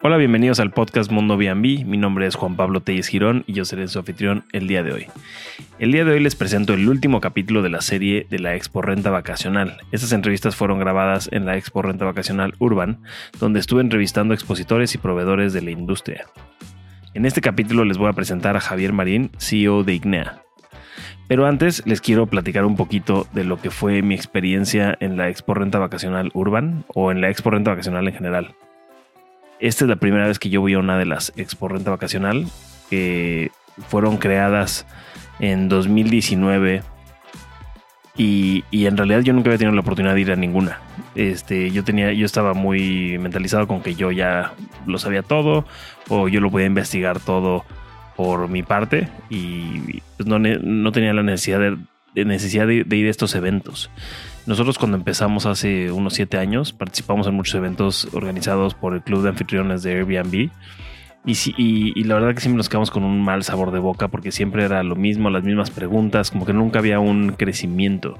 Hola, 0.00 0.16
bienvenidos 0.16 0.60
al 0.60 0.70
podcast 0.70 1.10
Mundo 1.10 1.36
B&B. 1.36 1.84
Mi 1.84 1.96
nombre 1.96 2.28
es 2.28 2.36
Juan 2.36 2.54
Pablo 2.54 2.80
Telles 2.80 3.08
Girón 3.08 3.42
y 3.48 3.54
yo 3.54 3.64
seré 3.64 3.88
su 3.88 3.98
anfitrión 3.98 4.44
el 4.52 4.68
día 4.68 4.84
de 4.84 4.92
hoy. 4.92 5.06
El 5.80 5.90
día 5.90 6.04
de 6.04 6.12
hoy 6.12 6.20
les 6.20 6.36
presento 6.36 6.72
el 6.72 6.88
último 6.88 7.20
capítulo 7.20 7.62
de 7.62 7.68
la 7.68 7.80
serie 7.80 8.24
de 8.30 8.38
la 8.38 8.54
Expo 8.54 8.80
Renta 8.80 9.10
Vacacional. 9.10 9.78
Estas 9.90 10.12
entrevistas 10.12 10.54
fueron 10.54 10.78
grabadas 10.78 11.28
en 11.32 11.46
la 11.46 11.56
Expo 11.56 11.82
Renta 11.82 12.04
Vacacional 12.04 12.54
Urban, 12.60 13.00
donde 13.40 13.58
estuve 13.58 13.80
entrevistando 13.80 14.34
expositores 14.34 14.94
y 14.94 14.98
proveedores 14.98 15.52
de 15.52 15.62
la 15.62 15.72
industria. 15.72 16.26
En 17.14 17.26
este 17.26 17.40
capítulo 17.40 17.84
les 17.84 17.98
voy 17.98 18.08
a 18.08 18.12
presentar 18.12 18.56
a 18.56 18.60
Javier 18.60 18.92
Marín, 18.92 19.32
CEO 19.38 19.82
de 19.82 19.94
Ignea. 19.94 20.42
Pero 21.26 21.44
antes 21.44 21.84
les 21.86 22.00
quiero 22.00 22.26
platicar 22.26 22.64
un 22.66 22.76
poquito 22.76 23.26
de 23.32 23.42
lo 23.42 23.60
que 23.60 23.72
fue 23.72 24.02
mi 24.02 24.14
experiencia 24.14 24.96
en 25.00 25.16
la 25.16 25.28
Expo 25.28 25.54
Renta 25.54 25.80
Vacacional 25.80 26.30
Urban 26.34 26.84
o 26.94 27.10
en 27.10 27.20
la 27.20 27.30
Expo 27.30 27.50
Renta 27.50 27.72
Vacacional 27.72 28.06
en 28.06 28.14
general. 28.14 28.54
Esta 29.60 29.84
es 29.84 29.88
la 29.88 29.96
primera 29.96 30.26
vez 30.26 30.38
que 30.38 30.50
yo 30.50 30.60
voy 30.60 30.74
a 30.74 30.78
una 30.78 30.98
de 30.98 31.06
las 31.06 31.32
Expo 31.36 31.68
Renta 31.68 31.90
Vacacional 31.90 32.46
que 32.90 33.50
fueron 33.88 34.16
creadas 34.16 34.86
en 35.40 35.68
2019 35.68 36.82
y, 38.16 38.64
y, 38.72 38.86
en 38.86 38.96
realidad 38.96 39.20
yo 39.20 39.32
nunca 39.32 39.48
había 39.48 39.58
tenido 39.58 39.74
la 39.74 39.82
oportunidad 39.82 40.14
de 40.14 40.20
ir 40.20 40.32
a 40.32 40.36
ninguna. 40.36 40.80
Este, 41.14 41.70
yo 41.70 41.84
tenía, 41.84 42.12
yo 42.12 42.26
estaba 42.26 42.52
muy 42.52 43.16
mentalizado 43.18 43.68
con 43.68 43.80
que 43.80 43.94
yo 43.94 44.10
ya 44.10 44.54
lo 44.86 44.98
sabía 44.98 45.22
todo 45.22 45.64
o 46.08 46.28
yo 46.28 46.40
lo 46.40 46.50
podía 46.50 46.66
investigar 46.66 47.20
todo 47.20 47.64
por 48.16 48.48
mi 48.48 48.64
parte 48.64 49.08
y 49.30 50.00
pues 50.16 50.26
no, 50.26 50.40
no, 50.40 50.90
tenía 50.90 51.12
la 51.12 51.22
necesidad 51.22 51.60
de, 51.60 52.24
necesidad 52.24 52.66
de, 52.66 52.96
ir 52.96 53.06
a 53.06 53.10
estos 53.10 53.36
eventos. 53.36 53.90
Nosotros 54.48 54.78
cuando 54.78 54.96
empezamos 54.96 55.44
hace 55.44 55.92
unos 55.92 56.14
siete 56.14 56.38
años 56.38 56.72
participamos 56.72 57.26
en 57.26 57.34
muchos 57.34 57.54
eventos 57.54 58.08
organizados 58.14 58.72
por 58.72 58.94
el 58.94 59.02
Club 59.02 59.22
de 59.22 59.28
Anfitriones 59.28 59.82
de 59.82 59.92
Airbnb. 59.92 60.50
Y, 61.26 61.32
y, 61.58 61.92
y, 61.94 62.04
la 62.04 62.14
verdad 62.14 62.32
que 62.32 62.40
siempre 62.40 62.56
nos 62.56 62.70
quedamos 62.70 62.90
con 62.90 63.04
un 63.04 63.20
mal 63.22 63.42
sabor 63.42 63.72
de 63.72 63.78
boca 63.78 64.08
porque 64.08 64.32
siempre 64.32 64.64
era 64.64 64.82
lo 64.82 64.96
mismo, 64.96 65.28
las 65.28 65.44
mismas 65.44 65.70
preguntas, 65.70 66.30
como 66.30 66.46
que 66.46 66.54
nunca 66.54 66.78
había 66.78 66.98
un 66.98 67.32
crecimiento. 67.32 68.18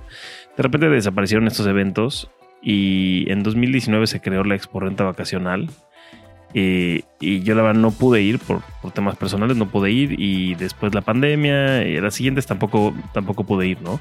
De 0.54 0.62
repente 0.62 0.90
desaparecieron 0.90 1.46
estos 1.46 1.66
eventos 1.66 2.30
y 2.60 3.24
en 3.32 3.42
2019 3.42 4.06
se 4.06 4.20
creó 4.20 4.44
la 4.44 4.54
Expo 4.54 4.80
Renta 4.80 5.04
Vacacional. 5.04 5.70
Eh, 6.52 7.04
y 7.20 7.40
yo 7.40 7.54
la 7.54 7.62
verdad 7.62 7.80
no 7.80 7.90
pude 7.90 8.20
ir 8.20 8.38
por, 8.38 8.60
por, 8.82 8.92
temas 8.92 9.16
personales, 9.16 9.56
no 9.56 9.68
pude 9.68 9.90
ir 9.90 10.20
y 10.20 10.54
después 10.56 10.94
la 10.94 11.02
pandemia 11.02 11.86
y 11.86 12.00
las 12.00 12.14
siguientes 12.14 12.46
tampoco, 12.46 12.94
tampoco 13.12 13.44
pude 13.44 13.66
ir, 13.66 13.80
¿no? 13.80 14.00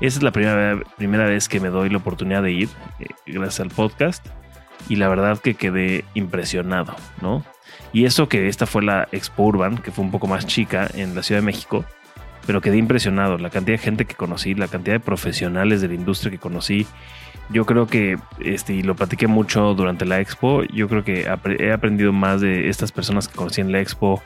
Esa 0.00 0.18
es 0.18 0.22
la 0.22 0.30
primera, 0.30 0.78
primera 0.96 1.24
vez 1.24 1.48
que 1.48 1.58
me 1.58 1.68
doy 1.68 1.88
la 1.88 1.98
oportunidad 1.98 2.42
de 2.42 2.52
ir 2.52 2.68
eh, 3.00 3.06
gracias 3.26 3.60
al 3.60 3.70
podcast 3.70 4.26
y 4.88 4.96
la 4.96 5.08
verdad 5.08 5.38
que 5.38 5.54
quedé 5.54 6.04
impresionado, 6.14 6.94
¿no? 7.22 7.44
Y 7.92 8.04
eso 8.04 8.28
que 8.28 8.48
esta 8.48 8.66
fue 8.66 8.82
la 8.82 9.08
Expo 9.12 9.44
Urban, 9.44 9.78
que 9.78 9.90
fue 9.90 10.04
un 10.04 10.10
poco 10.10 10.26
más 10.26 10.46
chica 10.46 10.88
en 10.94 11.14
la 11.14 11.22
Ciudad 11.22 11.40
de 11.40 11.46
México, 11.46 11.84
pero 12.46 12.60
quedé 12.60 12.76
impresionado. 12.76 13.38
La 13.38 13.48
cantidad 13.48 13.78
de 13.78 13.82
gente 13.82 14.04
que 14.04 14.14
conocí, 14.14 14.54
la 14.54 14.68
cantidad 14.68 14.96
de 14.96 15.00
profesionales 15.00 15.80
de 15.80 15.88
la 15.88 15.94
industria 15.94 16.30
que 16.30 16.38
conocí. 16.38 16.86
Yo 17.48 17.64
creo 17.64 17.86
que, 17.86 18.18
este, 18.40 18.74
y 18.74 18.82
lo 18.82 18.96
platiqué 18.96 19.28
mucho 19.28 19.74
durante 19.74 20.04
la 20.04 20.20
expo, 20.20 20.64
yo 20.64 20.88
creo 20.88 21.04
que 21.04 21.26
he 21.58 21.72
aprendido 21.72 22.12
más 22.12 22.40
de 22.40 22.68
estas 22.68 22.90
personas 22.92 23.28
que 23.28 23.36
conocí 23.36 23.60
en 23.60 23.70
la 23.70 23.80
expo 23.80 24.20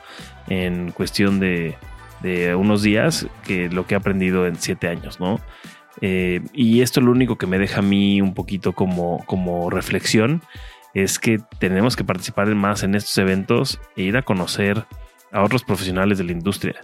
en 0.47 0.91
cuestión 0.91 1.39
de, 1.39 1.77
de 2.21 2.55
unos 2.55 2.81
días 2.81 3.27
que 3.45 3.69
lo 3.69 3.85
que 3.85 3.95
he 3.95 3.97
aprendido 3.97 4.47
en 4.47 4.55
siete 4.55 4.87
años, 4.87 5.19
¿no? 5.19 5.39
Eh, 6.01 6.41
y 6.53 6.81
esto 6.81 7.01
lo 7.01 7.11
único 7.11 7.37
que 7.37 7.47
me 7.47 7.59
deja 7.59 7.79
a 7.79 7.83
mí 7.83 8.21
un 8.21 8.33
poquito 8.33 8.73
como, 8.73 9.23
como 9.25 9.69
reflexión 9.69 10.41
es 10.93 11.19
que 11.19 11.39
tenemos 11.59 11.95
que 11.95 12.03
participar 12.03 12.47
más 12.55 12.83
en 12.83 12.95
estos 12.95 13.17
eventos 13.17 13.79
e 13.95 14.03
ir 14.03 14.17
a 14.17 14.23
conocer 14.23 14.85
a 15.31 15.43
otros 15.43 15.63
profesionales 15.63 16.17
de 16.17 16.25
la 16.25 16.31
industria. 16.31 16.81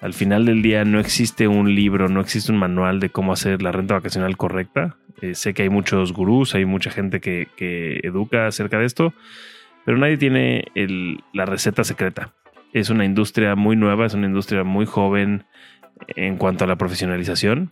Al 0.00 0.14
final 0.14 0.46
del 0.46 0.62
día 0.62 0.84
no 0.84 0.98
existe 0.98 1.46
un 1.46 1.74
libro, 1.74 2.08
no 2.08 2.20
existe 2.20 2.50
un 2.50 2.58
manual 2.58 3.00
de 3.00 3.10
cómo 3.10 3.32
hacer 3.32 3.62
la 3.62 3.72
renta 3.72 3.94
vacacional 3.94 4.36
correcta. 4.36 4.96
Eh, 5.20 5.34
sé 5.34 5.54
que 5.54 5.62
hay 5.62 5.68
muchos 5.68 6.12
gurús, 6.12 6.54
hay 6.54 6.64
mucha 6.64 6.90
gente 6.90 7.20
que, 7.20 7.48
que 7.56 8.00
educa 8.02 8.48
acerca 8.48 8.78
de 8.78 8.86
esto, 8.86 9.14
pero 9.84 9.98
nadie 9.98 10.16
tiene 10.16 10.64
la 11.32 11.46
receta 11.46 11.84
secreta. 11.84 12.32
Es 12.72 12.90
una 12.90 13.04
industria 13.04 13.54
muy 13.54 13.76
nueva, 13.76 14.06
es 14.06 14.14
una 14.14 14.26
industria 14.26 14.64
muy 14.64 14.86
joven 14.86 15.44
en 16.16 16.36
cuanto 16.36 16.64
a 16.64 16.66
la 16.66 16.76
profesionalización 16.76 17.70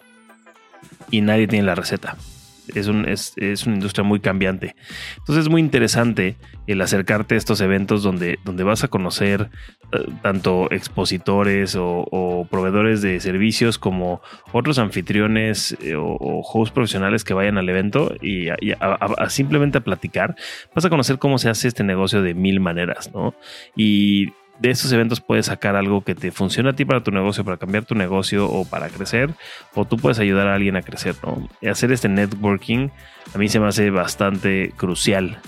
y 1.10 1.20
nadie 1.20 1.48
tiene 1.48 1.66
la 1.66 1.74
receta 1.74 2.16
es, 2.74 2.86
un, 2.86 3.08
es, 3.08 3.32
es, 3.36 3.66
una 3.66 3.76
industria 3.76 4.04
muy 4.04 4.20
cambiante. 4.20 4.76
Entonces 5.18 5.44
es 5.44 5.50
muy 5.50 5.60
interesante 5.60 6.36
el 6.66 6.80
acercarte 6.80 7.34
a 7.34 7.38
estos 7.38 7.60
eventos 7.60 8.02
donde, 8.02 8.38
donde 8.44 8.64
vas 8.64 8.84
a 8.84 8.88
conocer 8.88 9.50
uh, 9.92 10.10
tanto 10.22 10.70
expositores 10.70 11.76
o, 11.78 12.46
proveedores 12.50 13.02
de 13.02 13.20
servicios 13.20 13.78
como 13.78 14.20
otros 14.52 14.78
anfitriones 14.78 15.76
eh, 15.82 15.94
o, 15.94 16.04
o, 16.04 16.40
hosts 16.40 16.72
profesionales 16.72 17.24
que 17.24 17.34
vayan 17.34 17.58
al 17.58 17.68
evento 17.68 18.14
y, 18.20 18.48
simplemente 19.28 19.78
a 19.78 19.82
platicar. 19.82 20.36
Vas 20.74 20.84
a 20.84 20.90
conocer 20.90 21.18
cómo 21.18 21.38
se 21.38 21.48
hace 21.48 21.68
este 21.68 21.84
negocio 21.84 22.22
de 22.22 22.34
mil 22.34 22.60
maneras, 22.60 23.12
¿no? 23.14 23.34
Y 23.76 24.32
de 24.60 24.70
estos 24.70 24.92
eventos 24.92 25.20
puedes 25.20 25.46
sacar 25.46 25.74
algo 25.74 26.02
que 26.02 26.14
te 26.14 26.30
funcione 26.30 26.70
a 26.70 26.72
ti 26.74 26.84
para 26.84 27.02
tu 27.02 27.10
negocio, 27.10 27.44
para 27.44 27.56
cambiar 27.56 27.84
tu 27.86 27.94
negocio 27.94 28.46
o 28.46 28.64
para 28.64 28.88
crecer, 28.88 29.30
o 29.74 29.86
tú 29.86 29.96
puedes 29.96 30.18
ayudar 30.18 30.48
a 30.48 30.54
alguien 30.54 30.76
a 30.76 30.82
crecer, 30.82 31.16
¿no? 31.24 31.48
Hacer 31.68 31.90
este 31.92 32.08
networking 32.08 32.90
a 33.34 33.38
mí 33.38 33.48
se 33.48 33.58
me 33.58 33.66
hace 33.66 33.90
bastante 33.90 34.72
crucial. 34.76 35.38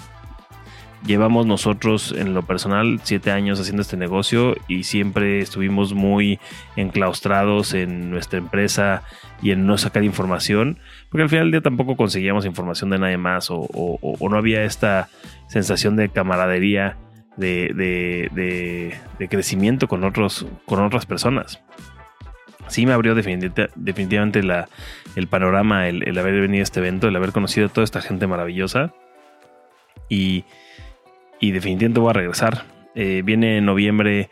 Llevamos 1.05 1.47
nosotros 1.47 2.15
en 2.17 2.33
lo 2.33 2.43
personal 2.43 3.01
siete 3.03 3.33
años 3.33 3.59
haciendo 3.59 3.83
este 3.83 3.97
negocio 3.97 4.55
y 4.69 4.85
siempre 4.85 5.41
estuvimos 5.41 5.95
muy 5.95 6.39
enclaustrados 6.77 7.75
en 7.75 8.09
nuestra 8.09 8.39
empresa 8.39 9.03
y 9.43 9.51
en 9.51 9.67
no 9.67 9.79
sacar 9.79 10.05
información, 10.05 10.79
porque 11.11 11.25
al 11.25 11.29
final 11.29 11.47
del 11.47 11.51
día 11.51 11.61
tampoco 11.61 11.97
conseguíamos 11.97 12.47
información 12.47 12.91
de 12.91 13.01
nadie 13.01 13.17
más 13.17 13.49
o, 13.51 13.67
no 14.21 14.37
había 14.37 14.63
esta 14.63 15.09
sensación 15.49 15.97
de 15.97 16.09
camaradería 16.09 16.97
de, 17.37 17.73
de, 18.33 18.95
de, 19.19 19.29
crecimiento 19.29 19.89
con, 19.89 20.05
otros, 20.05 20.47
con 20.67 20.83
otras 20.83 21.07
personas. 21.07 21.63
Sí 22.69 22.87
me 22.87 22.93
abrió 22.93 23.15
definitivamente 23.15 24.43
la, 24.43 24.69
el 25.17 25.27
panorama 25.27 25.89
el, 25.89 26.09
el, 26.09 26.19
haber 26.19 26.41
venido 26.41 26.63
a 26.63 26.65
este 26.65 26.81
evento, 26.81 27.09
el 27.09 27.17
haber 27.17 27.33
conocido 27.33 27.67
a 27.67 27.69
toda 27.71 27.85
esta 27.85 28.01
gente 28.01 28.27
maravillosa. 28.27 28.93
Y, 30.09 30.45
y 31.41 31.51
definitivamente 31.53 32.01
voy 32.01 32.11
a 32.11 32.15
regresar. 32.15 32.65
Eh, 32.95 33.23
viene 33.25 33.59
en 33.59 33.67
noviembre. 33.67 34.29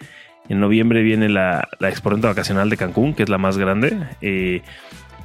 En 0.49 0.61
noviembre 0.61 1.03
viene 1.03 1.29
la, 1.29 1.69
la 1.79 1.89
Exponente 1.89 2.27
Vacacional 2.27 2.71
de 2.71 2.77
Cancún, 2.77 3.15
que 3.15 3.23
es 3.23 3.29
la 3.29 3.39
más 3.39 3.59
grande. 3.59 3.97
Eh, 4.21 4.63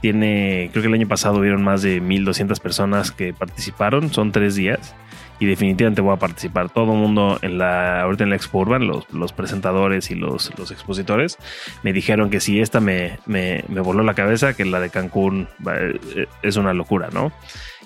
tiene, 0.02 0.70
creo 0.72 0.84
que 0.84 0.88
el 0.88 0.94
año 0.94 1.08
pasado 1.08 1.40
hubieron 1.40 1.64
más 1.64 1.82
de 1.82 2.00
1200 2.00 2.60
personas 2.60 3.12
que 3.12 3.34
participaron. 3.34 4.12
Son 4.12 4.32
tres 4.32 4.56
días 4.56 4.96
y 5.40 5.46
definitivamente 5.46 6.02
voy 6.02 6.14
a 6.14 6.20
participar. 6.20 6.70
Todo 6.70 6.94
el 6.94 7.00
mundo 7.00 7.40
en 7.42 7.58
la, 7.58 8.02
ahorita 8.02 8.24
en 8.24 8.30
la 8.30 8.36
Expo 8.36 8.60
Urban, 8.60 8.88
los, 8.88 9.12
los 9.12 9.34
presentadores 9.34 10.12
y 10.12 10.16
los, 10.16 10.58
los, 10.58 10.72
expositores, 10.72 11.38
me 11.84 11.94
dijeron 11.94 12.30
que 12.30 12.40
si 12.40 12.62
esta 12.62 12.80
me, 12.80 13.20
me, 13.26 13.64
me, 13.68 13.82
voló 13.82 14.04
la 14.04 14.14
cabeza, 14.14 14.54
que 14.54 14.66
la 14.66 14.80
de 14.80 14.90
Cancún 14.90 15.48
eh, 15.70 16.28
es 16.42 16.56
una 16.56 16.74
locura, 16.74 17.10
¿no? 17.12 17.32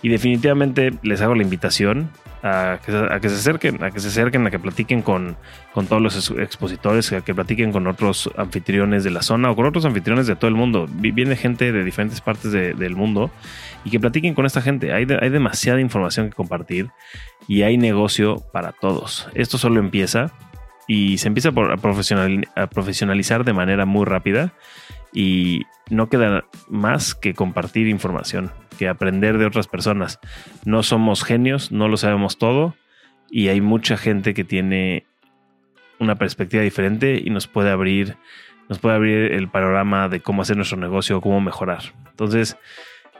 Y 0.02 0.10
definitivamente 0.10 0.92
les 1.02 1.22
hago 1.22 1.36
la 1.36 1.44
invitación 1.44 2.10
a 2.44 2.80
que, 2.84 2.92
se 3.30 3.36
acerquen, 3.36 3.84
a 3.84 3.92
que 3.92 4.00
se 4.00 4.08
acerquen, 4.08 4.48
a 4.48 4.52
que 4.52 4.60
platiquen 4.60 5.02
con, 5.02 5.38
con 5.74 5.88
todos 5.88 6.02
los 6.02 6.32
expositores, 6.32 7.12
a 7.12 7.22
que 7.22 7.36
platiquen 7.36 7.72
con 7.72 7.88
otros 7.88 8.30
anfitriones 8.38 9.04
de 9.04 9.12
la 9.12 9.22
zona 9.22 9.52
o 9.52 9.56
con 9.56 9.66
otros 9.66 9.86
anfitriones 9.86 10.28
de 10.28 10.36
todo 10.36 10.48
el 10.48 10.56
mundo. 10.56 10.86
Viene 10.90 11.36
gente 11.36 11.72
de 11.72 11.84
diferentes 11.84 12.22
partes 12.22 12.52
de, 12.52 12.74
del 12.74 12.96
mundo 12.96 13.32
y 13.84 13.90
que 13.90 14.00
platiquen 14.00 14.34
con 14.34 14.46
esta 14.46 14.62
gente. 14.62 14.94
Hay, 14.94 15.06
hay 15.20 15.30
demasiada 15.30 15.82
información 15.82 16.30
que 16.30 16.36
compartir 16.36 16.90
y 17.48 17.64
hay 17.64 17.78
negocio 17.78 18.38
para 18.54 18.72
todos. 18.72 19.30
Esto 19.34 19.58
solo 19.58 19.80
empieza 19.80 20.32
y 20.88 21.20
se 21.20 21.28
empieza 21.28 21.50
a 21.50 22.68
profesionalizar 22.68 23.44
de 23.44 23.54
manera 23.54 23.86
muy 23.86 24.06
rápida 24.06 24.54
y 25.14 25.64
no 25.90 26.10
queda 26.10 26.46
más 26.68 27.16
que 27.16 27.34
compartir 27.34 27.88
información, 27.88 28.52
que 28.78 28.88
aprender 28.88 29.38
de 29.38 29.46
otras 29.46 29.68
personas. 29.68 30.20
No 30.66 30.84
somos 30.84 31.24
genios, 31.24 31.72
no 31.72 31.88
lo 31.88 31.98
sabemos 31.98 32.38
todo 32.38 32.76
y 33.32 33.48
hay 33.50 33.62
mucha 33.62 33.98
gente 33.98 34.34
que 34.34 34.44
tiene 34.44 35.06
una 36.00 36.16
perspectiva 36.16 36.64
diferente 36.64 37.22
y 37.24 37.30
nos 37.30 37.48
puede 37.48 37.70
abrir 37.72 38.18
nos 38.70 38.78
puede 38.78 38.96
abrir 38.96 39.32
el 39.34 39.48
panorama 39.50 40.10
de 40.10 40.20
cómo 40.20 40.44
hacer 40.44 40.56
nuestro 40.56 40.78
negocio, 40.78 41.22
cómo 41.22 41.42
mejorar. 41.42 41.82
Entonces, 42.12 42.56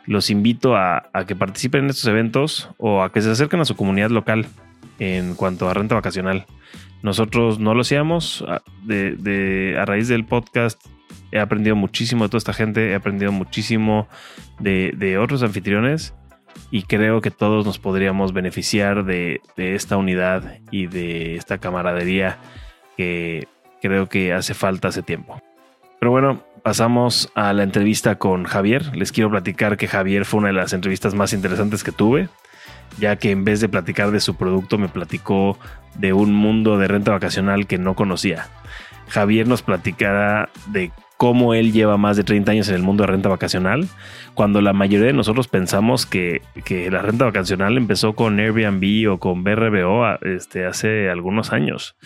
los 0.06 0.30
invito 0.30 0.76
a, 0.78 1.10
que 1.28 1.36
participen 1.36 1.86
en 1.86 1.90
estos 1.90 2.06
eventos 2.06 2.70
o 2.78 3.02
a 3.02 3.12
que 3.12 3.20
se 3.22 3.32
acerquen 3.32 3.60
a 3.60 3.66
su 3.66 3.76
comunidad 3.76 4.12
local 4.12 4.46
en 5.00 5.34
cuanto 5.34 5.68
a 5.68 5.74
renta 5.74 5.96
vacacional. 5.96 6.46
Nosotros 7.02 7.58
no 7.58 7.74
lo 7.74 7.82
hacíamos. 7.82 8.46
a- 8.48 8.62
De, 8.84 9.16
de- 9.16 9.76
a 9.80 9.86
raíz 9.86 10.08
del 10.08 10.24
podcast 10.24 10.80
he 11.32 11.40
aprendido 11.40 11.76
muchísimo 11.76 12.24
de 12.24 12.30
toda 12.30 12.40
esta 12.40 12.54
gente, 12.54 12.92
he 12.92 12.96
aprendido 12.96 13.32
muchísimo 13.32 14.08
de, 14.60 15.18
otros 15.18 15.44
anfitriones 15.44 16.14
y 16.72 16.84
creo 16.84 17.22
que 17.22 17.32
todos 17.32 17.66
nos 17.66 17.80
podríamos 17.80 18.34
beneficiar 18.34 19.06
de, 19.06 19.42
de 19.56 19.76
esta 19.76 19.98
unidad 19.98 20.60
y 20.72 20.88
de 20.88 21.36
esta 21.36 21.58
camaradería 21.58 22.38
que 22.98 23.48
creo 23.82 24.10
que 24.10 24.34
hace 24.34 24.54
falta 24.54 24.90
hace 24.90 25.02
tiempo. 25.02 25.42
Pero 26.00 26.12
bueno, 26.12 26.44
pasamos 26.64 27.32
a 27.36 27.54
la 27.54 27.64
entrevista 27.64 28.16
con 28.16 28.46
Javier. 28.46 28.96
Les 28.96 29.12
quiero 29.12 29.30
platicar 29.30 29.78
que 29.78 29.88
Javier 29.88 30.26
fue 30.26 30.40
una 30.40 30.48
de 30.48 30.54
las 30.54 30.74
entrevistas 30.74 31.14
más 31.14 31.34
interesantes 31.34 31.84
que 31.84 31.92
tuve, 31.92 32.30
ya 33.00 33.18
que 33.18 33.32
en 33.32 33.44
vez 33.44 33.60
de 33.60 33.70
platicar 33.70 34.12
de 34.12 34.20
su 34.20 34.36
producto 34.36 34.78
me 34.78 34.88
platicó 34.88 35.58
de 35.96 36.14
un 36.14 36.34
mundo 36.34 36.78
de 36.78 36.88
renta 36.88 37.12
vacacional 37.12 37.68
que 37.68 37.78
no 37.78 37.96
conocía. 37.96 38.48
Javier 39.10 39.48
nos 39.48 39.62
platicará 39.62 40.50
de 40.68 40.92
cómo 41.20 41.54
él 41.54 41.74
lleva 41.74 41.98
más 41.98 42.16
de 42.16 42.24
30 42.24 42.50
años 42.54 42.70
en 42.70 42.76
el 42.76 42.82
mundo 42.82 43.04
de 43.04 43.08
renta 43.08 43.28
vacacional, 43.28 43.90
cuando 44.36 44.62
la 44.62 44.72
mayoría 44.72 45.08
de 45.08 45.14
nosotros 45.14 45.50
pensamos 45.50 46.06
que, 46.06 46.42
que 46.64 46.90
la 46.90 47.02
renta 47.02 47.26
vacacional 47.26 47.76
empezó 47.76 48.14
con 48.14 48.40
Airbnb 48.40 49.12
o 49.12 49.18
con 49.18 49.44
BRBO 49.44 50.18
este, 50.22 50.66
hace 50.66 51.10
algunos 51.10 51.52
años. 51.52 51.98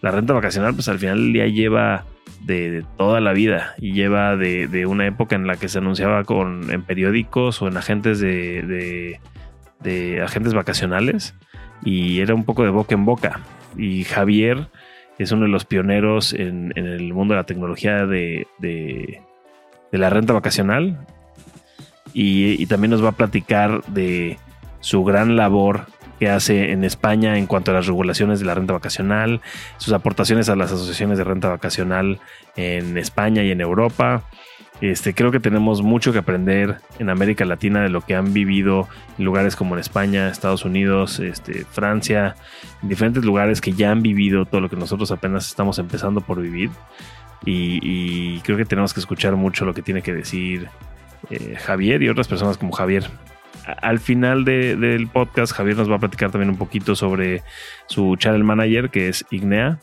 La 0.00 0.10
renta 0.10 0.32
vacacional, 0.32 0.72
pues 0.72 0.88
al 0.88 0.98
final 0.98 1.34
día 1.34 1.46
lleva 1.48 2.06
de, 2.46 2.82
toda 2.96 3.20
la 3.20 3.34
vida 3.34 3.74
y 3.76 3.92
lleva 3.92 4.36
de, 4.38 4.68
de 4.68 4.86
una 4.86 5.06
época 5.06 5.36
en 5.36 5.46
la 5.46 5.56
que 5.56 5.68
se 5.68 5.76
anunciaba 5.76 6.24
con, 6.24 6.70
en 6.70 6.80
periódicos 6.80 7.60
o 7.60 7.68
en 7.68 7.76
agentes 7.76 8.20
de- 8.20 9.20
de 9.80 10.22
agentes 10.22 10.54
vacacionales 10.54 11.34
y 11.84 12.20
era 12.20 12.34
un 12.34 12.44
poco 12.44 12.64
de 12.64 12.70
boca 12.70 12.94
en 12.94 13.04
boca. 13.04 13.40
Y 13.76 14.04
Javier 14.04 14.68
es 15.22 15.32
uno 15.32 15.42
de 15.42 15.50
los 15.50 15.64
pioneros 15.64 16.32
en, 16.32 16.72
el 16.76 17.12
mundo 17.12 17.34
de 17.34 17.40
la 17.40 17.46
tecnología 17.46 18.06
de, 18.06 18.46
la 19.90 20.10
renta 20.10 20.32
vacacional 20.32 21.06
y 22.14 22.64
también 22.66 22.90
nos 22.90 23.04
va 23.04 23.10
a 23.10 23.12
platicar 23.12 23.82
de 23.86 24.38
su 24.80 25.04
gran 25.04 25.36
labor 25.36 25.86
que 26.22 26.30
hace 26.30 26.70
en 26.70 26.84
España 26.84 27.36
en 27.36 27.48
cuanto 27.48 27.72
a 27.72 27.74
las 27.74 27.88
regulaciones 27.88 28.38
de 28.38 28.46
la 28.46 28.54
renta 28.54 28.72
vacacional, 28.72 29.40
sus 29.78 29.92
aportaciones 29.92 30.48
a 30.48 30.54
las 30.54 30.70
asociaciones 30.70 31.18
de 31.18 31.24
renta 31.24 31.48
vacacional 31.48 32.20
en 32.54 32.96
España 32.96 33.42
y 33.42 33.50
en 33.50 33.60
Europa. 33.60 34.22
Este, 34.82 35.14
creo 35.14 35.30
que 35.30 35.38
tenemos 35.38 35.80
mucho 35.80 36.12
que 36.12 36.18
aprender 36.18 36.78
en 36.98 37.08
América 37.08 37.44
Latina 37.44 37.82
de 37.82 37.88
lo 37.88 38.00
que 38.00 38.16
han 38.16 38.32
vivido 38.32 38.88
en 39.16 39.24
lugares 39.24 39.54
como 39.54 39.76
en 39.76 39.80
España, 39.80 40.28
Estados 40.28 40.64
Unidos, 40.64 41.20
este, 41.20 41.64
Francia, 41.64 42.34
en 42.82 42.88
diferentes 42.88 43.24
lugares 43.24 43.60
que 43.60 43.72
ya 43.72 43.92
han 43.92 44.02
vivido 44.02 44.44
todo 44.44 44.60
lo 44.60 44.68
que 44.68 44.74
nosotros 44.74 45.12
apenas 45.12 45.46
estamos 45.46 45.78
empezando 45.78 46.20
por 46.20 46.42
vivir. 46.42 46.70
Y, 47.44 48.40
creo 48.40 48.56
que 48.56 48.64
tenemos 48.64 48.92
que 48.92 48.98
escuchar 48.98 49.36
mucho 49.36 49.64
lo 49.64 49.72
que 49.72 49.82
tiene 49.82 50.02
que 50.02 50.12
decir 50.12 50.68
eh, 51.30 51.54
Javier 51.58 52.02
y 52.02 52.08
otras 52.08 52.26
personas 52.26 52.58
como 52.58 52.72
Javier. 52.72 53.08
Al 53.80 54.00
final 54.00 54.44
de- 54.44 54.74
del 54.74 55.06
podcast, 55.06 55.52
Javier 55.52 55.76
nos 55.76 55.88
va 55.88 55.96
a 55.96 56.00
platicar 56.00 56.32
también 56.32 56.50
un 56.50 56.56
poquito 56.56 56.96
sobre 56.96 57.42
su 57.86 58.16
channel 58.16 58.42
manager, 58.42 58.90
que 58.90 59.08
es 59.08 59.24
Ignea, 59.30 59.78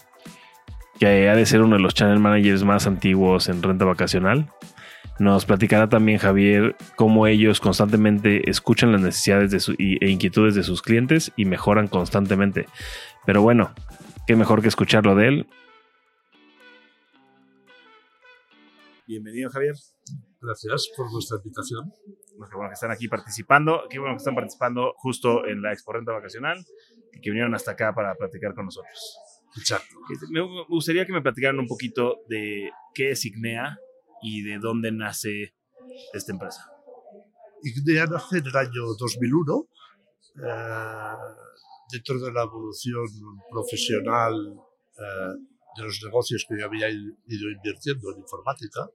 que 1.00 1.30
ha 1.30 1.36
de 1.36 1.46
ser 1.46 1.62
uno 1.62 1.78
de 1.78 1.82
los 1.82 1.94
channel 1.94 2.20
managers 2.20 2.66
más 2.66 2.86
antiguos 2.86 3.48
en 3.48 3.64
renta 3.64 3.86
vacacional. 3.86 4.50
Nos 5.20 5.46
platicará 5.46 5.90
también 5.90 6.18
Javier 6.18 6.76
cómo 6.96 7.28
ellos 7.28 7.60
constantemente 7.60 8.50
escuchan 8.50 8.92
las 8.94 9.02
necesidades 9.02 9.52
de 9.52 9.60
su- 9.60 9.74
y- 9.78 10.04
e 10.04 10.10
inquietudes 10.10 10.56
de 10.56 10.64
sus 10.64 10.82
clientes 10.82 11.32
y 11.36 11.44
mejoran 11.46 11.88
constantemente. 11.90 12.68
Pero 13.26 13.42
bueno, 13.42 13.74
qué 14.28 14.38
mejor 14.38 14.62
que 14.62 14.70
escucharlo 14.70 15.16
de 15.16 15.28
él. 15.28 15.48
Bienvenido, 19.08 19.50
Javier. 19.50 19.76
Gracias 20.42 20.90
por 20.96 21.12
vuestra 21.12 21.38
invitación. 21.44 21.92
Qué 22.50 22.56
bueno 22.56 22.70
que 22.70 22.74
están 22.76 22.92
aquí 22.92 23.08
participando. 23.10 23.84
Qué 23.90 24.00
bueno 24.00 24.14
que 24.14 24.20
están 24.20 24.36
participando 24.36 24.94
justo 24.98 25.46
en 25.46 25.62
la 25.62 25.74
Expo 25.74 25.92
Renta 25.94 26.14
Vacacional 26.14 26.58
y 27.12 27.20
que 27.20 27.30
vinieron 27.32 27.54
hasta 27.56 27.72
acá 27.72 27.94
para 27.94 28.16
platicar 28.16 28.54
con 28.54 28.66
nosotros. 28.66 29.18
Exacto. 29.58 29.96
Me 30.32 30.42
me 30.42 30.64
gustaría 30.70 31.06
que 31.06 31.12
me 31.12 31.22
platicaran 31.22 31.60
un 31.60 31.68
poquito 31.68 32.20
de 32.30 32.70
qué 32.94 33.12
es 33.12 33.26
Ignea 33.26 33.78
y 34.22 34.42
de 34.44 34.60
dónde 34.60 34.92
nace 34.92 35.56
esta 36.14 36.32
empresa. 36.32 36.72
Ignea 37.64 38.06
nace 38.06 38.38
en 38.38 38.48
el 38.48 38.56
año 38.56 38.84
2001, 38.98 39.68
eh, 40.36 41.16
dentro 41.92 42.20
de 42.20 42.32
la 42.32 42.44
evolución 42.44 43.06
profesional 43.52 44.34
eh, 44.98 45.36
de 45.78 45.84
los 45.84 46.02
negocios 46.04 46.46
que 46.48 46.60
yo 46.60 46.66
había 46.66 46.90
ido 46.90 47.52
invirtiendo 47.52 48.12
en 48.12 48.20
informática. 48.20 48.90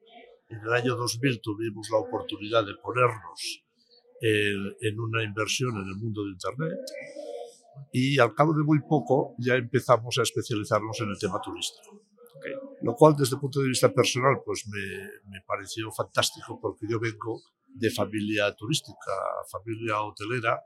En 0.48 0.60
el 0.60 0.72
año 0.72 0.96
2000 0.96 1.40
tuvimos 1.40 1.88
la 1.90 1.98
oportunidad 1.98 2.64
de 2.64 2.74
ponernos 2.82 3.64
en, 4.20 4.76
en 4.80 5.00
una 5.00 5.22
inversión 5.22 5.76
en 5.76 5.88
el 5.88 5.96
mundo 5.96 6.24
de 6.24 6.30
Internet 6.30 6.78
y 7.92 8.18
al 8.18 8.34
cabo 8.34 8.52
de 8.54 8.62
muy 8.62 8.80
poco 8.80 9.34
ya 9.38 9.54
empezamos 9.54 10.18
a 10.18 10.22
especializarnos 10.22 11.00
en 11.00 11.10
el 11.10 11.18
tema 11.18 11.40
turístico. 11.40 12.02
Lo 12.84 12.94
cual 12.94 13.14
desde 13.16 13.36
el 13.36 13.40
punto 13.40 13.60
de 13.60 13.68
vista 13.68 13.92
personal 13.92 14.42
pues 14.44 14.66
me, 14.68 15.30
me 15.30 15.40
pareció 15.46 15.90
fantástico 15.90 16.58
porque 16.60 16.86
yo 16.88 16.98
vengo 17.00 17.40
de 17.66 17.90
familia 17.90 18.54
turística, 18.54 19.12
familia 19.50 20.00
hotelera 20.02 20.60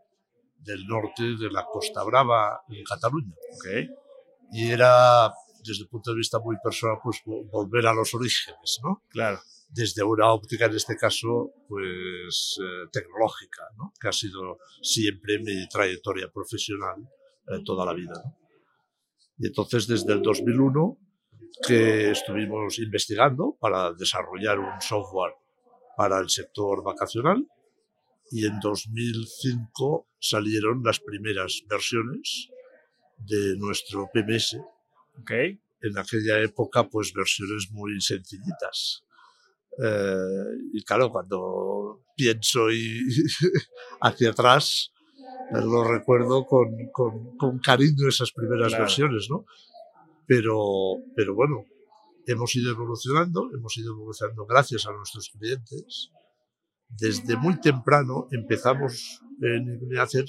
del 0.56 0.86
norte 0.86 1.22
de 1.22 1.50
la 1.50 1.64
Costa 1.64 2.02
Brava 2.04 2.60
en 2.68 2.84
Cataluña. 2.84 3.34
Ok. 3.54 3.66
Y 4.52 4.70
era, 4.70 5.32
desde 5.64 5.82
el 5.84 5.88
punto 5.88 6.10
de 6.10 6.16
vista 6.16 6.38
muy 6.40 6.56
personal, 6.62 6.98
pues 7.02 7.22
vo- 7.24 7.48
volver 7.50 7.86
a 7.86 7.92
los 7.94 8.12
orígenes, 8.14 8.80
¿no? 8.82 9.02
Claro. 9.08 9.38
Desde 9.70 10.02
una 10.02 10.32
óptica, 10.32 10.64
en 10.66 10.74
este 10.74 10.96
caso, 10.96 11.52
pues 11.68 12.58
eh, 12.60 12.88
tecnológica, 12.90 13.62
¿no? 13.76 13.92
Que 14.00 14.08
ha 14.08 14.12
sido 14.12 14.58
siempre 14.82 15.38
mi 15.38 15.68
trayectoria 15.68 16.30
profesional 16.32 16.96
eh, 17.48 17.62
toda 17.64 17.84
la 17.86 17.92
vida, 17.94 18.14
¿no? 18.24 18.36
Y 19.38 19.46
entonces, 19.46 19.86
desde 19.86 20.12
el 20.14 20.22
2001, 20.22 20.98
que 21.66 22.10
estuvimos 22.12 22.78
investigando 22.78 23.56
para 23.60 23.92
desarrollar 23.92 24.58
un 24.58 24.80
software 24.80 25.34
para 25.96 26.18
el 26.20 26.28
sector 26.30 26.82
vacacional 26.84 27.46
y 28.30 28.46
en 28.46 28.60
2005 28.60 30.06
salieron 30.20 30.82
las 30.84 31.00
primeras 31.00 31.62
versiones 31.68 32.48
de 33.18 33.56
nuestro 33.56 34.08
PMS. 34.12 34.58
Ok. 35.20 35.30
En 35.80 35.96
aquella 35.96 36.40
época, 36.40 36.84
pues 36.88 37.12
versiones 37.12 37.70
muy 37.70 38.00
sencillitas. 38.00 39.04
Eh, 39.82 40.44
y 40.72 40.82
claro, 40.82 41.10
cuando 41.10 42.02
pienso 42.16 42.70
y 42.70 43.00
hacia 44.00 44.30
atrás, 44.30 44.92
lo 45.52 45.84
recuerdo 45.84 46.44
con, 46.46 46.68
con, 46.92 47.36
con 47.36 47.58
cariño 47.60 48.08
esas 48.08 48.32
primeras 48.32 48.68
Claro. 48.68 48.84
versiones, 48.84 49.28
¿no? 49.30 49.46
Pero, 50.28 50.56
pero 51.16 51.34
bueno, 51.34 51.64
hemos 52.26 52.54
ido 52.54 52.70
evolucionando, 52.70 53.48
hemos 53.54 53.76
ido 53.78 53.94
evolucionando 53.94 54.44
gracias 54.44 54.86
a 54.86 54.92
nuestros 54.92 55.30
clientes. 55.30 56.10
Desde 56.86 57.36
muy 57.36 57.58
temprano 57.60 58.28
empezamos 58.30 59.22
a 59.96 60.02
hacer 60.02 60.24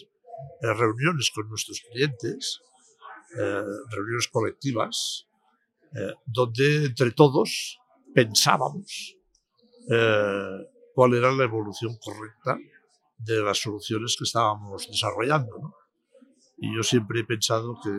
eh, 0.61 0.73
reuniones 0.73 1.31
con 1.35 1.49
nuestros 1.49 1.81
clientes, 1.81 2.61
eh, 3.37 3.63
reuniones 3.91 4.29
colectivas, 4.29 5.27
eh, 5.93 6.13
donde 6.25 6.85
entre 6.85 7.11
todos 7.11 7.77
pensábamos 8.13 9.15
cuál 10.93 11.15
era 11.15 11.31
la 11.31 11.45
evolución 11.45 11.97
correcta 11.97 12.59
de 13.17 13.41
las 13.41 13.57
soluciones 13.57 14.15
que 14.15 14.23
estábamos 14.23 14.87
desarrollando. 14.87 15.57
¿no? 15.57 15.73
Y 16.57 16.75
yo 16.75 16.83
siempre 16.83 17.21
he 17.21 17.23
pensado 17.23 17.75
que 17.83 17.89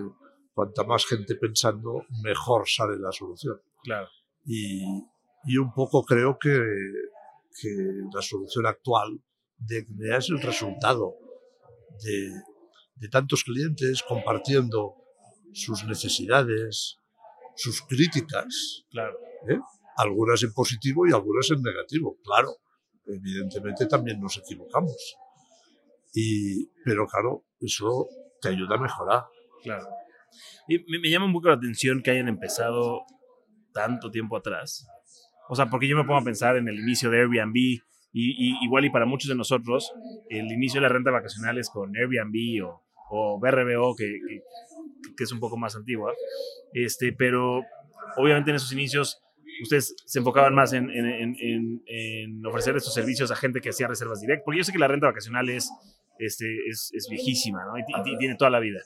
cuanta 0.53 0.85
más 0.85 1.07
gente 1.07 1.35
pensando, 1.37 2.05
mejor 2.23 2.69
sale 2.69 2.99
la 2.99 3.13
solución. 3.13 3.61
Claro. 3.83 4.09
Y, 4.45 4.83
y 5.45 5.57
un 5.57 5.73
poco 5.73 6.05
creo 6.05 6.39
que, 6.39 6.51
que 7.61 7.69
la 8.15 8.23
solución 8.23 8.67
actual 8.67 9.21
de 9.59 9.81
Ignea 9.81 10.19
es 10.19 10.31
el 10.31 10.41
resultado 10.41 11.15
de, 12.03 12.33
de 12.97 13.09
tantos 13.09 13.45
clientes 13.45 14.03
compartiendo 14.03 14.95
sus 15.53 15.85
necesidades, 15.85 16.97
sus 17.57 17.83
críticas, 17.83 18.85
Claro. 18.91 19.19
¿eh? 19.49 19.59
algunas 19.97 20.43
en 20.43 20.53
positivo 20.53 21.07
y 21.07 21.13
algunas 21.13 21.51
en 21.51 21.63
negativo. 21.63 22.17
Claro, 22.25 22.57
evidentemente 23.07 23.87
también 23.87 24.21
nos 24.21 24.39
equivocamos. 24.39 25.17
Y, 26.15 26.67
pero 26.85 27.07
claro, 27.07 27.45
eso 27.61 28.09
te 28.41 28.49
ayuda 28.49 28.77
a 28.77 28.81
mejorar. 28.81 29.25
Claro. 29.63 29.87
Me, 30.69 31.11
llama 31.11 31.27
un 31.27 31.33
poco 31.33 31.49
la 31.49 31.55
atención 31.55 32.03
que 32.03 32.11
hayan 32.11 32.29
empezado 32.29 33.05
tanto 33.73 34.11
tiempo 34.11 34.37
atrás. 34.37 34.87
O 35.49 35.57
sea, 35.57 35.67
porque 35.67 35.89
yo 35.89 35.97
me 35.97 36.05
pongo 36.05 36.19
a 36.19 36.25
pensar 36.25 36.57
en 36.57 36.69
el 36.69 36.79
inicio 36.79 37.11
de 37.11 37.21
Airbnb 37.21 37.57
y, 38.13 38.65
igual 38.65 38.85
y 38.85 38.91
para 38.91 39.07
muchos 39.07 39.29
de 39.29 39.35
nosotros, 39.35 39.93
el 40.29 40.51
inicio 40.51 40.81
de 40.81 40.89
la 40.89 40.93
renta 40.93 41.11
vacacional 41.11 41.59
es 41.59 41.71
con 41.71 41.93
Airbnb 41.97 42.65
o, 42.65 42.83
o 43.11 43.39
BRBO, 43.41 43.95
que, 43.97 44.21
que, 45.17 45.25
es 45.25 45.33
un 45.33 45.41
poco 45.41 45.57
más 45.57 45.77
antigua. 45.77 46.13
Este, 46.73 47.13
pero 47.13 47.63
obviamente 48.17 48.51
en 48.51 48.57
esos 48.57 48.73
inicios 48.73 49.23
ustedes 49.63 49.95
se 50.07 50.19
enfocaban 50.19 50.55
más 50.55 50.73
en, 50.73 50.91
en, 50.91 51.83
en, 51.87 52.47
ofrecer 52.47 52.77
estos 52.77 52.95
servicios 52.95 53.31
a 53.31 53.37
gente 53.37 53.61
que 53.61 53.71
hacía 53.71 53.89
reservas 53.89 54.21
directas, 54.21 54.45
porque 54.45 54.59
yo 54.59 54.65
sé 54.65 54.73
que 54.73 54.79
la 54.79 54.89
renta 54.89 55.07
vacacional 55.07 55.49
es, 55.49 55.71
este, 56.19 56.47
es, 56.69 56.91
es 56.95 57.09
viejísima, 57.11 57.65
¿no? 57.65 57.79
Y 57.79 58.19
tiene 58.19 58.37
toda 58.37 58.51
la 58.51 58.61
vida. 58.61 58.81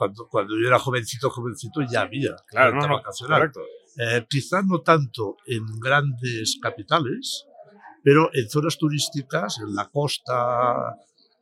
Cuando, 0.00 0.28
cuando 0.30 0.54
yo 0.58 0.66
era 0.66 0.78
jovencito, 0.78 1.28
jovencito, 1.28 1.82
ya 1.82 2.00
había 2.00 2.34
Claro, 2.46 2.74
no, 2.76 2.86
no, 2.88 2.94
vacacional. 2.94 3.52
Eh, 3.98 4.24
quizá 4.30 4.62
no 4.62 4.80
tanto 4.80 5.36
en 5.46 5.62
grandes 5.78 6.58
capitales, 6.62 7.44
pero 8.02 8.30
en 8.32 8.48
zonas 8.48 8.78
turísticas, 8.78 9.58
en 9.58 9.74
la 9.74 9.90
costa, 9.90 10.96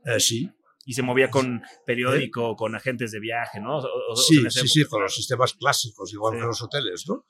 eh, 0.05 0.19
sí. 0.19 0.50
Y 0.87 0.95
se 0.95 1.03
movía 1.03 1.31
con 1.31 1.62
periódico, 1.87 2.57
con 2.57 2.75
agentes 2.75 3.12
de 3.12 3.21
viaje, 3.21 3.61
¿no? 3.61 3.77
O- 3.79 4.17
Sí, 4.17 4.43
sí, 4.50 4.67
sí, 4.67 4.85
con 4.87 5.03
los 5.03 5.15
sistemas 5.15 5.53
clásicos, 5.55 6.12
igual 6.12 6.35
Sí. 6.35 6.41
que 6.41 6.47
los 6.47 6.61
hoteles, 6.61 7.05
¿no? 7.09 7.25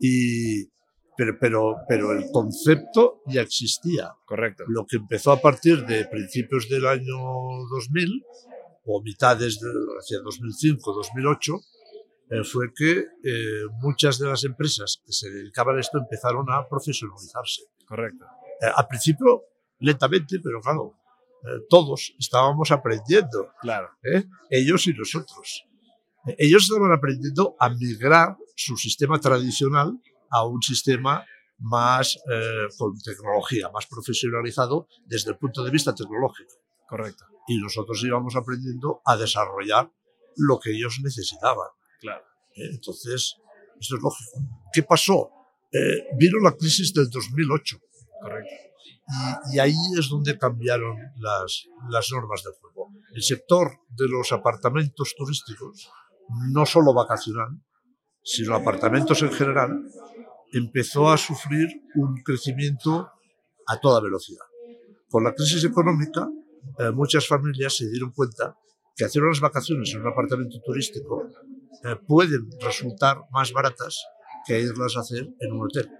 Y, 0.00 0.64
pero, 1.16 1.38
pero, 1.40 1.76
pero 1.88 2.10
el 2.18 2.24
concepto 2.32 3.22
ya 3.26 3.42
existía. 3.42 4.10
Correcto. 4.26 4.64
Lo 4.66 4.84
que 4.86 4.96
empezó 4.96 5.30
a 5.30 5.40
partir 5.40 5.86
de 5.86 6.06
principios 6.06 6.68
del 6.68 6.84
año 6.86 7.16
2000 7.70 8.24
o 8.86 9.02
mitades 9.02 9.58
de 9.60 9.68
hacia 9.98 10.20
2005, 10.20 10.92
2008, 10.92 11.52
eh, 12.30 12.44
fue 12.44 12.72
que 12.74 12.90
eh, 13.22 13.64
muchas 13.80 14.18
de 14.18 14.28
las 14.28 14.44
empresas 14.44 15.02
que 15.04 15.12
se 15.12 15.30
dedicaban 15.30 15.76
a 15.76 15.80
esto 15.80 15.98
empezaron 15.98 16.46
a 16.50 16.66
profesionalizarse. 16.68 17.62
Correcto. 17.86 18.24
Eh, 18.60 18.66
al 18.74 18.86
principio, 18.86 19.44
lentamente, 19.78 20.40
pero 20.42 20.60
claro, 20.60 20.94
todos 21.68 22.14
estábamos 22.18 22.70
aprendiendo, 22.70 23.52
Claro. 23.60 23.90
¿eh? 24.02 24.24
ellos 24.48 24.86
y 24.86 24.94
nosotros. 24.94 25.66
Ellos 26.38 26.62
estaban 26.62 26.90
aprendiendo 26.90 27.54
a 27.60 27.68
migrar 27.68 28.38
su 28.56 28.78
sistema 28.78 29.20
tradicional 29.20 29.92
a 30.30 30.46
un 30.46 30.62
sistema 30.62 31.22
más 31.58 32.16
con 32.78 32.98
tecnología, 32.98 33.68
más 33.68 33.86
profesionalizado 33.86 34.88
desde 35.04 35.32
el 35.32 35.36
punto 35.36 35.62
de 35.62 35.70
vista 35.70 35.94
tecnológico. 35.94 36.63
Correcto. 36.88 37.24
Y 37.48 37.58
nosotros 37.58 38.02
íbamos 38.04 38.36
aprendiendo 38.36 39.00
a 39.04 39.16
desarrollar 39.16 39.90
lo 40.36 40.58
que 40.58 40.70
ellos 40.70 41.00
necesitaban. 41.02 41.68
Claro. 42.00 42.24
¿eh? 42.56 42.70
Entonces, 42.72 43.36
esto 43.80 43.96
es 43.96 44.02
lógico. 44.02 44.30
¿Qué 44.72 44.82
pasó? 44.82 45.30
Eh, 45.72 46.06
vino 46.16 46.38
la 46.38 46.52
crisis 46.52 46.94
del 46.94 47.10
2008 47.10 47.78
Correcto. 48.20 48.54
y, 49.50 49.56
y 49.56 49.58
ahí 49.58 49.74
es 49.98 50.08
donde 50.08 50.38
cambiaron 50.38 50.96
las, 51.16 51.66
las 51.88 52.08
normas 52.12 52.44
del 52.44 52.52
juego. 52.60 52.92
El 53.12 53.22
sector 53.22 53.80
de 53.88 54.08
los 54.08 54.30
apartamentos 54.32 55.14
turísticos, 55.16 55.90
no 56.52 56.64
solo 56.64 56.94
vacacional, 56.94 57.60
sino 58.22 58.54
apartamentos 58.54 59.20
en 59.22 59.32
general, 59.32 59.84
empezó 60.52 61.10
a 61.10 61.18
sufrir 61.18 61.68
un 61.96 62.22
crecimiento 62.22 63.10
a 63.66 63.80
toda 63.80 64.00
velocidad. 64.00 64.44
Con 65.10 65.24
la 65.24 65.34
crisis 65.34 65.64
económica, 65.64 66.28
eh, 66.78 66.90
muchas 66.90 67.26
familias 67.26 67.76
se 67.76 67.88
dieron 67.88 68.12
cuenta 68.12 68.56
que 68.96 69.04
hacer 69.04 69.22
unas 69.22 69.40
vacaciones 69.40 69.92
en 69.94 70.02
un 70.02 70.08
apartamento 70.08 70.60
turístico 70.64 71.30
eh, 71.84 71.96
pueden 72.06 72.48
resultar 72.60 73.18
más 73.30 73.52
baratas 73.52 74.06
que 74.46 74.60
irlas 74.60 74.96
a 74.96 75.00
hacer 75.00 75.28
en 75.40 75.52
un 75.52 75.66
hotel. 75.66 75.90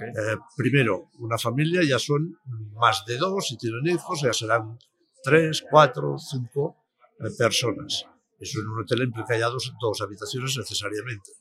Eh, 0.00 0.36
primero, 0.56 1.10
una 1.18 1.38
familia 1.38 1.82
ya 1.82 1.98
son 1.98 2.38
más 2.74 3.04
de 3.06 3.16
dos, 3.16 3.48
si 3.48 3.56
tienen 3.56 3.86
hijos, 3.86 4.20
ya 4.22 4.32
serán 4.32 4.78
tres, 5.22 5.64
cuatro, 5.68 6.16
cinco 6.18 6.76
eh, 7.18 7.30
personas. 7.36 8.04
Eso 8.38 8.60
en 8.60 8.68
un 8.68 8.82
hotel 8.82 9.02
implica 9.02 9.36
ya 9.36 9.48
dos, 9.48 9.72
dos 9.80 10.00
habitaciones 10.00 10.56
necesariamente. 10.56 11.32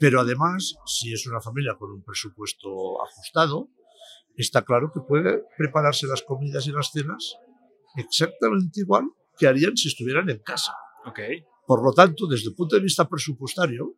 Pero 0.00 0.20
además, 0.20 0.76
si 0.86 1.12
es 1.12 1.26
una 1.26 1.42
familia 1.42 1.74
con 1.78 1.90
un 1.90 2.02
presupuesto 2.02 3.02
ajustado, 3.02 3.68
está 4.34 4.64
claro 4.64 4.90
que 4.90 5.00
puede 5.00 5.42
prepararse 5.58 6.06
las 6.06 6.22
comidas 6.22 6.66
y 6.66 6.72
las 6.72 6.92
cenas 6.92 7.36
exactamente 7.96 8.80
igual 8.80 9.10
que 9.38 9.46
harían 9.46 9.76
si 9.76 9.88
estuvieran 9.88 10.28
en 10.30 10.38
casa. 10.38 10.72
Ok. 11.04 11.20
Por 11.66 11.84
lo 11.84 11.92
tanto, 11.92 12.26
desde 12.26 12.50
el 12.50 12.54
punto 12.54 12.76
de 12.76 12.82
vista 12.82 13.08
presupuestario, 13.08 13.96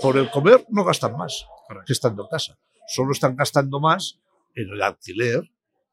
por 0.00 0.16
el 0.16 0.30
comer 0.30 0.64
no 0.70 0.84
gastan 0.84 1.16
más 1.16 1.46
que 1.86 1.92
estando 1.92 2.22
en 2.22 2.28
casa. 2.28 2.58
Solo 2.86 3.12
están 3.12 3.36
gastando 3.36 3.80
más 3.80 4.20
en 4.54 4.70
el 4.70 4.82
alquiler 4.82 5.42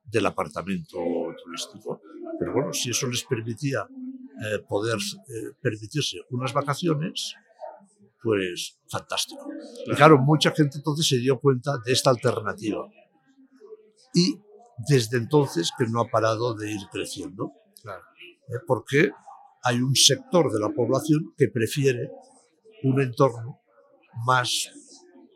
del 0.04 0.26
apartamento 0.26 0.98
turístico. 1.44 2.02
Pero 2.40 2.54
bueno, 2.54 2.74
si 2.74 2.90
eso 2.90 3.08
les 3.08 3.24
permitía 3.24 3.88
eh, 4.44 4.60
poder 4.68 4.98
eh, 4.98 5.54
permitirse 5.62 6.18
unas 6.32 6.54
vacaciones, 6.54 7.36
pues 8.22 8.80
fantástico. 8.90 9.50
Y 9.86 9.92
claro, 9.96 10.18
mucha 10.20 10.52
gente 10.52 10.78
entonces 10.78 11.08
se 11.08 11.18
dio 11.18 11.40
cuenta 11.40 11.78
de 11.86 11.92
esta 11.92 12.10
alternativa. 12.10 12.88
Y 14.14 14.38
desde 14.78 15.18
entonces 15.18 15.72
que 15.78 15.86
no 15.86 16.02
ha 16.02 16.10
parado 16.10 16.54
de 16.54 16.72
ir 16.72 16.82
creciendo. 16.92 17.52
Claro. 17.82 18.04
¿eh? 18.52 18.60
porque 18.66 19.12
hay 19.64 19.82
un 19.82 19.96
sector 19.96 20.52
de 20.52 20.60
la 20.60 20.70
población 20.70 21.34
que 21.38 21.48
prefiere 21.48 22.12
un 22.84 23.02
entorno 23.02 23.62
más, 24.26 24.72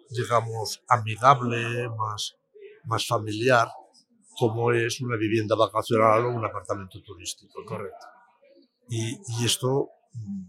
digamos, 0.09 0.83
amigable, 0.89 1.89
más, 1.89 2.35
más 2.85 3.07
familiar, 3.07 3.69
como 4.37 4.71
es 4.71 4.99
una 4.99 5.15
vivienda 5.15 5.55
vacacional 5.55 6.25
o 6.25 6.29
un 6.31 6.43
apartamento 6.43 7.01
turístico. 7.01 7.63
Correcto. 7.65 8.05
Y, 8.89 9.15
y 9.39 9.45
esto 9.45 9.89
mm, 10.13 10.43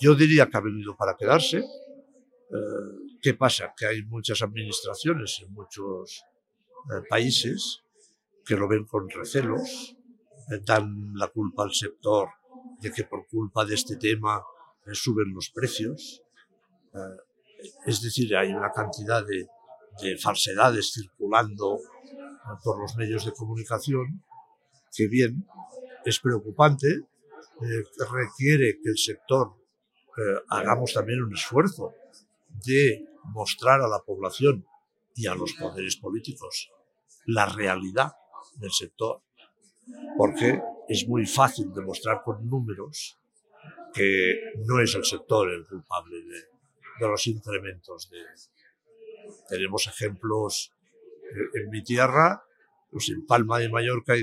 yo 0.00 0.14
diría 0.14 0.48
que 0.48 0.56
ha 0.56 0.60
venido 0.60 0.96
para 0.96 1.16
quedarse. 1.16 1.58
Eh, 1.58 3.18
¿Qué 3.20 3.34
pasa? 3.34 3.74
Que 3.76 3.86
hay 3.86 4.02
muchas 4.02 4.40
administraciones 4.42 5.40
en 5.42 5.52
muchos 5.52 6.24
eh, 6.90 7.02
países 7.08 7.82
que 8.48 8.56
lo 8.56 8.66
ven 8.66 8.86
con 8.86 9.10
recelos, 9.10 9.94
dan 10.64 11.12
la 11.14 11.28
culpa 11.28 11.64
al 11.64 11.74
sector 11.74 12.30
de 12.80 12.90
que 12.90 13.04
por 13.04 13.26
culpa 13.26 13.66
de 13.66 13.74
este 13.74 13.96
tema 13.96 14.42
suben 14.90 15.34
los 15.34 15.50
precios. 15.50 16.22
Eh, 16.94 16.98
es 17.84 18.00
decir, 18.00 18.34
hay 18.34 18.54
una 18.54 18.72
cantidad 18.72 19.22
de, 19.26 19.46
de 20.00 20.16
falsedades 20.16 20.94
circulando 20.94 21.76
eh, 21.76 22.16
por 22.64 22.80
los 22.80 22.96
medios 22.96 23.26
de 23.26 23.32
comunicación 23.32 24.24
que 24.96 25.08
bien 25.08 25.46
es 26.06 26.18
preocupante, 26.18 26.88
eh, 26.88 27.84
requiere 28.10 28.78
que 28.82 28.90
el 28.90 28.98
sector 28.98 29.52
hagamos 30.48 30.94
también 30.94 31.22
un 31.22 31.32
esfuerzo 31.32 31.94
de 32.66 33.06
mostrar 33.26 33.80
a 33.82 33.86
la 33.86 34.00
población 34.00 34.66
y 35.14 35.28
a 35.28 35.34
los 35.36 35.52
poderes 35.52 35.96
políticos 35.96 36.72
la 37.24 37.46
realidad 37.46 38.14
del 38.58 38.70
sector, 38.72 39.22
porque 40.16 40.60
es 40.88 41.06
muy 41.08 41.26
fácil 41.26 41.72
demostrar 41.72 42.22
con 42.24 42.48
números 42.48 43.18
que 43.94 44.34
no 44.66 44.80
es 44.80 44.94
el 44.94 45.04
sector 45.04 45.50
el 45.50 45.66
culpable 45.66 46.16
de, 46.22 46.40
de 47.00 47.08
los 47.08 47.26
incrementos. 47.26 48.10
De, 48.10 48.18
tenemos 49.48 49.86
ejemplos 49.86 50.72
eh, 51.22 51.60
en 51.62 51.70
mi 51.70 51.82
tierra, 51.82 52.42
pues 52.90 53.10
en 53.10 53.26
Palma 53.26 53.58
de 53.58 53.68
Mallorca 53.68 54.14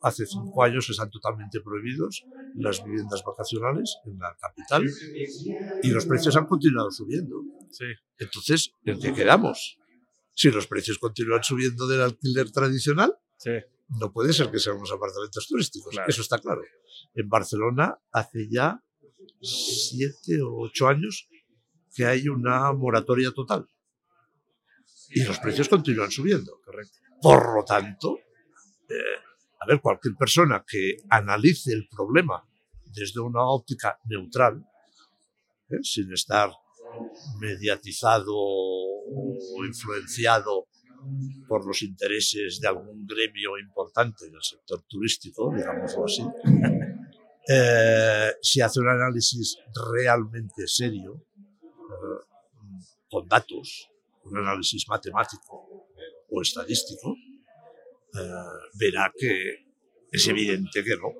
hace 0.00 0.26
cinco 0.26 0.62
años 0.62 0.88
están 0.88 1.10
totalmente 1.10 1.60
prohibidos 1.60 2.24
las 2.54 2.82
viviendas 2.82 3.22
vacacionales 3.22 3.98
en 4.06 4.18
la 4.18 4.34
capital 4.40 4.82
y 5.82 5.88
los 5.90 6.06
precios 6.06 6.34
han 6.36 6.46
continuado 6.46 6.90
subiendo. 6.90 7.42
Sí. 7.70 7.84
Entonces, 8.18 8.72
¿en 8.86 8.98
qué 8.98 9.12
quedamos? 9.12 9.78
Si 10.32 10.50
los 10.50 10.66
precios 10.66 10.98
continúan 10.98 11.44
subiendo 11.44 11.86
del 11.86 12.00
alquiler 12.00 12.50
tradicional, 12.50 13.14
Sí. 13.36 13.50
No 13.88 14.12
puede 14.12 14.32
ser 14.32 14.50
que 14.50 14.58
sean 14.58 14.76
unos 14.76 14.92
apartamentos 14.92 15.46
turísticos. 15.46 15.92
Claro. 15.92 16.08
Eso 16.08 16.22
está 16.22 16.38
claro. 16.38 16.62
En 17.14 17.28
Barcelona 17.28 17.98
hace 18.12 18.48
ya 18.50 18.82
siete 19.40 20.40
o 20.42 20.60
ocho 20.60 20.88
años 20.88 21.28
que 21.94 22.06
hay 22.06 22.28
una 22.28 22.72
moratoria 22.72 23.30
total. 23.32 23.66
Y 25.10 25.22
los 25.22 25.38
precios 25.38 25.68
continúan 25.68 26.10
subiendo. 26.10 26.60
Correcto. 26.64 26.98
Por 27.20 27.54
lo 27.54 27.64
tanto, 27.64 28.18
eh, 28.88 29.20
a 29.60 29.66
ver, 29.66 29.80
cualquier 29.80 30.14
persona 30.14 30.64
que 30.66 30.96
analice 31.08 31.72
el 31.72 31.88
problema 31.88 32.42
desde 32.84 33.20
una 33.20 33.42
óptica 33.42 33.98
neutral, 34.04 34.64
¿eh? 35.68 35.78
sin 35.82 36.12
estar 36.12 36.50
mediatizado 37.38 38.32
o 38.34 39.64
influenciado 39.64 40.63
por 41.48 41.66
los 41.66 41.82
intereses 41.82 42.60
de 42.60 42.68
algún 42.68 43.06
gremio 43.06 43.58
importante 43.58 44.30
del 44.30 44.42
sector 44.42 44.82
turístico, 44.88 45.52
digámoslo 45.54 46.04
así, 46.04 46.22
eh, 47.48 48.32
si 48.40 48.60
hace 48.60 48.80
un 48.80 48.88
análisis 48.88 49.58
realmente 49.92 50.66
serio, 50.66 51.26
eh, 51.62 52.26
con 53.10 53.28
datos, 53.28 53.90
un 54.24 54.38
análisis 54.38 54.88
matemático 54.88 55.86
o 56.30 56.42
estadístico, 56.42 57.14
eh, 58.14 58.20
verá 58.74 59.12
que 59.16 59.66
es 60.10 60.28
evidente 60.28 60.82
que 60.82 60.96
no. 60.96 61.12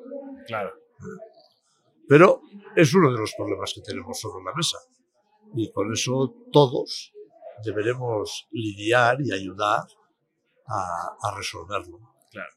Claro. 0.46 0.72
Pero 2.08 2.42
es 2.76 2.94
uno 2.94 3.12
de 3.12 3.18
los 3.18 3.34
problemas 3.36 3.72
que 3.74 3.80
tenemos 3.80 4.18
sobre 4.20 4.44
la 4.44 4.52
mesa. 4.54 4.78
Y 5.54 5.70
con 5.72 5.92
eso 5.92 6.34
todos 6.52 7.13
deberemos 7.62 8.48
lidiar 8.50 9.18
y 9.20 9.32
ayudar 9.32 9.84
a, 10.66 11.16
a 11.22 11.36
resolverlo. 11.36 12.00
Claro. 12.30 12.50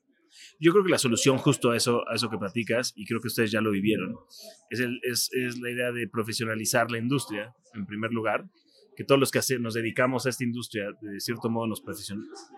Yo 0.59 0.71
creo 0.71 0.83
que 0.83 0.91
la 0.91 0.97
solución 0.97 1.37
justo 1.37 1.71
a 1.71 1.77
eso, 1.77 2.07
a 2.09 2.15
eso 2.15 2.29
que 2.29 2.37
platicas, 2.37 2.93
y 2.95 3.05
creo 3.05 3.19
que 3.19 3.27
ustedes 3.27 3.51
ya 3.51 3.61
lo 3.61 3.71
vivieron, 3.71 4.15
es, 4.69 4.79
el, 4.79 4.99
es, 5.03 5.29
es 5.33 5.59
la 5.59 5.69
idea 5.69 5.91
de 5.91 6.07
profesionalizar 6.07 6.89
la 6.91 6.97
industria, 6.97 7.55
en 7.73 7.85
primer 7.85 8.11
lugar, 8.11 8.45
que 8.95 9.03
todos 9.03 9.19
los 9.19 9.31
que 9.31 9.41
nos 9.59 9.75
dedicamos 9.75 10.25
a 10.25 10.29
esta 10.29 10.43
industria, 10.43 10.87
de 11.01 11.19
cierto 11.19 11.49
modo, 11.49 11.67
nos 11.67 11.83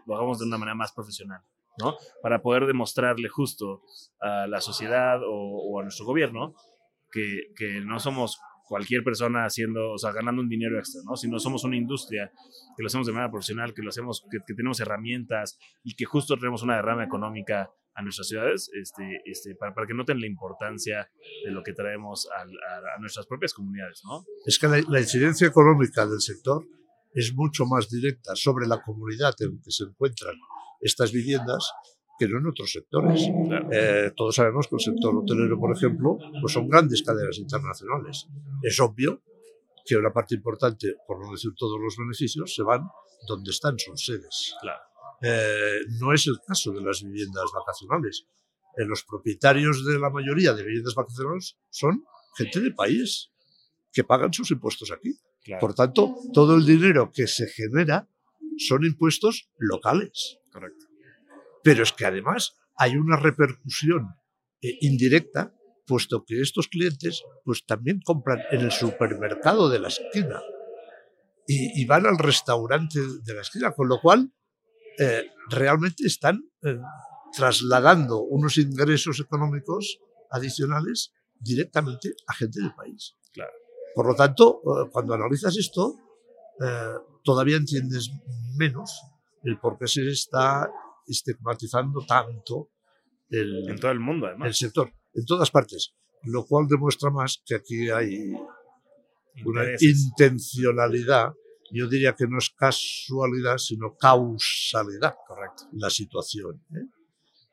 lo 0.05 0.15
hagamos 0.15 0.39
de 0.39 0.45
una 0.45 0.57
manera 0.57 0.75
más 0.75 0.93
profesional, 0.93 1.41
¿no? 1.77 1.97
Para 2.21 2.41
poder 2.41 2.65
demostrarle 2.65 3.27
justo 3.27 3.81
a 4.21 4.47
la 4.47 4.61
sociedad 4.61 5.21
o, 5.21 5.29
o 5.31 5.79
a 5.79 5.83
nuestro 5.83 6.05
gobierno 6.05 6.55
que, 7.11 7.51
que 7.57 7.81
no 7.81 7.99
somos 7.99 8.39
cualquier 8.69 9.03
persona 9.03 9.45
haciendo, 9.45 9.91
o 9.93 9.97
sea, 9.97 10.11
ganando 10.11 10.43
un 10.43 10.47
dinero 10.47 10.77
extra, 10.77 11.01
¿no? 11.03 11.15
Si 11.15 11.27
no 11.27 11.39
somos 11.39 11.63
una 11.63 11.75
industria 11.75 12.31
que 12.77 12.83
lo 12.83 12.87
hacemos 12.87 13.07
de 13.07 13.13
manera 13.13 13.31
profesional, 13.31 13.73
que 13.73 13.81
lo 13.81 13.89
hacemos, 13.89 14.23
que, 14.29 14.37
que 14.45 14.53
tenemos 14.53 14.79
herramientas 14.79 15.57
y 15.83 15.95
que 15.95 16.05
justo 16.05 16.37
tenemos 16.37 16.61
una 16.61 16.75
derrama 16.75 17.03
económica 17.03 17.71
a 17.95 18.03
nuestras 18.03 18.27
ciudades, 18.27 18.69
este, 18.79 19.21
este, 19.25 19.55
para, 19.55 19.73
para 19.73 19.87
que 19.87 19.95
noten 19.95 20.21
la 20.21 20.27
importancia 20.27 21.09
de 21.43 21.51
lo 21.51 21.63
que 21.63 21.73
traemos 21.73 22.29
al, 22.39 22.49
a, 22.49 22.95
a, 22.95 22.99
nuestras 22.99 23.25
propias 23.25 23.53
comunidades, 23.55 24.01
¿no? 24.05 24.23
Es 24.45 24.59
que 24.59 24.67
la, 24.67 24.79
la, 24.87 24.99
incidencia 24.99 25.47
económica 25.47 26.05
del 26.05 26.21
sector 26.21 26.63
es 27.11 27.33
mucho 27.33 27.65
más 27.65 27.89
directa 27.89 28.35
sobre 28.35 28.67
la 28.67 28.83
comunidad 28.83 29.33
en 29.39 29.59
que 29.63 29.71
se 29.71 29.85
encuentran 29.85 30.35
estas 30.79 31.11
viviendas 31.11 31.71
que 32.19 32.27
no 32.27 32.37
en 32.37 32.47
otros 32.47 32.71
sectores. 32.71 33.21
Claro. 33.47 33.69
Eh, 33.71 34.11
todos 34.15 34.35
sabemos 34.35 34.67
que 34.67 34.75
el 34.75 34.81
sector 34.81 35.15
hotelero, 35.15 35.57
por 35.57 35.75
ejemplo, 35.75 36.17
pues 36.41 36.53
son 36.53 36.67
grandes 36.67 37.01
cadenas 37.01 37.37
internacionales. 37.37 38.27
Es 38.61 38.79
obvio 38.81 39.23
que 39.85 39.95
una 39.95 40.11
parte 40.11 40.35
importante, 40.35 40.95
por 41.07 41.23
no 41.23 41.31
decir 41.31 41.51
todos 41.57 41.79
los 41.79 41.95
beneficios, 41.97 42.53
se 42.53 42.61
van 42.61 42.83
donde 43.25 43.51
están 43.51 43.79
sus 43.79 44.05
sedes. 44.05 44.53
Claro. 44.61 44.81
Eh, 45.21 45.79
no 45.99 46.13
es 46.13 46.27
el 46.27 46.39
caso 46.45 46.73
de 46.73 46.81
las 46.81 47.01
viviendas 47.01 47.45
vacacionales. 47.53 48.25
Eh, 48.77 48.85
los 48.85 49.03
propietarios 49.03 49.85
de 49.85 49.97
la 49.97 50.09
mayoría 50.09 50.53
de 50.53 50.63
viviendas 50.63 50.95
vacacionales 50.95 51.57
son 51.69 52.03
gente 52.35 52.59
de 52.59 52.71
país 52.71 53.31
que 53.93 54.03
pagan 54.03 54.33
sus 54.33 54.51
impuestos 54.51 54.91
aquí. 54.91 55.17
Claro. 55.43 55.61
Por 55.61 55.73
tanto, 55.73 56.15
todo 56.33 56.55
el 56.55 56.65
dinero 56.65 57.11
que 57.13 57.27
se 57.27 57.47
genera 57.47 58.09
son 58.57 58.83
impuestos 58.83 59.49
locales. 59.57 60.37
Correcto 60.51 60.88
pero 61.63 61.83
es 61.83 61.93
que 61.93 62.05
además 62.05 62.55
hay 62.75 62.95
una 62.95 63.17
repercusión 63.17 64.15
eh, 64.61 64.77
indirecta, 64.81 65.53
puesto 65.85 66.23
que 66.25 66.41
estos 66.41 66.67
clientes 66.67 67.23
pues 67.43 67.65
también 67.65 67.99
compran 68.03 68.39
en 68.51 68.61
el 68.61 68.71
supermercado 68.71 69.69
de 69.69 69.79
la 69.79 69.87
esquina 69.87 70.41
y, 71.47 71.81
y 71.81 71.85
van 71.85 72.05
al 72.05 72.17
restaurante 72.17 72.99
de 73.23 73.33
la 73.33 73.41
esquina, 73.41 73.71
con 73.71 73.89
lo 73.89 73.99
cual 73.99 74.31
eh, 74.99 75.25
realmente 75.49 76.05
están 76.05 76.49
eh, 76.63 76.77
trasladando 77.35 78.21
unos 78.21 78.57
ingresos 78.57 79.19
económicos 79.19 79.99
adicionales 80.31 81.11
directamente 81.39 82.13
a 82.27 82.33
gente 82.33 82.61
del 82.61 82.73
país. 82.75 83.15
Claro. 83.33 83.51
Por 83.95 84.07
lo 84.07 84.15
tanto, 84.15 84.61
cuando 84.91 85.13
analizas 85.13 85.57
esto, 85.57 85.95
todavía 87.23 87.57
entiendes 87.57 88.11
menos 88.55 89.01
el 89.43 89.57
por 89.59 89.77
qué 89.77 89.87
se 89.87 90.07
está 90.07 90.69
estigmatizando 91.09 92.05
tanto 92.05 92.69
el, 93.29 93.69
en 93.69 93.79
todo 93.79 93.91
el 93.91 93.99
mundo, 93.99 94.27
además. 94.27 94.47
el 94.47 94.53
sector, 94.53 94.91
en 95.13 95.25
todas 95.25 95.51
partes, 95.51 95.93
lo 96.23 96.45
cual 96.45 96.67
demuestra 96.67 97.09
más 97.09 97.41
que 97.45 97.55
aquí 97.55 97.89
hay 97.89 98.33
una 99.45 99.63
intencionalidad, 99.79 101.33
yo 101.71 101.87
diría 101.87 102.15
que 102.15 102.27
no 102.27 102.39
es 102.39 102.49
casualidad, 102.49 103.57
sino 103.57 103.95
causalidad, 103.95 105.15
correcto, 105.27 105.63
la 105.73 105.89
situación. 105.89 106.63
¿eh? 106.73 106.87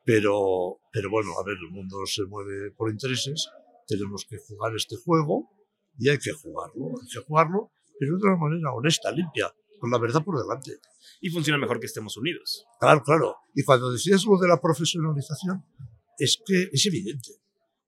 Pero, 0.03 0.79
pero 0.91 1.09
bueno, 1.09 1.31
a 1.39 1.43
ver, 1.43 1.57
el 1.57 1.69
mundo 1.69 1.97
se 2.05 2.23
mueve 2.25 2.71
por 2.71 2.89
intereses, 2.89 3.49
tenemos 3.87 4.25
que 4.25 4.37
jugar 4.37 4.75
este 4.75 4.95
juego 4.97 5.49
y 5.97 6.09
hay 6.09 6.17
que 6.17 6.31
jugarlo, 6.31 6.93
hay 7.01 7.07
que 7.07 7.19
jugarlo, 7.19 7.71
pero 7.99 8.17
de 8.17 8.27
una 8.27 8.37
manera 8.37 8.73
honesta, 8.73 9.11
limpia, 9.11 9.53
con 9.79 9.91
la 9.91 9.97
verdad 9.97 10.23
por 10.23 10.39
delante. 10.39 10.79
Y 11.21 11.29
funciona 11.29 11.57
mejor 11.57 11.79
que 11.79 11.87
estemos 11.87 12.15
unidos. 12.17 12.65
Claro, 12.79 13.01
claro. 13.03 13.35
Y 13.55 13.63
cuando 13.63 13.91
decías 13.91 14.25
lo 14.25 14.37
de 14.37 14.47
la 14.47 14.59
profesionalización, 14.59 15.63
es 16.17 16.41
que 16.45 16.69
es 16.71 16.85
evidente, 16.85 17.31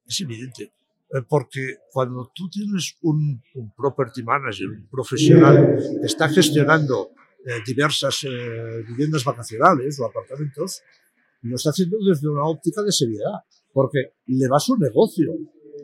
es 0.05 0.21
evidente. 0.21 0.73
Eh, 1.11 1.21
porque 1.27 1.77
cuando 1.91 2.31
tú 2.35 2.49
tienes 2.49 2.95
un, 3.01 3.41
un, 3.55 3.73
property 3.75 4.21
manager, 4.21 4.67
un 4.67 4.87
profesional 4.87 5.75
que 5.99 6.05
está 6.05 6.29
gestionando 6.29 7.11
eh, 7.45 7.61
diversas 7.65 8.23
eh, 8.25 8.83
viviendas 8.87 9.23
vacacionales 9.23 9.99
o 9.99 10.05
apartamentos, 10.05 10.81
lo 11.41 11.55
está 11.55 11.71
haciendo 11.71 11.97
desde 12.07 12.29
una 12.29 12.43
óptica 12.43 12.83
de 12.83 12.91
seriedad, 12.91 13.39
porque 13.73 14.13
le 14.27 14.47
va 14.47 14.59
su 14.59 14.77
negocio. 14.77 15.31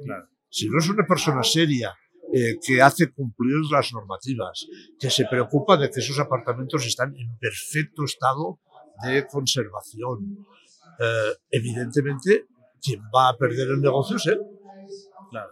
Claro. 0.03 0.27
Si 0.49 0.69
no 0.69 0.77
es 0.77 0.89
una 0.89 1.05
persona 1.07 1.41
seria, 1.43 1.93
eh, 2.37 2.59
que 2.61 2.81
hace 2.81 3.13
cumplir 3.13 3.55
las 3.71 3.93
normativas, 3.93 4.67
que 4.99 5.09
se 5.09 5.23
preocupa 5.23 5.77
de 5.77 5.89
que 5.89 6.01
esos 6.01 6.19
apartamentos 6.19 6.85
están 6.85 7.15
en 7.15 7.37
perfecto 7.37 8.03
estado 8.03 8.59
de 9.05 9.25
conservación. 9.25 10.45
Eh, 10.99 11.31
evidentemente, 11.49 12.47
quien 12.81 12.99
va 13.03 13.29
a 13.29 13.37
perder 13.37 13.69
el 13.69 13.79
negocio 13.79 14.17
es 14.17 14.25
él. 14.25 14.41
Claro. 15.31 15.49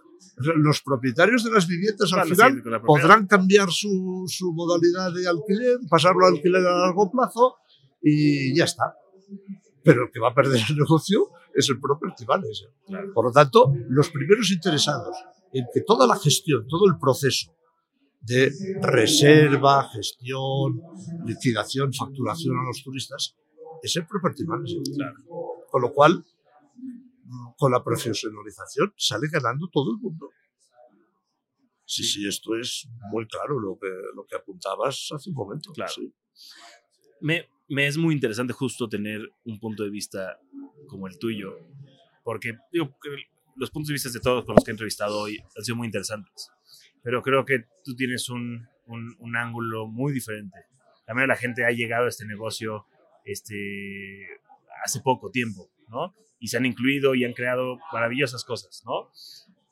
Los 0.58 0.82
propietarios 0.82 1.46
de 1.46 1.52
las 1.52 1.68
viviendas 1.68 2.12
al 2.12 2.28
final 2.28 2.62
sí, 2.62 2.70
podrán 2.86 3.28
cambiar 3.28 3.72
su, 3.72 4.26
su 4.28 4.52
modalidad 4.52 5.14
de 5.14 5.26
alquiler, 5.26 5.78
pasarlo 5.90 6.26
a 6.26 6.30
alquiler 6.32 6.68
a 6.68 6.80
largo 6.80 7.10
plazo 7.10 7.60
y 8.02 8.54
ya 8.58 8.66
está. 8.66 8.94
Pero 9.86 10.04
el 10.04 10.12
que 10.12 10.20
va 10.20 10.32
a 10.32 10.34
perder 10.34 10.60
el 10.70 10.76
negocio 10.76 11.30
es 11.56 11.70
el 11.70 11.80
property 11.80 12.26
manager. 12.26 12.74
Claro. 12.86 13.14
Por 13.14 13.26
lo 13.28 13.32
tanto, 13.32 13.74
los 13.88 14.10
primeros 14.10 14.52
interesados 14.52 15.16
en 15.54 15.66
que 15.74 15.82
toda 15.82 16.08
la 16.08 16.18
gestión, 16.18 16.68
todo 16.68 16.88
el 16.88 16.98
proceso 16.98 17.56
de 18.22 18.52
reserva, 18.82 19.90
gestión, 19.90 20.82
liquidación, 21.26 21.94
facturación 21.94 22.58
a 22.58 22.64
los 22.64 22.82
turistas, 22.84 23.36
es 23.82 23.96
el 23.98 24.08
property 24.08 24.46
manager. 24.46 24.82
Con 25.70 25.82
lo 25.82 25.92
cual, 25.92 26.26
con 27.58 27.72
la 27.72 27.84
profesionalización 27.84 28.94
sale 28.98 29.28
ganando 29.32 29.68
todo 29.72 29.92
el 29.92 29.98
mundo. 29.98 30.30
Sí, 31.86 32.04
sí, 32.04 32.28
esto 32.28 32.56
es 32.56 32.88
muy 33.12 33.28
claro 33.28 33.60
lo 33.60 33.78
que, 33.78 33.90
lo 34.16 34.26
que 34.26 34.36
apuntabas 34.36 35.10
hace 35.14 35.30
un 35.30 35.36
momento. 35.36 35.72
Claro. 35.74 35.92
Sí. 35.94 36.14
Me, 37.20 37.50
me 37.68 37.88
es 37.88 37.98
muy 37.98 38.16
interesante 38.16 38.54
justo 38.54 38.88
tener 38.88 39.22
un 39.44 39.60
punto 39.60 39.84
de 39.84 39.90
vista 39.90 40.40
como 40.88 41.08
el 41.08 41.20
tuyo, 41.20 41.58
porque 42.24 42.54
digo, 42.72 42.96
los 43.56 43.72
puntos 43.72 43.90
de 43.90 43.94
vista 43.94 44.10
de 44.10 44.20
todos 44.20 44.46
con 44.46 44.56
los 44.56 44.64
que 44.64 44.72
he 44.72 44.74
entrevistado 44.74 45.20
hoy 45.20 45.40
han 45.58 45.64
sido 45.64 45.76
muy 45.76 45.88
interesantes, 45.88 46.50
pero 47.02 47.22
creo 47.22 47.46
que 47.46 47.66
tú 47.84 47.96
tienes 47.96 48.30
un, 48.30 48.68
un, 48.88 49.36
ángulo 49.36 49.88
muy 49.88 50.14
diferente. 50.14 50.58
También 51.06 51.28
la 51.28 51.36
gente 51.36 51.66
ha 51.66 51.72
llegado 51.72 52.06
a 52.06 52.10
este 52.10 52.26
negocio 52.26 52.86
este, 53.26 54.28
hace 54.84 55.02
poco 55.02 55.32
tiempo, 55.32 55.70
¿no? 55.90 56.14
Y 56.40 56.48
se 56.48 56.58
han 56.58 56.66
incluido 56.66 57.16
y 57.16 57.26
han 57.26 57.34
creado 57.34 57.78
maravillosas 57.92 58.44
cosas, 58.44 58.84
¿no? 58.86 59.10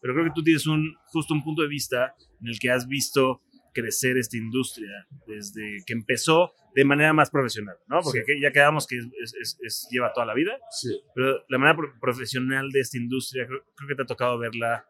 Pero 0.02 0.14
creo 0.14 0.26
que 0.26 0.32
tú 0.34 0.44
tienes 0.44 0.68
un, 0.68 0.96
justo 1.06 1.34
un 1.34 1.44
punto 1.44 1.62
de 1.62 1.68
vista 1.68 2.16
en 2.42 2.48
el 2.48 2.60
que 2.60 2.72
has 2.72 2.88
visto 2.88 3.42
crecer 3.74 4.18
esta 4.18 4.38
industria 4.38 5.08
desde 5.28 5.84
que 5.86 5.94
empezó 5.94 6.54
de 6.76 6.86
manera 6.86 7.14
más 7.14 7.30
profesional, 7.30 7.76
¿no? 7.88 8.00
Porque 8.02 8.24
sí. 8.26 8.42
ya 8.42 8.52
quedamos 8.52 8.88
que 8.88 8.98
es, 8.98 9.34
es, 9.42 9.58
es, 9.62 9.88
lleva 9.92 10.14
toda 10.14 10.26
la 10.26 10.34
vida, 10.34 10.58
sí. 10.70 10.90
pero 11.14 11.44
la 11.50 11.58
manera 11.58 11.78
profesional 12.00 12.70
de 12.72 12.80
esta 12.80 12.98
industria, 12.98 13.46
creo, 13.46 13.64
creo, 13.76 13.88
que 13.90 13.96
te 13.96 14.04
ha 14.04 14.06
tocado 14.06 14.38
verla 14.38 14.86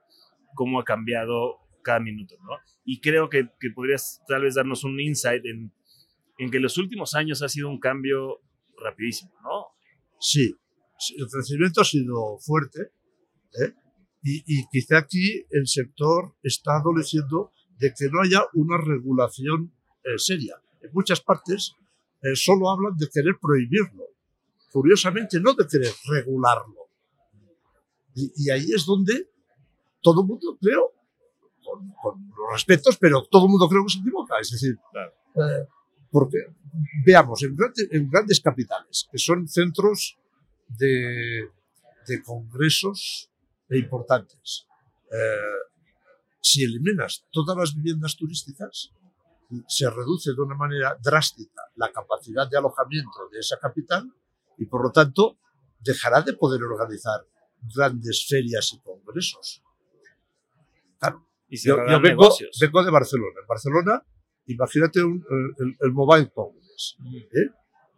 cómo 0.54 0.80
ha 0.80 0.84
cambiado 0.84 1.58
cada 1.84 2.00
minuto, 2.00 2.36
¿no? 2.44 2.58
Y 2.86 3.00
creo 3.00 3.30
que, 3.30 3.50
que 3.60 3.70
podrías 3.72 4.22
tal 4.28 4.44
vez 4.44 4.56
darnos 4.56 4.84
un 4.84 5.00
insight 5.00 5.44
en, 5.46 5.72
en 6.38 6.52
que 6.52 6.60
los 6.60 6.78
últimos 6.78 7.16
años 7.16 7.42
ha 7.42 7.50
sido 7.50 7.70
un 7.70 7.80
cambio 7.80 8.42
rapidísimo, 8.78 9.32
¿no? 9.44 9.68
Sí, 10.20 10.56
el 11.18 11.28
crecimiento 11.28 11.82
ha 11.82 11.86
sido 11.86 12.38
fuerte, 12.40 12.92
¿eh? 13.60 13.74
y, 14.24 14.44
y 14.46 14.68
quizá 14.72 15.00
aquí 15.00 15.46
el 15.50 15.68
sector 15.68 16.36
está 16.44 16.78
adoleciendo 16.78 17.52
de 17.82 17.94
que 17.98 18.06
no 18.12 18.22
haya 18.22 18.42
una 18.54 18.78
regulación 18.78 19.72
eh, 20.04 20.18
seria. 20.18 20.56
En 20.82 20.90
muchas 20.94 21.20
partes 21.22 21.76
eh, 22.22 22.36
solo 22.36 22.70
hablan 22.70 22.96
de 22.98 23.08
querer 23.14 23.36
prohibirlo, 23.42 24.06
curiosamente 24.72 25.40
no 25.40 25.54
de 25.54 25.66
querer 25.68 25.94
regularlo. 26.08 26.88
Y, 28.16 28.32
y 28.36 28.50
ahí 28.52 28.68
es 28.76 28.86
donde 28.86 29.30
todo 30.02 30.22
el 30.22 30.28
mundo, 30.28 30.58
creo, 30.62 30.92
con, 31.64 31.92
con 32.02 32.28
los 32.38 32.48
respetos, 32.54 32.98
pero 32.98 33.24
todo 33.30 33.46
el 33.46 33.52
mundo 33.52 33.68
creo 33.70 33.84
que 33.86 33.94
se 33.94 34.00
equivoca. 34.00 34.36
Es 34.42 34.52
decir, 34.52 34.78
Claro. 34.92 35.12
eh, 35.36 35.68
porque 36.12 36.38
veamos, 37.06 37.42
en, 37.44 37.56
grande- 37.56 37.88
en 37.92 38.10
grandes 38.10 38.40
capitales, 38.42 39.08
que 39.12 39.18
son 39.18 39.48
centros 39.48 40.18
de, 40.68 41.50
de 42.08 42.22
congresos 42.24 43.30
e 43.70 43.78
importantes, 43.78 44.68
eh, 45.12 45.71
si 46.42 46.64
eliminas 46.64 47.26
todas 47.32 47.56
las 47.58 47.76
viviendas 47.76 48.16
turísticas, 48.18 48.92
se 49.68 49.90
reduce 49.90 50.32
de 50.34 50.42
una 50.42 50.56
manera 50.56 50.98
drástica 51.02 51.62
la 51.76 51.92
capacidad 51.92 52.50
de 52.50 52.58
alojamiento 52.58 53.30
de 53.32 53.40
esa 53.40 53.60
capital 53.60 54.12
y, 54.58 54.66
por 54.66 54.84
lo 54.84 54.92
tanto, 54.92 55.38
dejará 55.80 56.22
de 56.22 56.34
poder 56.34 56.62
organizar 56.64 57.26
grandes 57.76 58.26
ferias 58.28 58.72
y 58.74 58.80
congresos. 58.80 59.62
Claro, 61.00 61.28
Y 61.50 61.58
yo, 61.58 61.76
yo 61.88 62.00
vengo, 62.00 62.30
de 62.86 62.92
Barcelona. 62.92 63.40
En 63.42 63.48
Barcelona, 63.48 64.06
imagínate 64.46 65.04
un- 65.04 65.26
el, 65.80 65.92
Mobile 65.92 66.32
Congress. 66.32 66.98
¿eh? 67.14 67.50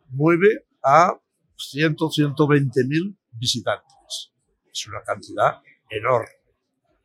Mueve 0.09 0.65
a 0.83 1.19
100, 1.57 1.95
120 2.11 2.83
mil 2.85 3.17
visitantes. 3.31 4.31
Es 4.71 4.87
una 4.87 5.01
cantidad 5.03 5.61
enorme. 5.89 6.29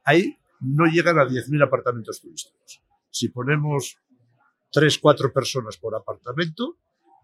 Ahí 0.04 0.37
no 0.60 0.86
llegan 0.86 1.18
a 1.18 1.24
10.000 1.24 1.64
apartamentos 1.64 2.20
turísticos. 2.20 2.82
Si 3.10 3.28
ponemos 3.28 3.98
3, 4.72 4.98
4 4.98 5.32
personas 5.32 5.76
por 5.76 5.94
apartamento, 5.94 6.76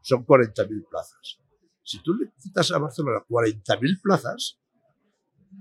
son 0.03 0.25
40.000 0.25 0.89
plazas. 0.89 1.39
Si 1.83 2.03
tú 2.03 2.15
le 2.15 2.31
quitas 2.43 2.71
a 2.73 2.79
Barcelona 2.79 3.25
40.000 3.29 4.01
plazas, 4.03 4.59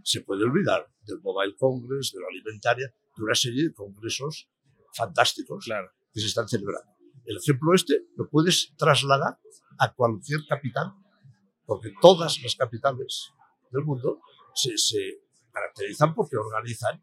se 0.03 0.21
puede 0.21 0.43
olvidar 0.43 0.89
del 1.05 1.21
Mobile 1.21 1.55
Congress, 1.57 2.11
de 2.13 2.19
la 2.21 2.27
alimentaria, 2.29 2.93
de 3.15 3.23
una 3.23 3.35
serie 3.35 3.63
de 3.65 3.73
congresos 3.73 4.49
fantásticos 4.93 5.65
Claro. 5.65 5.91
que 6.13 6.19
se 6.19 6.27
están 6.27 6.47
celebrando. 6.47 6.91
El 7.25 7.37
ejemplo 7.37 7.73
este 7.73 8.05
lo 8.15 8.29
puedes 8.29 8.73
trasladar 8.77 9.39
a 9.79 9.93
cualquier 9.93 10.41
capital, 10.47 10.93
porque 11.65 11.93
todas 12.01 12.41
las 12.41 12.55
capitales 12.55 13.31
del 13.71 13.83
mundo 13.83 14.19
se, 14.53 14.77
se 14.77 15.21
caracterizan 15.51 16.13
porque 16.13 16.37
organizan 16.37 17.01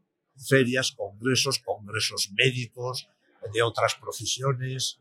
ferias, 0.48 0.92
congresos, 0.92 1.58
congresos 1.58 2.30
médicos, 2.32 3.08
de 3.52 3.62
otras 3.62 3.94
profesiones, 3.94 5.00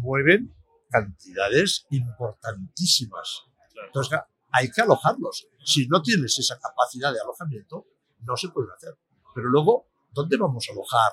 mueven 0.00 0.54
cantidades 0.90 1.86
importantísimas. 1.90 3.42
Entonces, 3.86 4.18
hay 4.50 4.70
que 4.70 4.80
alojarlos. 4.80 5.46
Si 5.64 5.86
no 5.88 6.00
tienes 6.02 6.38
esa 6.38 6.58
capacidad 6.58 7.12
de 7.12 7.20
alojamiento, 7.20 7.86
no 8.20 8.36
se 8.36 8.48
puede 8.48 8.68
hacer. 8.74 8.94
Pero 9.34 9.48
luego, 9.50 9.86
¿dónde 10.12 10.36
vamos 10.36 10.66
a 10.68 10.72
alojar 10.72 11.12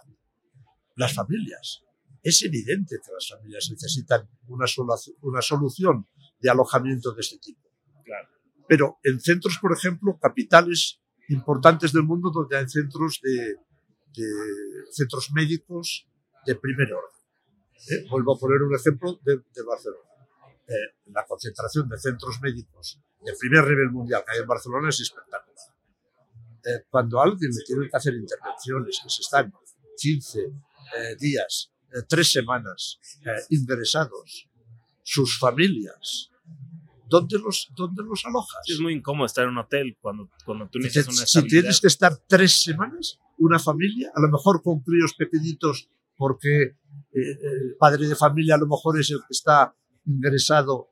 las 0.95 1.13
familias? 1.13 1.83
Es 2.23 2.41
evidente 2.43 2.95
que 3.05 3.11
las 3.11 3.27
familias 3.29 3.67
necesitan 3.69 4.27
una, 4.47 4.65
sola- 4.67 4.95
una 5.21 5.41
solución 5.41 6.07
de 6.39 6.49
alojamiento 6.49 7.11
de 7.11 7.21
este 7.21 7.37
tipo. 7.39 7.61
Claro. 8.03 8.29
Pero 8.67 8.99
en 9.03 9.19
centros, 9.19 9.57
por 9.61 9.73
ejemplo, 9.73 10.17
capitales 10.19 11.01
importantes 11.29 11.91
del 11.91 12.03
mundo 12.03 12.29
donde 12.31 12.57
hay 12.57 12.67
centros 12.67 13.19
de, 13.21 13.57
centros 14.91 15.31
médicos 15.31 16.07
de 16.45 16.55
primer 16.55 16.93
orden. 16.93 17.21
¿eh? 17.89 18.07
Vuelvo 18.09 18.35
a 18.35 18.39
poner 18.39 18.61
un 18.61 18.75
ejemplo 18.75 19.19
de, 19.23 19.41
Barcelona. 19.63 20.09
Eh, 20.67 20.95
la 21.07 21.25
concentración 21.25 21.87
de 21.89 21.97
centros 21.97 22.41
médicos 22.41 22.99
de 23.21 23.33
primer 23.39 23.67
nivel 23.67 23.91
mundial 23.91 24.23
que 24.25 24.33
hay 24.33 24.41
en 24.41 24.47
Barcelona 24.47 24.89
es 24.89 24.99
espectacular. 24.99 25.45
Eh, 26.63 26.85
cuando 26.89 27.21
alguien 27.21 27.51
le 27.51 27.63
tienen 27.63 27.89
que 27.89 27.97
hacer 27.97 28.15
intervenciones 28.15 28.99
que 29.03 29.09
se 29.09 29.21
están 29.21 29.53
15 29.97 30.39
eh, 30.39 31.15
días, 31.19 31.71
tres 32.09 32.31
semanas 32.31 32.99
ingresados, 33.49 34.49
sus 35.03 35.39
familias, 35.39 36.31
¿dónde 37.07 37.37
los, 37.39 37.69
dónde 37.75 38.03
los 38.03 38.25
alojas? 38.25 38.61
Es 38.67 38.79
muy 38.79 38.93
incómodo 38.93 39.25
estar 39.25 39.43
en 39.43 39.51
un 39.51 39.57
hotel 39.59 39.97
cuando, 40.01 40.29
cuando 40.45 40.67
tú 40.69 40.79
necesitas 40.79 41.15
una 41.15 41.25
si 41.25 41.39
tienes 41.47 41.81
que 41.81 41.87
estar 41.87 42.17
tres 42.27 42.61
semanas, 42.63 43.19
una 43.37 43.59
familia, 43.59 44.11
a 44.15 44.21
lo 44.21 44.29
mejor 44.29 44.61
con 44.63 44.79
críos 44.81 45.13
pequeñitos, 45.17 45.89
porque 46.17 46.61
eh, 46.63 46.75
el 47.13 47.75
padre 47.79 48.07
de 48.07 48.15
familia 48.15 48.55
a 48.55 48.57
lo 48.57 48.67
mejor 48.67 48.99
es 48.99 49.09
el 49.11 49.19
que 49.19 49.31
está 49.31 49.75
ingresado, 50.05 50.89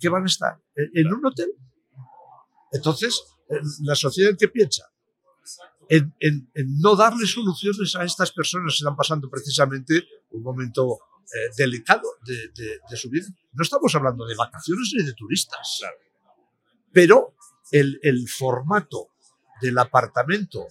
¿qué 0.00 0.08
van 0.08 0.22
a 0.24 0.26
estar? 0.26 0.60
¿En, 0.74 1.12
un 1.12 1.24
hotel? 1.26 1.50
Entonces, 2.72 3.22
la 3.82 3.94
sociedad 3.94 4.30
en 4.30 4.36
qué 4.36 4.48
piensa? 4.48 4.84
En, 5.88 6.14
en- 6.20 6.50
en 6.54 6.78
no 6.80 6.94
darle 6.96 7.26
soluciones 7.26 7.96
a 7.96 8.04
estas 8.04 8.30
personas 8.32 8.74
que 8.74 8.82
están 8.84 8.94
pasando 8.96 9.30
precisamente 9.30 10.04
un 10.30 10.42
momento 10.42 10.98
eh, 11.34 11.50
delicado 11.56 12.02
de, 12.26 12.34
de- 12.54 12.80
de 12.90 12.96
su 12.96 13.10
vida. 13.10 13.26
No 13.52 13.62
estamos 13.62 13.94
hablando 13.94 14.26
de 14.26 14.34
vacaciones 14.36 14.92
ni 14.96 15.04
de 15.04 15.12
turistas. 15.14 15.82
Pero 16.92 17.34
el, 17.70 17.98
el 18.02 18.28
formato 18.28 19.08
del 19.60 19.76
apartamento, 19.78 20.66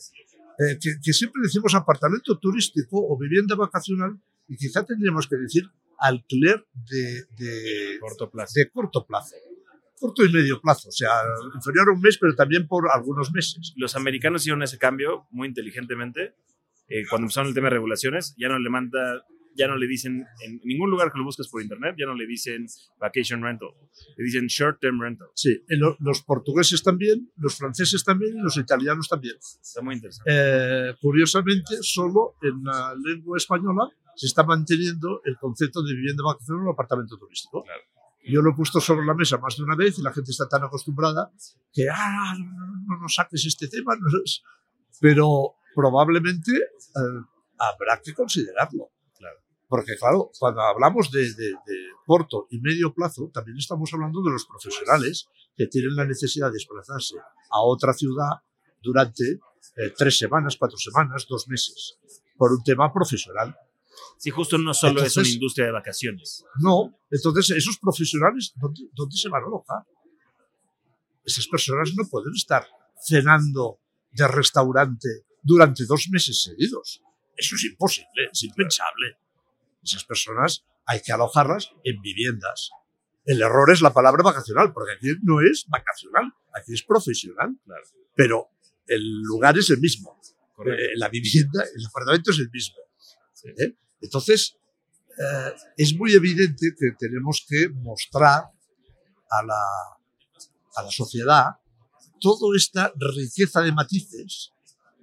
eh, 0.59 0.77
que, 0.81 0.95
que 1.03 1.13
siempre 1.13 1.41
decimos 1.43 1.75
apartamento 1.75 2.37
turístico 2.39 2.97
o 3.07 3.17
vivienda 3.17 3.55
vacacional, 3.55 4.19
y 4.47 4.55
quizá 4.55 4.83
tendríamos 4.85 5.27
que 5.27 5.35
decir 5.35 5.69
alquiler 5.99 6.65
de, 6.89 7.25
de, 7.37 7.97
corto 7.99 8.29
plazo. 8.29 8.53
de 8.55 8.69
corto 8.69 9.05
plazo. 9.05 9.35
Corto 9.99 10.23
y 10.23 10.31
medio 10.31 10.61
plazo, 10.61 10.89
o 10.89 10.91
sea, 10.91 11.09
inferior 11.55 11.89
a 11.89 11.93
un 11.93 11.99
mes, 12.01 12.19
pero 12.19 12.35
también 12.35 12.67
por 12.67 12.87
algunos 12.91 13.31
meses. 13.31 13.73
Los 13.77 13.95
americanos 13.95 14.43
hicieron 14.43 14.61
ese 14.63 14.77
cambio 14.77 15.25
muy 15.31 15.47
inteligentemente. 15.47 16.35
eh, 16.87 17.03
cuando 17.09 17.25
empezaron 17.25 17.49
el 17.49 17.55
tema 17.55 17.65
de 17.67 17.71
regulaciones, 17.75 18.35
ya 18.37 18.47
no 18.47 18.59
le 18.59 18.69
manda, 18.69 19.25
ya 19.57 19.67
no 19.67 19.75
le 19.77 19.87
dicen 19.87 20.25
en 20.45 20.61
ningún 20.63 20.91
lugar 20.91 21.11
que 21.11 21.17
lo 21.17 21.25
busques 21.25 21.47
por 21.47 21.61
internet, 21.61 21.95
ya 21.97 22.05
no 22.05 22.15
le 22.15 22.27
dicen 22.27 22.67
vacation 22.99 23.41
rental, 23.41 23.69
le 24.15 24.23
dicen 24.23 24.47
short 24.47 24.79
term 24.79 25.01
rental. 25.01 25.27
Sí, 25.33 25.63
los 25.99 26.21
portugueses 26.21 26.83
también, 26.83 27.31
los 27.37 27.57
franceses 27.57 28.03
también 28.03 28.37
y 28.37 28.41
los 28.41 28.57
italianos 28.57 29.07
también. 29.07 29.35
Está 29.39 29.81
muy 29.81 29.95
interesante. 29.95 30.31
Eh, 30.33 30.95
curiosamente, 31.01 31.77
solo 31.81 32.35
en 32.41 32.63
la 32.63 32.95
lengua 32.95 33.37
española 33.37 33.89
se 34.15 34.27
está 34.27 34.43
manteniendo 34.43 35.21
el 35.25 35.37
concepto 35.37 35.83
de 35.83 35.93
vivienda 35.93 36.23
vacacional 36.23 36.67
o 36.67 36.71
apartamento 36.71 37.17
turístico. 37.17 37.63
Claro. 37.63 37.81
Yo 38.29 38.41
lo 38.41 38.51
he 38.51 38.55
puesto 38.55 38.81
sobre 38.81 39.05
la 39.05 39.13
mesa 39.13 39.37
más 39.37 39.55
de 39.55 39.63
una 39.63 39.75
vez 39.75 39.97
y 39.99 40.01
la 40.01 40.11
gente 40.11 40.31
está 40.31 40.49
tan 40.49 40.63
acostumbrada 40.63 41.31
que, 41.71 41.87
ah, 41.89 42.35
no, 42.37 42.45
no, 42.45 42.83
no 42.85 43.01
nos 43.01 43.15
saques 43.15 43.45
este 43.45 43.67
tema. 43.67 43.95
no 43.95 44.07
es-". 44.23 44.43
Pero 44.99 45.55
probablemente 45.73 46.51
eh, 46.51 47.21
habrá 47.57 48.01
que 48.03 48.13
considerarlo. 48.13 48.91
Porque, 49.69 49.97
claro, 49.97 50.31
cuando 50.39 50.61
hablamos 50.61 51.11
de, 51.11 51.21
de- 51.33 51.51
de 51.65 51.77
corto 52.05 52.47
y 52.51 52.59
medio 52.59 52.93
plazo, 52.93 53.29
también 53.33 53.57
estamos 53.57 53.93
hablando 53.93 54.21
de 54.23 54.31
los 54.31 54.45
profesionales 54.45 55.27
que 55.55 55.67
tienen 55.67 55.95
la 55.95 56.05
necesidad 56.05 56.47
de 56.47 56.53
desplazarse 56.53 57.15
a 57.49 57.59
otra 57.61 57.91
ciudad 57.93 58.31
durante 58.81 59.23
eh, 59.33 59.93
tres 59.97 60.17
semanas, 60.17 60.55
cuatro 60.57 60.77
semanas, 60.77 61.25
dos 61.29 61.47
meses, 61.49 61.97
por 62.37 62.51
un 62.53 62.63
tema 62.63 62.93
profesional. 62.93 63.55
Sí, 64.17 64.29
justo 64.29 64.57
no 64.57 64.73
solo 64.73 65.01
es 65.07 65.17
una 65.17 65.23
industria 65.35 65.65
de 65.65 65.71
vacaciones. 65.73 66.45
No, 66.61 66.97
entonces 67.11 67.49
esos 67.57 67.77
profesionales, 67.77 68.53
¿dónde, 68.55 68.81
dónde 68.93 69.15
se 69.17 69.27
van 69.29 69.43
a 69.43 69.47
alojar? 69.47 69.83
Esas 71.25 71.47
personas 71.47 71.91
no 71.95 72.07
pueden 72.07 72.33
estar 72.35 72.65
cenando 73.05 73.79
de 74.11 74.27
restaurante 74.27 75.09
durante 75.43 75.85
dos 75.85 76.07
meses 76.09 76.41
seguidos. 76.43 77.01
Eso 77.35 77.55
es 77.55 77.63
imposible, 77.65 78.29
es 78.31 78.43
impensable. 78.43 79.17
Esas 79.87 80.03
personas 80.03 80.65
hay 80.85 81.01
que 81.01 81.13
alojarlas 81.13 81.71
en 81.85 82.01
viviendas. 82.01 82.71
El 83.23 83.41
error 83.41 83.71
es 83.71 83.81
la 83.81 83.93
palabra 83.93 84.21
vacacional, 84.21 84.73
porque 84.73 84.93
aquí 84.93 85.15
no 85.23 85.39
es 85.39 85.65
vacacional, 85.69 86.33
aquí 86.53 86.73
es 86.73 86.83
profesional. 86.83 87.57
Claro. 87.63 87.83
Pero 88.13 88.49
el 88.85 89.21
lugar 89.21 89.57
es 89.57 89.69
el 89.69 89.79
mismo. 89.79 90.19
Eh, 90.65 90.95
la 90.95 91.07
vivienda, 91.07 91.63
el 91.73 91.85
apartamento 91.85 92.31
es 92.31 92.39
el 92.39 92.49
mismo. 92.51 92.77
Sí. 93.33 93.47
¿eh? 93.57 93.77
Entonces, 94.01 94.57
eh, 95.09 95.53
es 95.77 95.95
muy 95.95 96.13
evidente 96.13 96.73
que 96.77 96.91
tenemos 96.99 97.45
que 97.47 97.69
mostrar 97.69 98.43
a 99.29 99.43
la, 99.45 99.63
a 100.75 100.83
la 100.83 100.91
sociedad 100.91 101.45
toda 102.19 102.57
esta 102.57 102.91
riqueza 103.15 103.61
de 103.61 103.71
matices 103.71 104.51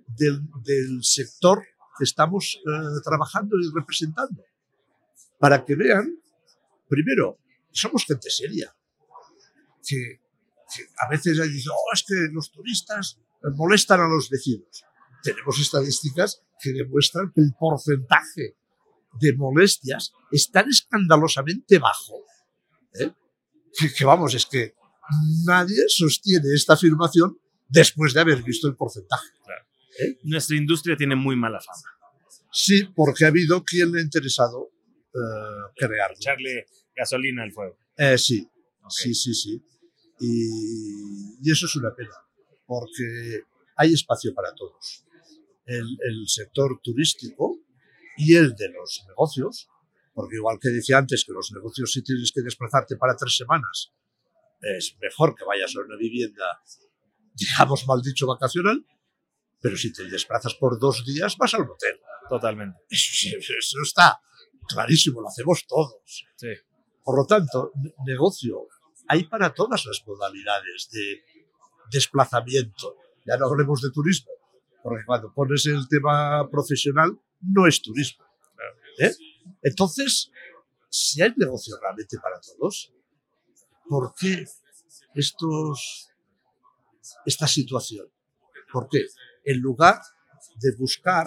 del, 0.07 0.43
del 0.63 1.03
sector 1.03 1.63
que 1.97 2.05
estamos 2.05 2.61
trabajando 3.05 3.57
y 3.59 3.71
representando. 3.73 4.45
Para 5.39 5.65
que 5.65 5.75
vean, 5.75 6.19
primero, 6.89 7.39
somos 7.71 8.05
gente 8.05 8.31
seria. 8.31 8.75
Que, 9.87 10.21
que 10.75 10.83
a 10.99 11.09
veces 11.09 11.39
hay 11.41 11.49
dicen, 11.51 11.73
oh, 11.73 11.93
es 11.93 12.05
que 12.07 12.15
los 12.33 12.51
turistas 12.51 13.19
molestan 13.57 14.01
a 14.01 14.09
los 14.09 14.31
vecinos. 14.31 14.85
Tenemos 15.23 15.59
estadísticas 15.61 16.43
que 16.61 16.73
demuestran 16.73 17.33
que 17.35 17.41
el 17.41 17.53
porcentaje 17.59 18.57
de 19.21 19.37
molestias 19.37 20.13
es 20.31 20.51
tan 20.51 20.69
escandalosamente 20.69 21.79
bajo. 21.79 22.25
¿eh? 22.95 23.13
Que, 23.79 23.93
que 23.93 24.05
vamos, 24.05 24.35
es 24.35 24.47
que 24.47 24.75
nadie 25.45 25.85
sostiene 25.89 26.55
esta 26.55 26.75
afirmación 26.75 27.39
después 27.69 28.15
de 28.15 28.21
haber 28.21 28.43
visto 28.43 28.69
el 28.69 28.77
porcentaje. 28.77 29.29
Nuestra 30.25 30.57
industria 30.57 30.97
tiene 30.97 31.15
muy 31.15 31.37
mala 31.37 31.61
fama. 31.61 31.83
Sí, 32.51 32.85
porque 32.95 33.25
ha 33.25 33.29
habido 33.29 33.65
quien 33.65 33.93
le 33.93 34.01
ha 34.01 34.03
interesado 34.03 34.71
eh, 35.15 35.73
crearlo. 35.77 36.17
Echarle 36.17 36.67
gasolina 36.95 37.43
al 37.43 37.53
fuego. 37.53 37.79
Eh, 37.97 38.19
sí, 38.19 38.49
sí, 38.89 39.15
sí, 39.15 39.35
sí. 39.35 39.63
Y, 40.21 41.39
y 41.43 41.51
eso 41.53 41.67
es 41.67 41.77
una 41.77 41.95
pena, 41.95 42.15
porque 42.67 43.43
hay 43.77 43.93
espacio 43.93 44.33
para 44.35 44.55
todos. 44.55 45.05
El, 45.67 45.87
el 46.03 46.29
sector 46.29 46.81
turístico 46.83 47.59
y 48.17 48.37
el 48.37 48.55
de 48.55 48.69
los 48.71 49.05
negocios, 49.09 49.69
porque 50.13 50.37
igual 50.37 50.59
que 50.61 50.69
decía 50.69 50.99
antes 50.99 51.25
que 51.25 51.33
los 51.33 51.51
negocios 51.53 51.93
si 51.93 52.03
tienes 52.03 52.31
que 52.33 52.43
desplazarte 52.43 52.97
para 52.97 53.17
tres 53.17 53.37
semanas, 53.37 53.93
es 54.61 54.97
mejor 55.01 55.35
que 55.35 55.45
vayas 55.45 55.75
a 55.77 55.81
una 55.81 55.97
vivienda, 55.97 56.63
digamos 57.35 57.87
mal 57.87 58.01
dicho, 58.03 58.27
vacacional, 58.27 58.85
pero 59.61 59.77
si 59.77 59.93
te 59.93 60.05
desplazas 60.05 60.55
por 60.55 60.79
dos 60.79 61.05
días 61.05 61.37
vas 61.37 61.55
al 61.55 61.63
hotel. 61.63 62.01
Totalmente. 62.29 62.79
Eso, 62.89 63.37
eso 63.39 63.79
está 63.83 64.21
clarísimo, 64.69 65.21
lo 65.21 65.29
hacemos 65.29 65.67
todos. 65.67 66.27
Sí. 66.37 66.49
Por 67.03 67.19
lo 67.19 67.27
tanto, 67.27 67.73
ne- 67.77 67.95
negocio 68.07 68.67
hay 69.09 69.25
para 69.25 69.53
todas 69.53 69.85
las 69.87 70.03
modalidades 70.07 70.89
de 70.91 71.23
desplazamiento. 71.91 72.97
Ya 73.27 73.37
no 73.37 73.47
hablemos 73.47 73.81
de 73.83 73.91
turismo, 73.91 74.33
porque 74.83 75.05
cuando 75.05 75.33
pones 75.33 75.67
el 75.67 75.87
tema 75.89 76.49
profesional 76.51 77.19
no 77.43 77.67
es 77.67 77.81
turismo. 77.83 78.25
¿eh? 78.99 79.15
Entonces, 79.63 80.31
si 80.89 81.23
hay 81.23 81.33
negocio 81.37 81.77
realmente 81.81 82.19
para 82.19 82.41
todos, 82.41 82.93
¿por 83.89 84.15
qué 84.19 84.45
estos, 85.15 86.09
esta 87.27 87.47
situación? 87.47 88.07
¿Por 88.73 88.89
qué? 88.89 89.07
En 89.45 89.61
lugar 89.61 90.01
de 90.57 90.75
buscar 90.77 91.27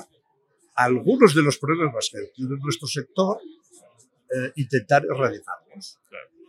algunos 0.77 1.33
de 1.33 1.41
los 1.41 1.57
problemas 1.57 2.09
que 2.11 2.19
tiene 2.35 2.55
nuestro 2.57 2.87
sector, 2.87 3.39
eh, 4.29 4.51
intentar 4.57 5.03
erradicarlos, 5.05 5.99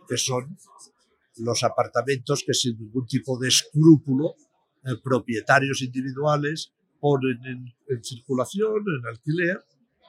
que 0.07 0.17
son 0.17 0.55
los 1.37 1.63
apartamentos 1.63 2.43
que 2.45 2.53
sin 2.53 2.77
ningún 2.77 3.05
tipo 3.07 3.37
de 3.39 3.47
escrúpulo, 3.47 4.35
eh, 4.83 4.95
propietarios 5.03 5.81
individuales 5.81 6.71
ponen 6.99 7.39
en, 7.45 7.73
en 7.87 8.03
circulación, 8.03 8.83
en 8.99 9.07
alquiler, 9.07 9.63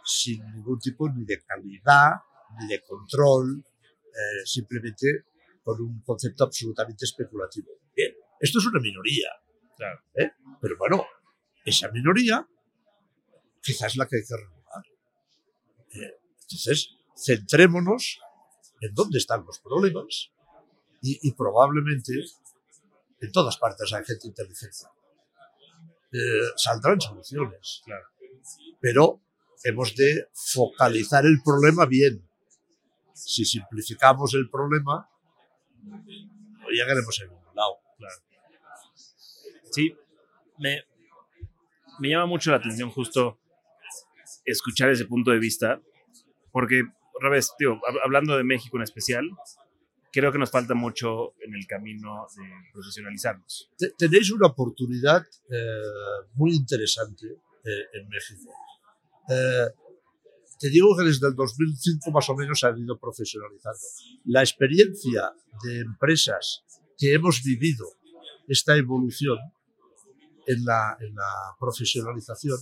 sin 0.04 0.44
ningún 0.54 0.78
tipo 0.78 1.08
ni 1.08 1.24
de 1.24 1.40
calidad, 1.42 2.16
ni 2.58 2.66
de 2.68 2.82
control, 2.82 3.62
eh, 3.62 4.44
simplemente 4.44 5.24
con 5.62 5.80
un 5.80 6.02
concepto 6.02 6.44
absolutamente 6.44 7.04
especulativo. 7.04 7.68
Bien, 7.96 8.12
esto 8.40 8.58
es 8.58 8.66
una 8.66 8.80
minoría, 8.80 9.28
Claro. 9.76 10.00
¿eh? 10.14 10.32
pero 10.60 10.76
bueno, 10.76 11.06
esa 11.64 11.90
minoría 11.90 12.46
quizás 13.62 13.92
es 13.92 13.96
la 13.96 14.06
que 14.06 14.16
hay 14.16 14.22
que 14.26 14.36
regular. 14.36 14.84
Eh, 15.92 16.18
entonces, 16.42 16.96
centrémonos 17.16 18.18
en 18.80 18.94
dónde 18.94 19.18
están 19.18 19.44
los 19.44 19.58
problemas 19.60 20.30
y, 21.02 21.18
y 21.28 21.32
probablemente 21.32 22.12
en 23.20 23.32
todas 23.32 23.56
partes 23.58 23.92
hay 23.92 24.04
gente 24.04 24.26
inteligente. 24.28 24.86
Eh, 26.12 26.18
saldrán 26.56 27.00
soluciones, 27.00 27.82
Claro. 27.84 28.04
pero 28.80 29.20
hemos 29.64 29.94
de 29.94 30.28
focalizar 30.32 31.24
el 31.26 31.40
problema 31.44 31.86
bien. 31.86 32.26
Si 33.14 33.44
simplificamos 33.44 34.34
el 34.34 34.48
problema, 34.50 35.08
no 35.84 36.68
llegaremos 36.70 37.20
a 37.20 37.24
ningún 37.24 37.54
lado. 37.54 37.78
Sí, 39.70 39.94
me, 40.58 40.82
me 42.00 42.08
llama 42.08 42.26
mucho 42.26 42.50
la 42.50 42.56
atención 42.56 42.90
justo 42.90 43.38
escuchar 44.52 44.90
ese 44.90 45.04
punto 45.06 45.30
de 45.30 45.38
vista, 45.38 45.80
porque, 46.52 46.82
otra 47.14 47.30
vez, 47.30 47.50
tío, 47.58 47.74
hab- 47.76 48.00
hablando 48.04 48.36
de 48.36 48.44
México 48.44 48.76
en 48.76 48.82
especial, 48.82 49.28
creo 50.12 50.32
que 50.32 50.38
nos 50.38 50.50
falta 50.50 50.74
mucho 50.74 51.34
en 51.40 51.54
el 51.54 51.66
camino 51.66 52.26
de 52.36 52.42
profesionalizarnos. 52.72 53.70
Te- 53.78 53.90
tenéis 53.96 54.30
una 54.32 54.48
oportunidad 54.48 55.22
eh, 55.50 55.56
muy 56.34 56.52
interesante 56.54 57.26
eh, 57.28 57.70
en 57.94 58.08
México. 58.08 58.50
Eh, 59.28 59.66
te 60.58 60.68
digo 60.68 60.94
que 60.96 61.04
desde 61.04 61.28
el 61.28 61.34
2005 61.34 62.10
más 62.10 62.28
o 62.28 62.34
menos 62.34 62.58
se 62.60 62.66
han 62.66 62.78
ido 62.78 62.98
profesionalizando. 62.98 63.78
La 64.24 64.40
experiencia 64.42 65.32
de 65.64 65.80
empresas 65.80 66.64
que 66.98 67.14
hemos 67.14 67.42
vivido 67.42 67.86
esta 68.48 68.76
evolución 68.76 69.38
en 70.46 70.64
la, 70.64 70.96
en 71.00 71.14
la 71.14 71.54
profesionalización, 71.58 72.58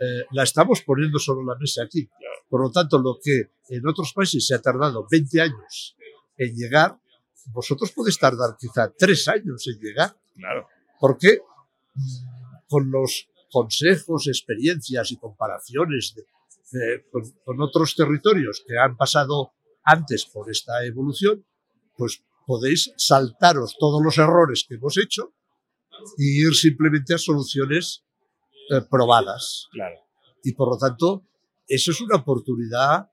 eh, 0.00 0.24
la 0.32 0.42
estamos 0.44 0.82
poniendo 0.82 1.18
sobre 1.18 1.44
la 1.46 1.54
mesa 1.56 1.82
aquí. 1.84 2.08
Por 2.48 2.62
lo 2.62 2.70
tanto, 2.72 2.98
lo 2.98 3.18
que 3.22 3.50
en 3.68 3.86
otros 3.86 4.12
países 4.14 4.46
se 4.46 4.54
ha 4.54 4.60
tardado 4.62 5.06
20 5.10 5.40
años 5.40 5.96
en 6.36 6.54
llegar, 6.56 6.98
vosotros 7.52 7.92
podéis 7.92 8.18
tardar 8.18 8.56
quizá 8.58 8.90
tres 8.96 9.28
años 9.28 9.66
en 9.68 9.78
llegar. 9.78 10.16
Claro. 10.34 10.66
Porque 10.98 11.38
mm, 11.94 12.00
con 12.68 12.90
los 12.90 13.28
consejos, 13.52 14.26
experiencias 14.28 15.10
y 15.12 15.16
comparaciones 15.16 16.14
de- 16.16 16.78
de- 16.78 17.04
con, 17.10 17.22
con 17.44 17.60
otros 17.60 17.94
territorios 17.96 18.64
que 18.66 18.78
han 18.78 18.96
pasado 18.96 19.52
antes 19.84 20.24
por 20.26 20.50
esta 20.50 20.84
evolución, 20.84 21.44
pues 21.96 22.22
podéis 22.46 22.92
saltaros 22.96 23.76
todos 23.78 24.02
los 24.02 24.18
errores 24.18 24.64
que 24.68 24.74
hemos 24.76 24.96
hecho 24.98 25.32
y 26.16 26.46
ir 26.46 26.54
simplemente 26.54 27.14
a 27.14 27.18
soluciones 27.18 28.02
eh, 28.70 28.80
probadas. 28.90 29.68
Claro. 29.72 29.96
Y 30.42 30.52
por 30.54 30.70
lo 30.70 30.78
tanto, 30.78 31.26
eso 31.66 31.90
es 31.90 32.00
una 32.00 32.16
oportunidad 32.16 33.10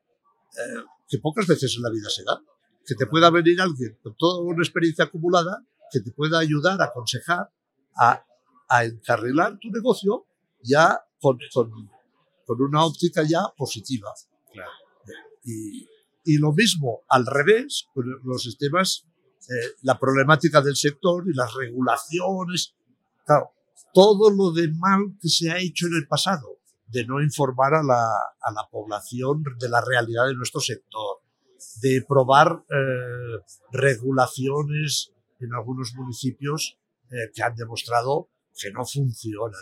eh, 0.54 0.84
que 1.08 1.20
pocas 1.20 1.46
veces 1.46 1.76
en 1.76 1.84
la 1.84 1.90
vida 1.90 2.10
se 2.10 2.24
da. 2.24 2.42
Que 2.86 2.96
te 2.96 3.06
pueda 3.06 3.30
venir 3.30 3.60
alguien 3.60 3.98
con 4.02 4.16
toda 4.16 4.42
una 4.42 4.64
experiencia 4.64 5.06
acumulada 5.06 5.66
que 5.92 6.00
te 6.00 6.12
pueda 6.12 6.40
ayudar, 6.40 6.82
a 6.82 6.86
aconsejar, 6.86 7.52
a, 7.98 8.26
a 8.70 8.86
encarrilar 8.86 9.58
tu 9.60 9.70
negocio 9.70 10.26
ya 10.62 11.00
con, 11.20 11.38
con, 11.54 11.72
con 12.46 12.62
una 12.62 12.86
óptica 12.86 13.24
ya 13.24 13.42
positiva. 13.58 14.14
Claro. 14.54 14.72
Y, 15.44 15.88
y 16.24 16.38
lo 16.38 16.52
mismo 16.54 17.04
al 17.10 17.26
revés, 17.26 17.88
con 17.94 18.06
los 18.24 18.44
sistemas, 18.44 19.06
eh, 19.50 19.76
la 19.84 19.98
problemática 19.98 20.62
del 20.62 20.76
sector 20.76 21.24
y 21.28 21.34
las 21.34 21.54
regulaciones. 21.54 22.76
Claro, 23.26 23.52
todo 23.94 24.30
lo 24.30 24.52
de 24.52 24.70
mal 24.72 25.18
que 25.22 25.30
se 25.30 25.50
ha 25.52 25.58
hecho 25.58 25.88
en 25.88 25.96
el 25.96 26.08
pasado, 26.08 26.60
de 26.88 27.06
no 27.06 27.22
informar 27.22 27.74
a 27.76 27.84
la, 27.84 28.08
a 28.42 28.52
la 28.52 28.68
población 28.72 29.44
de 29.60 29.70
la 29.70 29.82
realidad 29.82 30.28
de 30.28 30.36
nuestro 30.36 30.62
sector, 30.62 31.18
de 31.82 32.04
probar 32.08 32.64
eh, 32.70 33.44
regulaciones 33.72 35.12
en 35.40 35.54
algunos 35.54 35.94
municipios 35.96 36.78
eh, 37.10 37.32
que 37.34 37.44
han 37.44 37.56
demostrado 37.56 38.30
que 38.60 38.72
no 38.72 38.86
funcionan. 38.86 39.62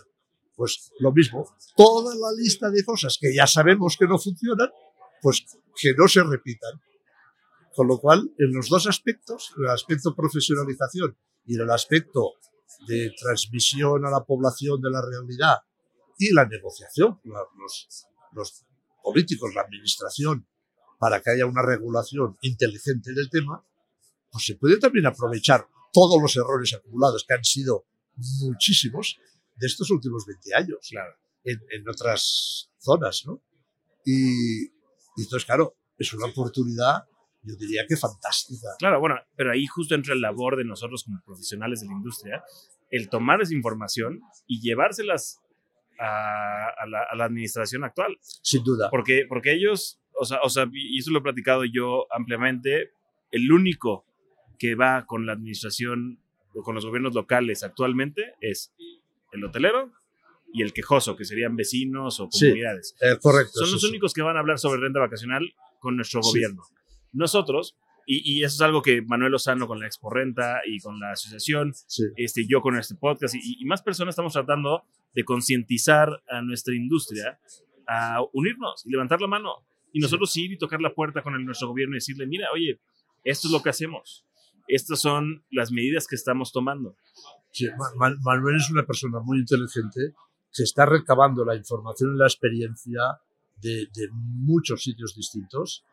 Pues 0.56 0.92
lo 1.00 1.12
mismo, 1.12 1.46
toda 1.76 2.16
la 2.16 2.32
lista 2.38 2.70
de 2.70 2.84
cosas 2.86 3.18
que 3.20 3.34
ya 3.36 3.46
sabemos 3.46 3.98
que 4.00 4.08
no 4.08 4.18
funcionan, 4.18 4.70
pues 5.22 5.46
que 5.76 5.94
no 5.94 6.08
se 6.08 6.24
repitan. 6.24 6.80
Con 7.76 7.88
lo 7.88 8.00
cual, 8.00 8.32
en 8.38 8.54
los 8.54 8.70
dos 8.70 8.88
aspectos, 8.88 9.54
el 9.58 9.68
aspecto 9.68 10.16
profesionalización 10.16 11.18
y 11.46 11.56
en 11.56 11.62
el 11.62 11.72
aspecto 11.72 12.36
de 12.88 13.12
transmisión 13.20 14.06
a 14.06 14.10
la 14.10 14.24
población 14.24 14.82
de 14.82 14.90
la 14.90 15.02
realidad 15.02 15.58
y 16.18 16.34
la 16.34 16.46
negociación, 16.46 17.20
los, 17.24 18.08
los 18.34 18.66
políticos, 19.04 19.54
la 19.54 19.62
administración, 19.62 20.48
para 21.00 21.22
que 21.22 21.32
haya 21.32 21.46
una 21.46 21.62
regulación 21.62 22.38
inteligente 22.42 23.14
del 23.14 23.30
tema, 23.30 23.64
pues 24.32 24.46
se 24.46 24.56
puede 24.56 24.78
también 24.80 25.06
aprovechar 25.06 25.68
todos 25.94 26.22
los 26.22 26.36
errores 26.36 26.74
acumulados, 26.74 27.26
que 27.28 27.34
han 27.34 27.44
sido 27.44 27.86
muchísimos, 28.42 29.18
de 29.56 29.68
estos 29.68 29.90
últimos 29.92 30.26
20 30.26 30.56
años 30.56 30.88
Claro. 30.90 31.16
en, 31.44 31.62
en 31.72 31.88
otras 31.90 32.70
zonas, 32.78 33.24
¿no? 33.26 33.42
Y, 34.06 34.66
y 34.66 35.24
entonces, 35.24 35.46
claro, 35.46 35.78
es 35.98 36.14
una 36.14 36.26
oportunidad, 36.28 37.08
yo 37.46 37.56
diría 37.56 37.86
que 37.88 37.96
fantástica. 37.98 38.68
Claro, 38.80 39.00
bueno, 39.00 39.16
pero 39.36 39.52
ahí 39.52 39.66
justo 39.68 39.96
entra 39.96 40.14
el 40.14 40.22
labor 40.22 40.58
de 40.58 40.66
nosotros 40.66 41.04
como 41.04 41.22
profesionales 41.26 41.82
de 41.82 41.88
la 41.88 41.94
industria, 41.94 42.44
el 42.90 43.10
tomar 43.10 43.42
esa 43.42 43.54
información 43.54 44.22
y 44.48 44.62
llevárselas 44.62 45.42
a, 46.00 46.70
a 46.78 46.88
la, 46.88 47.04
a 47.10 47.16
la 47.16 47.26
administración 47.26 47.84
actual. 47.84 48.18
Sin 48.22 48.64
duda. 48.64 48.90
Porque, 48.90 49.26
porque 49.30 49.54
ellos, 49.54 50.00
o 50.20 50.26
sea, 50.26 50.40
o 50.44 50.50
sea, 50.50 50.68
y 50.74 51.00
eso 51.00 51.12
lo 51.12 51.20
he 51.20 51.24
platicado 51.24 51.64
yo 51.66 52.06
ampliamente, 52.12 52.92
el 53.32 53.52
único 53.52 54.06
que 54.60 54.76
va 54.76 55.06
con 55.06 55.26
la 55.26 55.34
administración 55.34 56.20
o 56.54 56.64
con 56.64 56.76
los 56.76 56.86
gobiernos 56.86 57.14
locales 57.14 57.64
actualmente 57.64 58.36
es 58.40 58.74
el 59.34 59.44
hotelero 59.44 59.92
y 60.54 60.62
el 60.62 60.72
quejoso, 60.72 61.18
que 61.18 61.26
serían 61.26 61.56
vecinos 61.58 62.20
o 62.22 62.30
Sí. 62.32 62.46
comunidades. 62.48 62.96
Eh, 63.02 63.18
correcto. 63.22 63.52
Son 63.56 63.72
los 63.72 63.82
sí. 63.82 63.88
únicos 63.90 64.14
que 64.14 64.22
van 64.22 64.38
a 64.38 64.40
hablar 64.40 64.58
sobre 64.58 64.80
renta 64.80 65.00
vacacional 65.02 65.54
con 65.80 65.98
nuestro 65.98 66.24
Sí. 66.24 66.30
gobierno. 66.30 66.64
Nosotros, 67.16 67.76
y, 68.06 68.40
y 68.40 68.44
eso 68.44 68.56
es 68.56 68.62
algo 68.62 68.82
que 68.82 69.02
Manuel 69.02 69.32
Lozano 69.32 69.68
con 69.68 69.80
la 69.80 69.88
Expo 69.88 70.10
Renta 70.12 70.62
y 70.68 70.80
con 70.80 71.00
la 71.00 71.12
asociación, 71.12 71.74
Sí. 71.74 72.04
este, 72.18 72.46
yo 72.48 72.62
con 72.62 72.78
este 72.78 72.96
podcast 72.96 73.34
y, 73.36 73.58
y 73.60 73.66
más 73.66 73.82
personas 73.82 74.14
estamos 74.14 74.34
tratando 74.34 74.84
de 75.14 75.24
concientizar 75.24 76.10
a 76.30 76.42
nuestra 76.42 76.76
industria 76.76 77.40
a 77.88 78.20
unirnos 78.34 78.86
y 78.86 78.92
levantar 78.92 79.22
la 79.22 79.28
mano. 79.28 79.66
Y 79.94 80.00
nosotros 80.00 80.36
ir 80.38 80.52
y 80.52 80.58
tocar 80.58 80.82
la 80.82 80.94
puerta 80.94 81.22
con 81.24 81.36
el, 81.36 81.46
nuestro 81.46 81.70
gobierno 81.70 81.96
y 81.96 81.98
decirle, 82.00 82.28
mira, 82.28 82.48
oye, 82.54 82.80
esto 83.24 83.48
es 83.48 83.52
lo 83.54 83.64
que 83.64 83.70
hacemos. 83.70 84.26
Estas 84.68 85.00
son 85.00 85.44
las 85.52 85.72
medidas 85.72 86.06
que 86.08 86.16
estamos 86.16 86.52
tomando. 86.52 86.98
Sí, 87.52 87.68
Ma- 87.78 87.92
Ma- 88.10 88.18
Manuel 88.22 88.58
es 88.58 88.70
una 88.70 88.84
persona 88.86 89.20
muy 89.22 89.40
inteligente 89.40 90.14
que 90.54 90.64
está 90.64 90.86
recabando 90.86 91.46
la 91.46 91.56
información 91.56 92.16
y 92.16 92.18
la 92.20 92.26
experiencia 92.26 93.00
de, 93.62 93.88
de 93.94 94.10
muchos 94.12 94.84
sitios 94.84 95.16
distintos 95.16 95.86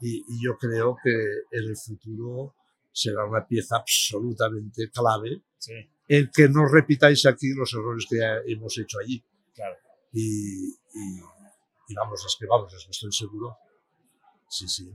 y, 0.00 0.18
y 0.28 0.44
yo 0.44 0.56
creo 0.58 0.96
que 1.02 1.10
en 1.10 1.64
el 1.68 1.76
futuro 1.76 2.54
será 2.92 3.24
una 3.24 3.46
pieza 3.46 3.76
absolutamente 3.76 4.90
clave 4.90 5.42
Sí, 5.58 5.72
en 6.08 6.30
que 6.32 6.48
no 6.48 6.66
repitáis 6.68 7.26
aquí 7.26 7.52
los 7.54 7.72
errores 7.74 8.06
que 8.08 8.18
ya 8.18 8.36
hemos 8.46 8.76
hecho 8.78 8.98
allí. 9.00 9.22
claro. 9.54 9.76
Y, 10.12 10.68
y- 10.70 11.20
y 11.90 11.94
vamos, 11.94 12.24
es 12.26 12.36
que 12.38 12.46
vamos, 12.46 12.72
es 12.74 12.84
que 12.84 12.90
estoy 12.90 13.12
seguro. 13.12 13.56
Sí, 14.48 14.68
sí. 14.68 14.90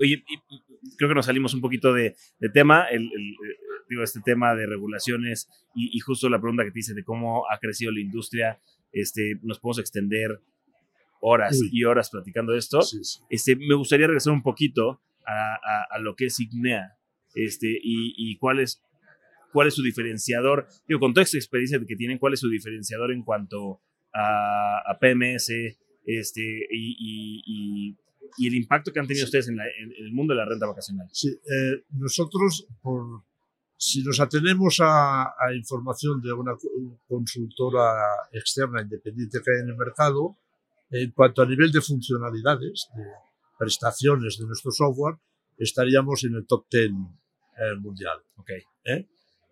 Oye, 0.00 0.24
y- 0.28 0.96
creo 0.96 1.08
que 1.08 1.14
nos 1.14 1.26
salimos 1.26 1.54
un 1.54 1.60
poquito 1.60 1.92
de, 1.92 2.16
de 2.38 2.48
tema, 2.50 2.86
el, 2.88 3.02
el- 3.02 3.32
eh, 3.50 3.58
digo, 3.88 4.02
este 4.02 4.20
tema 4.20 4.54
de 4.54 4.66
regulaciones 4.66 5.48
y, 5.74 5.96
y 5.96 6.00
justo 6.00 6.28
la 6.28 6.40
pregunta 6.40 6.64
que 6.64 6.70
te 6.72 6.80
hice 6.80 6.94
de 6.94 7.04
cómo 7.04 7.44
ha 7.50 7.58
crecido 7.58 7.92
la 7.92 8.00
industria, 8.00 8.60
este, 8.92 9.38
nos 9.42 9.58
podemos 9.60 9.78
extender 9.78 10.40
horas 11.26 11.58
Uy. 11.60 11.70
y 11.72 11.84
horas 11.84 12.10
platicando 12.10 12.52
de 12.52 12.58
esto. 12.58 12.82
sí, 12.82 13.02
sí. 13.02 13.20
Este, 13.30 13.56
me 13.56 13.74
gustaría 13.74 14.06
regresar 14.06 14.32
un 14.34 14.42
poquito 14.42 15.00
a, 15.26 15.54
a- 15.54 15.86
a 15.90 15.98
lo 15.98 16.14
que 16.16 16.26
es 16.26 16.38
Ignea 16.38 16.98
este, 17.34 17.66
y, 17.82 18.14
y 18.16 18.36
cuál, 18.36 18.60
es, 18.60 18.82
cuál 19.52 19.68
es 19.68 19.74
su 19.74 19.82
diferenciador. 19.82 20.66
Digo, 20.86 21.00
con 21.00 21.14
toda 21.14 21.22
esta 21.24 21.38
experiencia 21.38 21.80
que 21.86 21.96
tienen, 21.96 22.18
¿cuál 22.18 22.34
es 22.34 22.40
su 22.40 22.48
diferenciador 22.50 23.10
en 23.10 23.22
cuanto 23.22 23.80
a, 24.12 24.82
a 24.86 24.98
PMS 25.00 25.48
este, 26.06 26.42
y, 26.70 26.96
y- 26.98 27.96
y- 28.38 28.46
el 28.46 28.54
impacto 28.54 28.92
que 28.92 28.98
han 29.00 29.06
tenido 29.06 29.24
ustedes 29.24 29.48
en, 29.48 29.56
la- 29.56 29.64
en 29.64 29.92
el 30.06 30.12
mundo 30.12 30.34
de 30.34 30.38
la 30.40 30.44
renta 30.46 30.66
vacacional? 30.66 31.06
Sí, 31.12 31.28
eh, 31.28 31.84
nosotros, 31.92 32.66
por, 32.82 33.22
si 33.76 34.02
nos 34.02 34.20
atenemos 34.20 34.78
a, 34.80 35.22
a 35.24 35.54
información 35.54 36.20
de 36.20 36.32
una 36.32 36.52
co- 36.54 37.00
consultora 37.08 37.92
externa 38.32 38.82
independiente 38.82 39.38
que 39.44 39.50
hay 39.52 39.62
en 39.62 39.68
el 39.70 39.76
mercado, 39.76 40.36
en 40.90 41.10
cuanto 41.12 41.42
a 41.42 41.46
nivel 41.46 41.72
de 41.72 41.80
funcionalidades, 41.80 42.88
de 42.96 43.04
prestaciones 43.58 44.38
de 44.38 44.46
nuestro 44.46 44.70
software, 44.70 45.16
estaríamos 45.58 46.24
en 46.24 46.34
el 46.34 46.46
top 46.46 46.66
10 46.70 46.90
eh, 46.90 47.76
mundial. 47.80 48.18
Ok, 48.36 48.50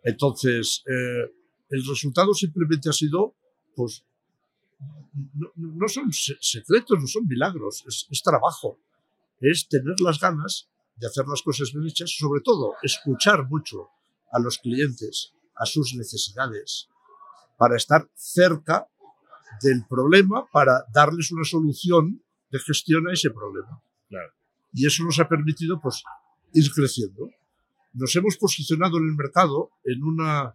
Entonces, 0.04 0.82
eh, 0.86 1.32
el 1.70 1.86
resultado 1.86 2.34
simplemente 2.34 2.88
ha 2.88 2.92
sido, 2.92 3.34
pues, 3.74 4.04
no, 5.34 5.48
no 5.56 5.88
son 5.88 6.12
se- 6.12 6.36
secretos, 6.40 6.98
no 7.00 7.06
son 7.06 7.26
milagros, 7.26 7.84
es, 7.86 8.06
es 8.10 8.22
trabajo, 8.22 8.78
es 9.40 9.68
tener 9.68 10.00
las 10.00 10.18
ganas 10.18 10.68
de 10.96 11.06
hacer 11.06 11.24
las 11.26 11.42
cosas 11.42 11.72
bien 11.72 11.86
hechas, 11.86 12.10
sobre 12.16 12.40
todo 12.42 12.74
escuchar 12.82 13.48
mucho 13.48 13.88
a 14.32 14.38
los 14.40 14.58
clientes, 14.58 15.32
a 15.56 15.66
sus 15.66 15.94
necesidades, 15.94 16.88
para 17.56 17.76
estar 17.76 18.08
cerca 18.14 18.88
del 19.60 19.84
problema, 19.88 20.46
para 20.52 20.84
darles 20.92 21.30
una 21.32 21.44
solución 21.44 22.22
de 22.50 22.58
gestión 22.58 23.08
a 23.08 23.12
ese 23.12 23.30
problema. 23.30 23.82
Claro. 24.08 24.32
Y 24.72 24.86
eso 24.86 25.04
nos 25.04 25.18
ha 25.18 25.28
permitido, 25.28 25.80
pues, 25.80 26.02
ir 26.54 26.70
creciendo 26.72 27.30
nos 27.94 28.14
hemos 28.16 28.36
posicionado 28.36 28.98
en 28.98 29.08
el 29.08 29.14
mercado 29.14 29.70
en, 29.84 30.02
una, 30.02 30.54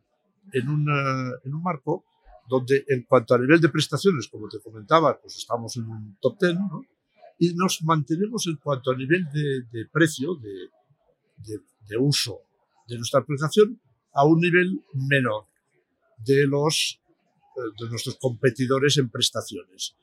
en, 0.54 0.70
una, 0.70 1.32
en 1.44 1.54
un 1.54 1.62
marco 1.62 2.06
donde 2.50 2.86
en 2.88 3.04
cuanto 3.04 3.36
a 3.36 3.38
nivel 3.38 3.60
de 3.60 3.70
prestaciones, 3.70 4.28
como 4.28 4.48
te 4.48 4.60
comentaba, 4.60 5.20
pues 5.20 5.36
estamos 5.38 5.76
en 5.78 5.84
un 5.84 6.18
top 6.22 6.38
10, 6.40 6.56
¿no? 6.56 6.82
y 7.40 7.54
nos 7.54 7.84
mantenemos 7.84 8.48
en 8.48 8.56
cuanto 8.56 8.92
a 8.92 8.96
nivel 8.96 9.26
de, 9.32 9.64
de 9.72 9.86
precio, 9.92 10.36
de, 10.36 10.70
de, 11.38 11.60
de 11.88 11.98
uso 11.98 12.40
de 12.88 12.98
nuestra 12.98 13.20
aplicación, 13.20 13.80
a 14.14 14.26
un 14.26 14.40
nivel 14.40 14.82
menor 14.94 15.46
de, 16.26 16.48
los, 16.48 17.02
de 17.80 17.90
nuestros 17.90 18.18
competidores 18.18 18.98
en 18.98 19.10
prestaciones. 19.10 19.96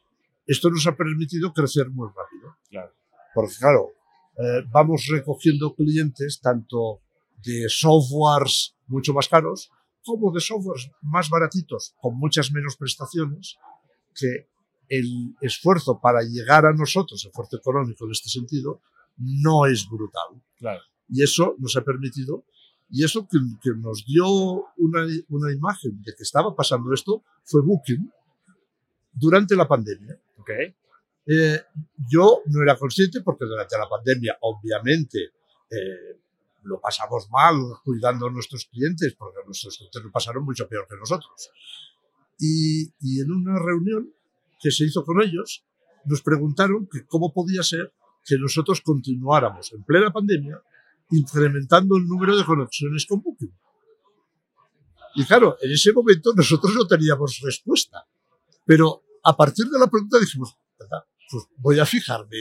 Esto 0.47 0.71
nos 0.71 0.87
ha 0.87 0.97
permitido 0.97 1.53
crecer 1.53 1.91
muy 1.91 2.09
rápido. 2.09 2.57
Claro. 2.69 2.93
Porque 3.35 3.55
claro, 3.59 3.93
eh, 4.37 4.65
vamos 4.71 5.07
recogiendo 5.11 5.75
clientes 5.75 6.41
tanto 6.41 7.01
de 7.45 7.69
softwares 7.69 8.75
mucho 8.87 9.13
más 9.13 9.29
caros 9.29 9.71
como 10.05 10.33
de 10.33 10.41
softwares 10.41 10.91
más 11.03 11.31
baratitos 11.31 11.95
con 12.01 12.19
muchas 12.19 12.53
menos 12.53 12.77
prestaciones 12.77 13.57
que 14.15 14.49
el 14.89 15.35
esfuerzo 15.41 15.99
para 16.01 16.21
llegar 16.23 16.67
a 16.67 16.73
nosotros, 16.73 17.25
esfuerzo 17.25 17.57
económico 17.57 18.05
en 18.05 18.13
este 18.13 18.29
sentido, 18.29 18.83
no 19.17 19.67
es 19.67 19.89
brutal. 19.89 20.43
claro. 20.59 20.81
Y 21.07 21.23
eso 21.23 21.55
nos 21.59 21.77
ha 21.77 21.85
permitido, 21.85 22.45
y 22.95 23.05
eso 23.05 23.27
que, 23.29 23.39
que 23.61 23.71
nos 23.77 24.05
dio 24.07 24.27
una, 24.77 25.05
una 25.29 25.53
imagen 25.53 26.01
de 26.03 26.15
que 26.15 26.23
estaba 26.23 26.55
pasando 26.55 26.95
esto 26.95 27.23
fue 27.43 27.61
Booking 27.63 28.09
durante 29.13 29.57
la 29.57 29.67
pandemia. 29.67 30.17
Ok, 30.39 30.51
Eh, 31.27 31.59
yo 32.07 32.43
no 32.47 32.63
era 32.63 32.77
consciente 32.77 33.23
porque 33.23 33.47
durante 33.47 33.79
la 33.79 33.89
pandemia, 33.89 34.37
obviamente, 34.43 35.33
eh, 35.71 36.21
lo 36.65 36.79
pasamos 36.81 37.29
mal 37.31 37.57
cuidando 37.83 38.27
a 38.27 38.31
nuestros 38.31 38.67
clientes, 38.67 39.15
porque 39.15 39.39
nuestros 39.47 39.77
clientes 39.77 40.03
lo 40.03 40.11
pasaron 40.11 40.45
mucho 40.45 40.69
peor 40.69 40.87
que 40.87 40.97
nosotros. 40.97 41.51
Y, 42.39 42.93
y 43.01 43.21
en 43.23 43.33
una 43.33 43.59
reunión 43.59 44.13
que 44.61 44.71
se 44.71 44.85
hizo 44.85 45.03
con 45.03 45.23
ellos, 45.23 45.65
nos 46.05 46.21
preguntaron 46.21 46.87
que 46.93 47.07
cómo 47.07 47.33
podía 47.33 47.63
ser 47.63 47.93
que 48.25 48.37
nosotros 48.39 48.81
continuáramos 48.83 49.73
en 49.73 49.83
plena 49.83 50.13
pandemia 50.13 50.61
incrementando 51.17 51.97
el 51.97 52.07
número 52.07 52.37
de 52.37 52.45
conexiones 52.45 53.07
con 53.07 53.23
Booking. 53.23 53.55
Y 55.17 55.25
claro, 55.25 55.57
en 55.61 55.71
ese 55.71 55.93
momento 55.93 56.33
nosotros 56.35 56.75
no 56.75 56.87
teníamos 56.87 57.41
respuesta. 57.43 58.07
Pero 58.65 59.05
a 59.23 59.37
partir 59.37 59.67
de 59.67 59.79
la 59.79 59.87
pregunta 59.87 60.19
dijimos, 60.19 60.57
"Anda, 60.81 61.07
pues 61.31 61.45
voy 61.59 61.79
a 61.79 61.87
fijarme 61.87 62.37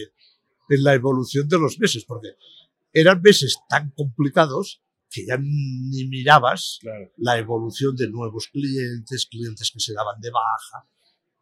en 0.69 0.83
la 0.83 0.93
evolución 0.93 1.47
de 1.47 1.59
los 1.59 1.79
meses, 1.79 2.05
porque 2.05 2.35
eran 2.91 3.21
meses 3.21 3.57
tan 3.69 3.91
complicados 3.91 4.81
que 5.09 5.25
ya 5.25 5.37
ni 5.37 6.05
mirabas 6.07 6.79
claro. 6.81 7.11
la 7.17 7.37
evolución 7.37 7.95
de 7.95 8.09
nuevos 8.09 8.47
clientes, 8.47 9.27
clientes 9.27 9.71
que 9.71 9.79
se 9.79 9.93
daban 9.93 10.19
de 10.19 10.31
baja. 10.31 10.87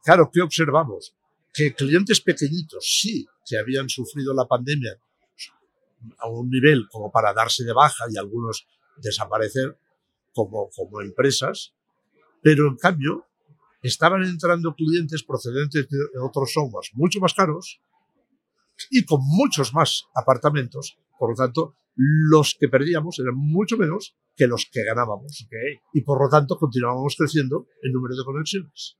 Claro, 0.03 0.29
¿qué 0.31 0.41
observamos? 0.41 1.15
Que 1.53 1.73
clientes 1.73 2.19
pequeñitos 2.19 2.85
sí 2.99 3.25
que 3.45 3.57
habían 3.57 3.87
sufrido 3.87 4.33
la 4.33 4.45
pandemia 4.45 4.99
a 6.19 6.29
un 6.29 6.49
nivel 6.49 6.87
como 6.89 7.11
para 7.11 7.33
darse 7.33 7.63
de 7.63 7.73
baja 7.73 8.05
y 8.09 8.17
algunos 8.17 8.67
desaparecer 8.97 9.77
como, 10.33 10.69
como 10.75 11.01
empresas, 11.01 11.73
pero 12.41 12.67
en 12.67 12.77
cambio 12.77 13.25
estaban 13.81 14.23
entrando 14.23 14.75
clientes 14.75 15.23
procedentes 15.23 15.87
de 15.89 15.97
otros 16.21 16.53
softwares 16.53 16.91
mucho 16.93 17.19
más 17.19 17.33
caros 17.33 17.81
y 18.89 19.05
con 19.05 19.19
muchos 19.23 19.73
más 19.73 20.05
apartamentos. 20.15 20.97
Por 21.17 21.31
lo 21.31 21.35
tanto, 21.35 21.75
los 21.95 22.55
que 22.59 22.67
perdíamos 22.67 23.19
eran 23.19 23.35
mucho 23.35 23.77
menos 23.77 24.15
que 24.35 24.47
los 24.47 24.67
que 24.71 24.83
ganábamos. 24.83 25.47
Y 25.93 26.01
por 26.01 26.21
lo 26.21 26.29
tanto, 26.29 26.57
continuábamos 26.57 27.15
creciendo 27.15 27.67
el 27.83 27.91
número 27.91 28.15
de 28.15 28.23
conexiones. 28.23 28.97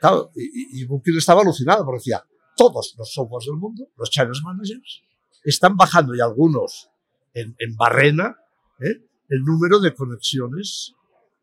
Claro, 0.00 0.30
y, 0.36 0.80
y 0.80 0.84
Booking 0.84 1.16
estaba 1.16 1.40
alucinado 1.40 1.84
porque 1.84 1.98
decía, 1.98 2.22
todos 2.56 2.94
los 2.96 3.12
softwares 3.12 3.46
del 3.46 3.56
mundo, 3.56 3.88
los 3.96 4.10
channel 4.10 4.40
managers, 4.44 5.02
están 5.44 5.76
bajando 5.76 6.14
y 6.14 6.20
algunos 6.20 6.90
en, 7.34 7.54
en 7.58 7.76
barrena 7.76 8.36
¿eh? 8.80 9.02
el 9.28 9.42
número 9.42 9.80
de 9.80 9.94
conexiones 9.94 10.94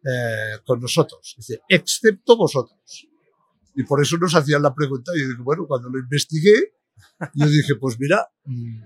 eh, 0.03 0.59
con 0.65 0.79
nosotros. 0.79 1.35
Excepto 1.67 2.37
vosotros. 2.37 3.07
Y 3.75 3.83
por 3.83 4.01
eso 4.01 4.17
nos 4.17 4.35
hacían 4.35 4.61
la 4.61 4.73
pregunta 4.73 5.11
y 5.15 5.21
yo 5.21 5.29
digo, 5.29 5.43
bueno, 5.43 5.65
cuando 5.67 5.89
lo 5.89 5.99
investigué, 5.99 6.73
yo 7.33 7.47
dije, 7.47 7.75
pues 7.75 7.99
mira, 7.99 8.27
mm, 8.45 8.83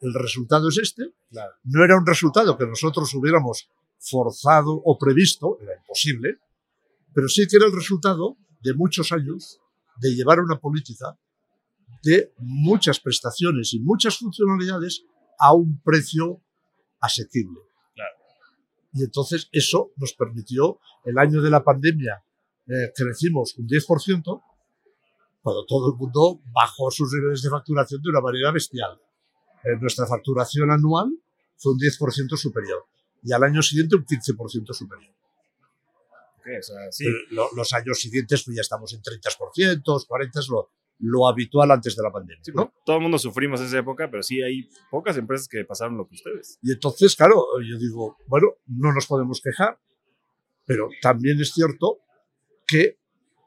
el 0.00 0.14
resultado 0.14 0.68
es 0.68 0.78
este. 0.78 1.12
No 1.64 1.84
era 1.84 1.96
un 1.96 2.06
resultado 2.06 2.56
que 2.56 2.66
nosotros 2.66 3.12
hubiéramos 3.14 3.68
forzado 3.98 4.72
o 4.72 4.98
previsto, 4.98 5.58
era 5.60 5.76
imposible, 5.76 6.38
pero 7.12 7.28
sí 7.28 7.46
que 7.48 7.56
era 7.56 7.66
el 7.66 7.72
resultado 7.72 8.36
de 8.62 8.74
muchos 8.74 9.12
años 9.12 9.60
de 9.96 10.14
llevar 10.14 10.40
una 10.40 10.58
política 10.58 11.18
de 12.04 12.32
muchas 12.38 13.00
prestaciones 13.00 13.72
y 13.74 13.80
muchas 13.80 14.18
funcionalidades 14.18 15.04
a 15.38 15.52
un 15.54 15.80
precio 15.82 16.40
asequible. 17.00 17.60
Claro. 17.94 18.14
Y 18.92 19.02
entonces 19.04 19.48
eso 19.52 19.90
nos 19.96 20.12
permitió, 20.14 20.78
el 21.04 21.18
año 21.18 21.42
de 21.42 21.50
la 21.50 21.64
pandemia, 21.64 22.22
eh, 22.66 22.92
crecimos 22.94 23.56
un 23.58 23.66
10%, 23.66 24.42
cuando 25.42 25.66
todo 25.66 25.92
el 25.92 25.98
mundo 25.98 26.40
bajó 26.52 26.90
sus 26.90 27.12
niveles 27.12 27.42
de 27.42 27.50
facturación 27.50 28.00
de 28.02 28.08
una 28.10 28.20
manera 28.20 28.50
bestial. 28.50 28.98
Eh, 29.64 29.76
nuestra 29.80 30.06
facturación 30.06 30.70
anual 30.70 31.10
fue 31.56 31.72
un 31.72 31.78
10% 31.78 32.36
superior 32.36 32.84
y 33.22 33.32
al 33.32 33.42
año 33.42 33.60
siguiente 33.62 33.96
un 33.96 34.04
15% 34.06 34.72
superior. 34.72 35.12
Ok, 36.38 36.46
o 36.58 36.62
sea, 36.62 36.92
sí. 36.92 37.04
Lo- 37.30 37.50
los 37.54 37.72
años 37.74 37.98
siguientes 37.98 38.42
pues 38.44 38.56
ya 38.56 38.60
estamos 38.62 38.92
en 38.94 39.02
30%, 39.02 39.82
40% 40.06 40.38
es 40.40 40.48
lo, 40.48 40.70
lo 40.98 41.28
habitual 41.28 41.70
antes 41.70 41.96
de 41.96 42.02
la 42.02 42.10
pandemia. 42.10 42.42
Sí, 42.44 42.52
¿no? 42.54 42.72
todo 42.84 42.96
el 42.96 43.02
mundo 43.02 43.18
sufrimos 43.18 43.60
esa 43.60 43.78
época, 43.78 44.10
pero 44.10 44.22
sí 44.22 44.42
hay 44.42 44.68
pocas 44.90 45.16
empresas 45.16 45.48
que 45.48 45.64
pasaron 45.64 45.96
lo 45.96 46.06
que 46.06 46.14
ustedes. 46.14 46.58
Y 46.62 46.72
entonces, 46.72 47.14
claro, 47.16 47.44
yo 47.60 47.78
digo, 47.78 48.16
bueno, 48.26 48.48
no 48.66 48.92
nos 48.92 49.06
podemos 49.06 49.40
quejar, 49.40 49.78
pero 50.64 50.88
también 51.02 51.40
es 51.40 51.52
cierto 51.52 51.98
que 52.66 52.98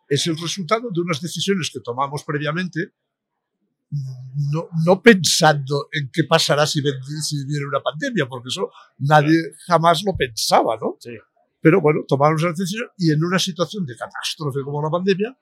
es 0.10 0.28
el 0.28 0.38
resultado 0.38 0.90
de 0.94 1.02
unas 1.02 1.22
decisiones 1.22 1.70
que 1.74 1.80
tomamos 1.80 2.24
previamente, 2.24 2.94
no, 4.52 4.68
no 4.86 5.02
pensando 5.02 5.88
en 5.92 6.10
qué 6.12 6.26
pasará 6.26 6.68
si, 6.68 6.82
si 7.24 7.46
viene 7.46 7.66
una 7.66 7.82
pandemia, 7.82 8.28
porque 8.28 8.50
eso 8.50 8.70
nadie 9.00 9.54
jamás 9.66 10.04
lo 10.06 10.16
pensaba, 10.16 10.78
¿no? 10.80 10.98
Sí. 11.00 11.12
Pero 11.62 11.82
bueno, 11.82 12.02
tomamos 12.08 12.42
esa 12.42 12.52
decisión 12.52 12.88
y 12.98 13.12
en 13.12 13.24
una 13.24 13.40
situación 13.40 13.86
de 13.86 13.96
catástrofe 13.96 14.62
como 14.64 14.82
la 14.82 14.90
pandemia, 14.90 15.38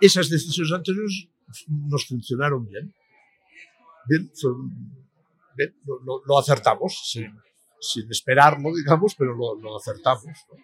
esas 0.00 0.28
decisiones 0.28 0.72
anteriores 0.72 1.28
nos 1.68 2.06
funcionaron 2.06 2.66
bien. 2.66 2.92
Bien, 4.08 4.30
fue 4.34 4.52
un- 4.52 5.06
bien, 5.56 5.74
lo, 5.86 6.00
lo- 6.02 6.22
lo 6.26 6.38
acertamos, 6.38 7.00
sin, 7.10 7.26
sin 7.80 8.10
esperarlo, 8.10 8.74
digamos, 8.74 9.14
pero 9.16 9.34
lo, 9.34 9.54
lo 9.56 9.76
acertamos. 9.76 10.24
¿no? 10.50 10.56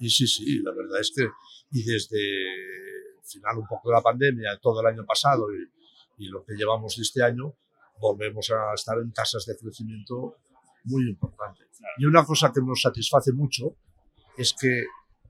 Y 0.00 0.10
sí, 0.10 0.26
sí, 0.26 0.58
la 0.62 0.72
verdad 0.72 1.00
es 1.00 1.12
que, 1.14 1.28
y 1.70 1.82
desde 1.84 2.18
el 2.18 3.24
final 3.24 3.58
un 3.58 3.66
poco 3.66 3.88
de 3.90 3.94
la 3.94 4.02
pandemia, 4.02 4.58
todo 4.60 4.80
el 4.80 4.86
año 4.86 5.04
pasado 5.06 5.46
y, 5.54 6.24
y 6.24 6.28
lo 6.28 6.44
que 6.44 6.54
llevamos 6.54 6.96
de 6.96 7.02
este 7.02 7.22
año, 7.22 7.54
volvemos 8.00 8.50
a 8.50 8.74
estar 8.74 8.98
en 8.98 9.12
tasas 9.12 9.46
de 9.46 9.56
crecimiento 9.56 10.38
muy 10.84 11.08
importantes. 11.08 11.68
Y 11.98 12.04
una 12.06 12.24
cosa 12.24 12.52
que 12.52 12.60
nos 12.60 12.80
satisface 12.82 13.32
mucho 13.32 13.76
es 14.36 14.52
que 14.60 14.84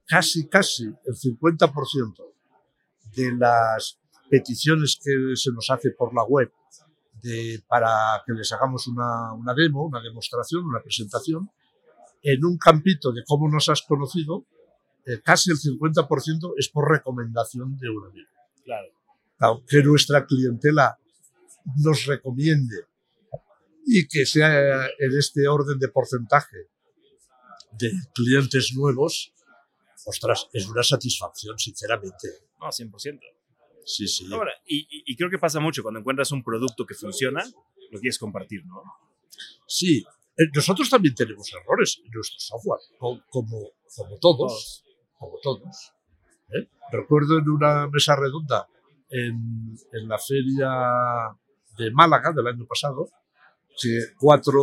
casi, 0.07 0.49
casi 0.49 0.85
el 0.85 1.15
50% 1.15 2.15
de 3.17 3.33
las 3.37 3.99
peticiones 4.29 4.99
que 5.03 5.13
se 5.35 5.53
nos 5.53 5.71
hace 5.71 5.91
por 5.91 6.15
la 6.15 6.25
web 6.25 6.53
de, 7.23 7.63
para 7.69 8.23
que 8.27 8.33
les 8.33 8.53
hagamos 8.53 8.87
una, 8.87 9.33
una 9.33 9.55
demo, 9.55 9.85
una 9.85 10.01
demostración, 10.01 10.65
una 10.65 10.81
presentación, 10.81 11.51
en 12.23 12.45
un 12.45 12.59
campito 12.59 13.13
de 13.13 13.23
cómo 13.27 13.49
nos 13.49 13.69
has 13.69 13.83
conocido, 13.83 14.47
eh, 15.07 15.21
casi 15.23 15.51
el 15.51 15.59
50% 15.59 16.55
es 16.57 16.69
por 16.71 16.91
recomendación 16.91 17.77
de 17.77 17.91
un 17.91 18.07
amigo. 18.07 18.29
Claro. 18.65 18.89
Claro, 19.37 19.65
que 19.67 19.83
nuestra 19.83 20.25
clientela 20.27 20.99
nos 21.77 22.07
recomiende 22.07 22.87
y 23.87 24.07
que 24.09 24.25
sea 24.25 24.87
en 24.87 25.19
este 25.19 25.47
orden 25.49 25.79
de 25.79 25.89
porcentaje 25.89 26.57
de 27.73 27.93
clientes 28.15 28.73
nuevos, 28.75 29.34
ostras, 30.07 30.49
es 30.53 30.67
una 30.69 30.83
satisfacción, 30.83 31.59
sinceramente. 31.59 32.29
No, 32.61 32.67
100%. 32.69 33.21
Sí, 33.87 34.09
sí. 34.09 34.27
Ahora, 34.33 34.53
y, 34.67 35.15
creo 35.17 35.29
que 35.31 35.39
pasa 35.39 35.61
mucho 35.61 35.83
cuando 35.83 36.01
encuentras 36.01 36.33
un 36.33 36.43
producto 36.43 36.87
que 36.87 36.95
funciona, 36.95 37.45
lo 37.91 38.01
quieres 38.01 38.19
compartir, 38.19 38.65
¿no? 38.67 38.83
Sí, 39.67 40.05
eh, 40.37 40.43
nosotros 40.55 40.89
también 40.89 41.15
tenemos 41.15 41.51
errores 41.53 42.01
en 42.05 42.11
nuestro 42.11 42.39
software, 42.39 42.81
co- 42.99 43.21
como, 43.29 43.59
como 43.95 44.19
todos, 44.19 44.85
como 45.19 45.39
todos. 45.43 45.93
¿eh? 46.51 46.69
Recuerdo 46.93 47.39
en 47.39 47.49
una 47.49 47.87
mesa 47.89 48.17
redonda 48.17 48.67
en, 49.11 49.77
en 49.93 50.09
la 50.09 50.19
feria 50.19 50.71
de 51.77 51.91
Málaga 51.91 52.33
del 52.33 52.47
año 52.47 52.67
pasado, 52.67 53.09
que 53.81 53.99
cuatro 54.19 54.61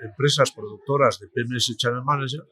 empresas 0.00 0.50
productoras 0.52 1.18
de 1.20 1.28
PMS 1.28 1.76
Channel 1.76 2.02
Manager 2.04 2.42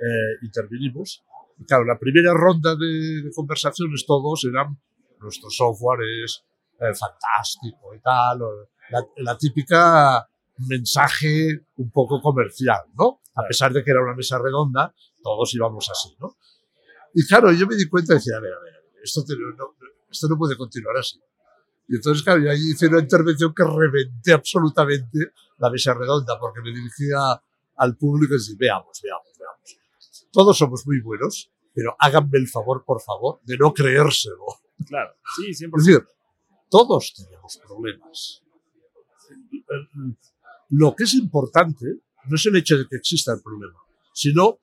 eh, 0.00 0.38
intervinimos. 0.42 1.24
Y 1.58 1.64
claro, 1.64 1.84
la 1.84 1.98
primera 1.98 2.32
ronda 2.34 2.74
de, 2.76 3.22
de 3.22 3.30
conversaciones 3.34 4.04
todos 4.06 4.44
eran 4.44 4.78
nuestro 5.20 5.48
software 5.50 6.00
es 6.24 6.44
eh, 6.80 6.92
fantástico 6.94 7.94
y 7.94 8.00
tal, 8.00 8.42
o 8.42 8.68
la, 8.90 9.04
la 9.16 9.38
típica 9.38 10.28
mensaje 10.58 11.66
un 11.76 11.90
poco 11.90 12.20
comercial, 12.20 12.80
¿no? 12.98 13.20
A 13.34 13.42
pesar 13.46 13.72
de 13.72 13.82
que 13.84 13.90
era 13.90 14.02
una 14.02 14.14
mesa 14.14 14.38
redonda, 14.38 14.94
todos 15.22 15.54
íbamos 15.54 15.88
así, 15.90 16.14
¿no? 16.20 16.36
Y 17.14 17.26
claro, 17.26 17.50
yo 17.52 17.66
me 17.66 17.76
di 17.76 17.88
cuenta 17.88 18.12
y 18.12 18.16
decía, 18.16 18.36
a 18.36 18.40
ver, 18.40 18.52
a 18.52 18.60
ver, 18.60 18.74
esto, 19.02 19.24
te- 19.24 19.34
no, 19.36 19.74
esto 20.10 20.28
no 20.28 20.36
puede 20.36 20.56
continuar 20.56 20.96
así. 20.98 21.18
Y 21.88 21.96
entonces, 21.96 22.22
claro, 22.22 22.42
yo 22.42 22.50
ahí 22.50 22.58
hice 22.72 22.88
una 22.88 23.00
intervención 23.00 23.54
que 23.54 23.64
reventé 23.64 24.32
absolutamente 24.32 25.18
la 25.58 25.70
mesa 25.70 25.94
redonda, 25.94 26.38
porque 26.38 26.60
me 26.60 26.70
dirigía 26.70 27.18
al 27.76 27.96
público 27.96 28.34
y 28.34 28.38
decía, 28.38 28.56
veamos, 28.58 29.00
veamos. 29.02 29.25
Todos 30.36 30.58
somos 30.58 30.86
muy 30.86 31.00
buenos, 31.00 31.50
pero 31.72 31.96
háganme 31.98 32.36
el 32.36 32.46
favor, 32.46 32.84
por 32.84 33.00
favor, 33.00 33.40
de 33.44 33.56
no 33.56 33.72
creérselo. 33.72 34.44
Claro. 34.86 35.14
Sí, 35.34 35.64
100%. 35.64 35.70
Es 35.78 35.86
decir, 35.86 36.06
todos 36.68 37.14
tenemos 37.16 37.58
problemas. 37.66 38.42
Lo 40.68 40.94
que 40.94 41.04
es 41.04 41.14
importante 41.14 41.86
no 42.26 42.36
es 42.36 42.44
el 42.44 42.56
hecho 42.56 42.76
de 42.76 42.86
que 42.86 42.96
exista 42.96 43.32
el 43.32 43.40
problema, 43.40 43.78
sino 44.12 44.58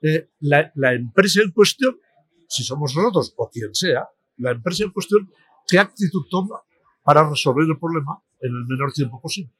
eh, 0.00 0.30
la, 0.40 0.72
la 0.76 0.94
empresa 0.94 1.42
en 1.42 1.50
cuestión, 1.50 2.00
si 2.48 2.64
somos 2.64 2.96
nosotros 2.96 3.34
o 3.36 3.50
quien 3.50 3.74
sea, 3.74 4.08
la 4.38 4.52
empresa 4.52 4.84
en 4.84 4.92
cuestión, 4.92 5.30
qué 5.66 5.78
actitud 5.78 6.24
toma 6.30 6.58
para 7.02 7.28
resolver 7.28 7.66
el 7.68 7.78
problema 7.78 8.18
en 8.40 8.48
el 8.48 8.64
menor 8.66 8.94
tiempo 8.94 9.20
posible. 9.20 9.52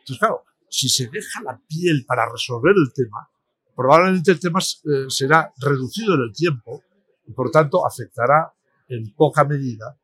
Entonces, 0.00 0.18
claro, 0.18 0.44
si 0.68 0.90
se 0.90 1.08
deja 1.08 1.42
la 1.42 1.58
piel 1.66 2.04
para 2.04 2.30
resolver 2.30 2.74
el 2.76 2.92
tema, 2.92 3.30
probablemente 3.76 4.32
el 4.32 4.40
tema 4.40 4.58
eh, 4.60 5.04
será 5.08 5.52
reducido 5.58 6.14
en 6.14 6.22
el 6.22 6.32
tiempo 6.32 6.82
y, 7.26 7.32
por 7.32 7.50
tanto, 7.50 7.86
afectará 7.86 8.52
en 8.88 9.12
poca 9.14 9.44
medida 9.44 9.96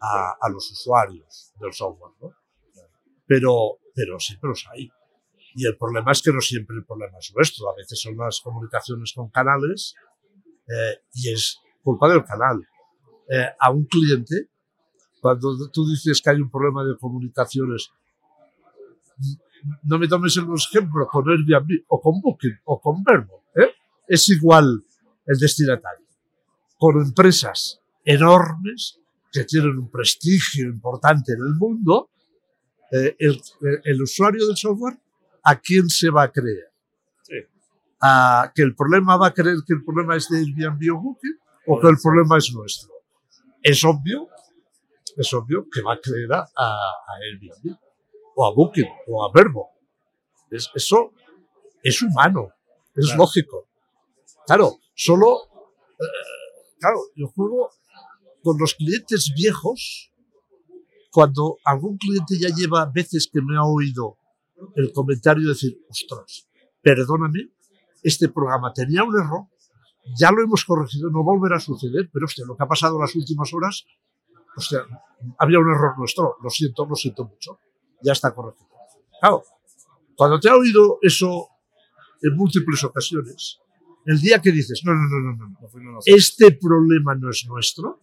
a, 0.00 0.48
los 0.50 0.70
usuarios 0.72 1.52
del 1.60 1.72
software. 1.72 2.12
¿no? 2.20 2.34
Pero, 3.24 3.78
pero 3.94 4.18
siempre 4.18 4.48
los 4.48 4.66
hay. 4.72 4.90
Y 5.54 5.66
el 5.66 5.76
problema 5.76 6.12
es 6.12 6.22
que 6.22 6.32
no 6.32 6.40
siempre 6.40 6.76
el 6.76 6.84
problema 6.84 7.18
es 7.18 7.32
nuestro. 7.34 7.70
A 7.70 7.76
veces 7.76 8.00
son 8.00 8.16
las 8.16 8.40
comunicaciones 8.40 9.12
con 9.14 9.28
canales 9.28 9.94
eh, 10.66 11.02
y 11.14 11.32
es 11.32 11.60
culpa 11.82 12.08
del 12.08 12.24
canal. 12.24 12.66
Eh, 13.28 13.46
a 13.60 13.70
un 13.70 13.84
cliente, 13.84 14.48
cuando 15.20 15.70
tú 15.70 15.88
dices 15.88 16.20
que 16.20 16.30
hay 16.30 16.40
un 16.40 16.50
problema 16.50 16.84
de 16.84 16.96
comunicaciones, 16.98 17.90
no 19.84 19.98
me 19.98 20.08
tomes 20.08 20.36
el 20.36 20.46
ejemplo 20.54 21.06
con 21.06 21.28
Airbnb 21.28 21.84
o 21.88 22.00
con 22.00 22.20
Booking 22.20 22.58
o 22.64 22.80
con 22.80 23.02
Verbo. 23.02 23.44
¿eh? 23.54 23.70
Es 24.06 24.28
igual 24.28 24.84
el 25.26 25.38
destinatario. 25.38 26.06
Con 26.78 27.00
empresas 27.00 27.80
enormes 28.04 28.98
que 29.30 29.44
tienen 29.44 29.78
un 29.78 29.90
prestigio 29.90 30.66
importante 30.66 31.32
en 31.32 31.40
el 31.40 31.54
mundo, 31.54 32.10
eh, 32.90 33.16
el, 33.18 33.40
el 33.84 34.02
usuario 34.02 34.46
del 34.46 34.56
software, 34.56 34.98
¿a 35.44 35.56
quién 35.56 35.88
se 35.88 36.10
va 36.10 36.24
a 36.24 36.32
creer? 36.32 36.70
Sí. 37.22 37.36
¿A 38.00 38.52
que 38.54 38.62
el 38.62 38.74
problema 38.74 39.16
va 39.16 39.28
a 39.28 39.34
creer 39.34 39.58
que 39.66 39.74
el 39.74 39.84
problema 39.84 40.16
es 40.16 40.28
de 40.28 40.38
Airbnb 40.38 40.94
o 40.94 41.00
Booking 41.00 41.38
o 41.66 41.80
que 41.80 41.88
el 41.88 41.96
problema 42.02 42.38
es 42.38 42.52
nuestro? 42.52 42.92
Es 43.62 43.84
obvio, 43.84 44.28
es 45.16 45.32
obvio 45.32 45.66
que 45.72 45.82
va 45.82 45.94
a 45.94 46.00
creer 46.00 46.32
a, 46.32 46.40
a 46.40 47.14
Airbnb 47.30 47.78
o 48.34 48.46
a 48.46 48.52
Booking 48.54 48.88
o 49.08 49.24
a 49.24 49.30
Verbo. 49.32 49.70
Es, 50.50 50.70
eso 50.74 51.12
es 51.82 52.02
humano, 52.02 52.50
es 52.94 53.06
Claro. 53.06 53.18
lógico. 53.18 53.66
Claro, 54.46 54.78
solo, 54.94 55.42
eh, 55.98 56.04
claro, 56.78 56.98
yo 57.16 57.28
juego 57.28 57.70
con 58.42 58.58
los 58.58 58.74
clientes 58.74 59.32
viejos, 59.36 60.10
cuando 61.10 61.56
algún 61.64 61.96
cliente 61.98 62.38
ya 62.40 62.48
lleva 62.54 62.86
veces 62.86 63.28
que 63.32 63.40
me 63.42 63.56
ha 63.56 63.64
oído 63.64 64.16
el 64.76 64.92
comentario 64.92 65.48
decir, 65.48 65.78
ostras, 65.88 66.48
perdóname, 66.82 67.50
este 68.02 68.28
programa 68.28 68.72
tenía 68.72 69.04
un 69.04 69.14
error, 69.18 69.46
ya 70.18 70.32
lo 70.32 70.42
hemos 70.42 70.64
corregido, 70.64 71.10
no 71.10 71.22
volverá 71.22 71.56
a 71.56 71.60
suceder, 71.60 72.10
pero 72.12 72.24
hostia, 72.26 72.44
lo 72.46 72.56
que 72.56 72.64
ha 72.64 72.68
pasado 72.68 72.96
en 72.96 73.02
las 73.02 73.14
últimas 73.14 73.52
horas, 73.54 73.84
hostia, 74.56 74.84
había 75.38 75.58
un 75.60 75.70
error 75.70 75.96
nuestro, 75.98 76.36
lo 76.42 76.50
siento, 76.50 76.86
lo 76.86 76.96
siento 76.96 77.24
mucho, 77.24 77.58
ya 78.02 78.12
está 78.12 78.34
corregido. 78.34 78.68
Claro, 79.20 79.44
cuando 80.16 80.40
te 80.40 80.48
ha 80.48 80.56
oído 80.56 80.98
eso 81.02 81.48
en 82.20 82.36
múltiples 82.36 82.82
ocasiones, 82.84 83.58
el 84.04 84.20
día 84.20 84.40
que 84.40 84.50
dices, 84.50 84.82
no, 84.84 84.94
no, 84.94 85.02
no, 85.08 85.20
no, 85.20 85.32
no, 85.34 85.80
no, 85.92 85.98
este 86.04 86.52
problema 86.52 87.14
no 87.14 87.30
es 87.30 87.46
nuestro 87.48 88.00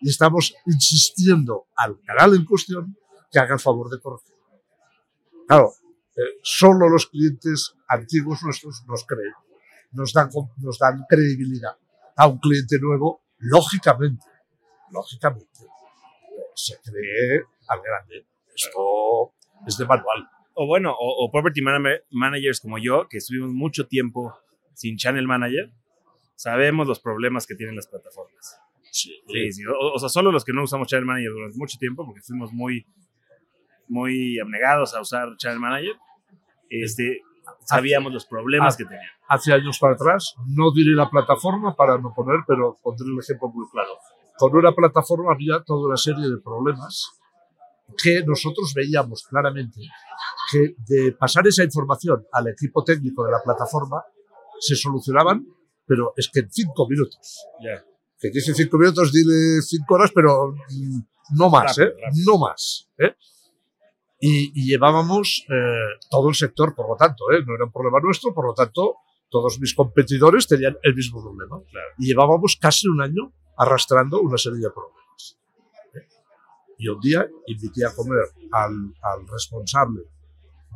y 0.00 0.10
estamos 0.10 0.54
insistiendo 0.66 1.66
al 1.76 2.00
canal 2.00 2.34
en 2.34 2.44
cuestión 2.44 2.96
que 3.30 3.38
haga 3.38 3.54
el 3.54 3.60
favor 3.60 3.88
de 3.88 4.00
corregir. 4.00 4.34
Claro, 5.46 5.72
eh, 6.16 6.38
solo 6.42 6.88
los 6.88 7.06
clientes 7.06 7.74
antiguos 7.88 8.42
nuestros 8.42 8.84
nos 8.86 9.04
creen. 9.06 9.32
nos 9.92 10.12
dan, 10.12 10.30
nos 10.58 10.78
dan 10.78 11.04
credibilidad. 11.08 11.76
A 12.16 12.26
un 12.26 12.38
cliente 12.38 12.78
nuevo, 12.78 13.22
lógicamente, 13.38 14.26
lógicamente, 14.90 15.66
se 16.54 16.78
cree 16.80 17.44
al 17.68 17.80
grande. 17.80 18.26
Esto 18.54 19.32
es 19.66 19.76
de 19.78 19.86
manual. 19.86 20.28
O 20.54 20.66
bueno, 20.66 20.92
o, 20.92 21.24
o 21.24 21.30
property 21.30 21.62
mana- 21.62 22.00
managers 22.10 22.60
como 22.60 22.78
yo, 22.78 23.06
que 23.08 23.18
estuvimos 23.18 23.52
mucho 23.52 23.86
tiempo 23.86 24.34
sin 24.74 24.96
channel 24.96 25.26
manager, 25.26 25.72
sabemos 26.34 26.86
los 26.86 27.00
problemas 27.00 27.46
que 27.46 27.54
tienen 27.54 27.76
las 27.76 27.86
plataformas. 27.86 28.58
Sí, 28.90 29.14
Sí, 29.26 29.52
sí. 29.52 29.62
O, 29.66 29.94
o 29.94 29.98
sea, 29.98 30.08
solo 30.10 30.30
los 30.32 30.44
que 30.44 30.52
no 30.52 30.64
usamos 30.64 30.88
channel 30.88 31.06
manager 31.06 31.30
durante 31.32 31.56
mucho 31.58 31.78
tiempo, 31.78 32.04
porque 32.04 32.20
fuimos 32.20 32.52
muy, 32.52 32.84
muy 33.88 34.38
abnegados 34.38 34.94
a 34.94 35.00
usar 35.00 35.34
channel 35.36 35.60
manager, 35.60 35.96
este, 36.68 37.20
sabíamos 37.64 38.12
los 38.12 38.26
problemas 38.26 38.74
Ah. 38.74 38.76
que 38.78 38.84
tenían. 38.84 39.04
hace 39.28 39.52
años 39.54 39.78
para 39.78 39.94
atrás, 39.94 40.34
no 40.46 40.72
diré 40.72 40.94
la 40.94 41.08
plataforma 41.08 41.74
para 41.74 41.96
no 41.98 42.12
poner, 42.14 42.40
pero 42.46 42.78
pondré 42.82 43.06
el 43.06 43.18
ejemplo 43.18 43.48
muy 43.48 43.66
claro. 43.70 43.90
Con 44.36 44.54
una 44.54 44.72
plataforma 44.72 45.32
había 45.32 45.62
toda 45.64 45.86
una 45.88 45.96
serie 45.96 46.28
de 46.28 46.36
problemas 46.38 47.18
que 47.96 48.22
nosotros 48.24 48.72
veíamos 48.74 49.26
claramente 49.28 49.80
que 50.50 50.74
de 50.86 51.12
pasar 51.12 51.46
esa 51.46 51.64
información 51.64 52.26
al 52.32 52.48
equipo 52.48 52.84
técnico 52.84 53.24
de 53.24 53.32
la 53.32 53.42
plataforma 53.42 54.02
se 54.60 54.76
solucionaban, 54.76 55.46
pero 55.86 56.12
es 56.16 56.28
que 56.32 56.40
en 56.40 56.50
cinco 56.50 56.86
minutos. 56.88 57.46
Ya. 57.62 57.84
Que 58.18 58.30
dice 58.30 58.54
cinco 58.54 58.78
minutos, 58.78 59.12
dile 59.12 59.60
cinco 59.62 59.94
horas, 59.94 60.10
pero 60.14 60.52
mm, 60.52 61.00
no 61.38 61.50
más, 61.50 61.76
Rápido, 61.76 61.86
¿eh? 61.86 62.00
rápido. 62.04 62.32
No 62.32 62.38
más, 62.38 62.88
¿eh? 62.98 63.16
Y, 64.20 64.52
y 64.54 64.68
llevábamos 64.68 65.44
eh, 65.48 65.98
todo 66.08 66.28
el 66.28 66.36
sector, 66.36 66.76
por 66.76 66.88
lo 66.88 66.96
tanto, 66.96 67.24
¿eh? 67.32 67.42
no 67.44 67.54
era 67.56 67.64
un 67.64 67.72
problema 67.72 67.98
nuestro, 68.00 68.32
por 68.32 68.46
lo 68.46 68.54
tanto, 68.54 68.96
todos 69.28 69.58
mis 69.58 69.74
competidores 69.74 70.46
tenían 70.46 70.76
el 70.82 70.94
mismo 70.94 71.20
problema. 71.20 71.60
Claro. 71.70 71.88
Y 71.98 72.06
llevábamos 72.06 72.56
casi 72.60 72.86
un 72.86 73.02
año 73.02 73.32
arrastrando 73.56 74.20
una 74.20 74.38
serie 74.38 74.60
de 74.60 74.70
problemas. 74.70 75.01
¿Eh? 76.82 76.84
Y 76.84 76.88
un 76.88 77.00
día 77.00 77.26
invité 77.46 77.84
a 77.84 77.94
comer 77.94 78.18
al, 78.52 78.72
al 79.02 79.26
responsable 79.28 80.02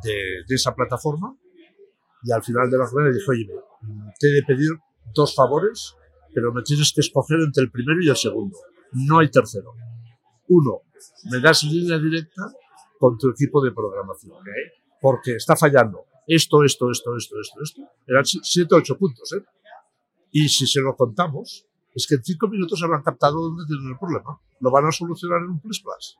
de, 0.03 0.43
de 0.47 0.55
esa 0.55 0.73
plataforma 0.75 1.35
y 2.23 2.31
al 2.31 2.43
final 2.43 2.69
de 2.69 2.77
la 2.77 2.85
le 3.03 3.13
dije, 3.13 3.25
oye, 3.29 3.47
te 4.19 4.27
he 4.27 4.31
de 4.33 4.43
pedir 4.43 4.69
dos 5.13 5.35
favores, 5.35 5.95
pero 6.33 6.51
me 6.53 6.61
tienes 6.63 6.91
que 6.93 7.01
escoger 7.01 7.39
entre 7.41 7.63
el 7.63 7.71
primero 7.71 8.01
y 8.01 8.09
el 8.09 8.15
segundo. 8.15 8.57
No 8.93 9.19
hay 9.19 9.29
tercero. 9.29 9.73
Uno, 10.49 10.81
me 11.31 11.39
das 11.39 11.63
línea 11.63 11.97
directa 11.99 12.41
con 12.99 13.17
tu 13.17 13.29
equipo 13.29 13.63
de 13.63 13.71
programación. 13.71 14.33
Porque 14.99 15.35
está 15.35 15.55
fallando 15.55 16.05
esto, 16.25 16.63
esto, 16.63 16.89
esto, 16.91 17.15
esto, 17.15 17.35
esto, 17.39 17.61
esto. 17.63 17.81
Eran 18.07 18.25
si- 18.25 18.39
siete 18.43 18.75
ocho 18.75 18.97
puntos, 18.97 19.31
¿eh? 19.33 19.43
Y 20.31 20.49
si 20.49 20.65
se 20.67 20.81
lo 20.81 20.95
contamos, 20.95 21.65
es 21.97 22.05
que 22.05 22.15
en 22.15 22.23
cinco 22.23 22.47
minutos 22.47 22.81
habrán 22.83 23.01
captado 23.01 23.41
dónde 23.41 23.65
tienen 23.65 23.89
el 23.89 23.97
problema. 23.97 24.39
Lo 24.59 24.69
van 24.69 24.85
a 24.85 24.91
solucionar 24.91 25.41
en 25.41 25.49
un 25.49 25.59
plus 25.59 25.81
plus. 25.81 26.17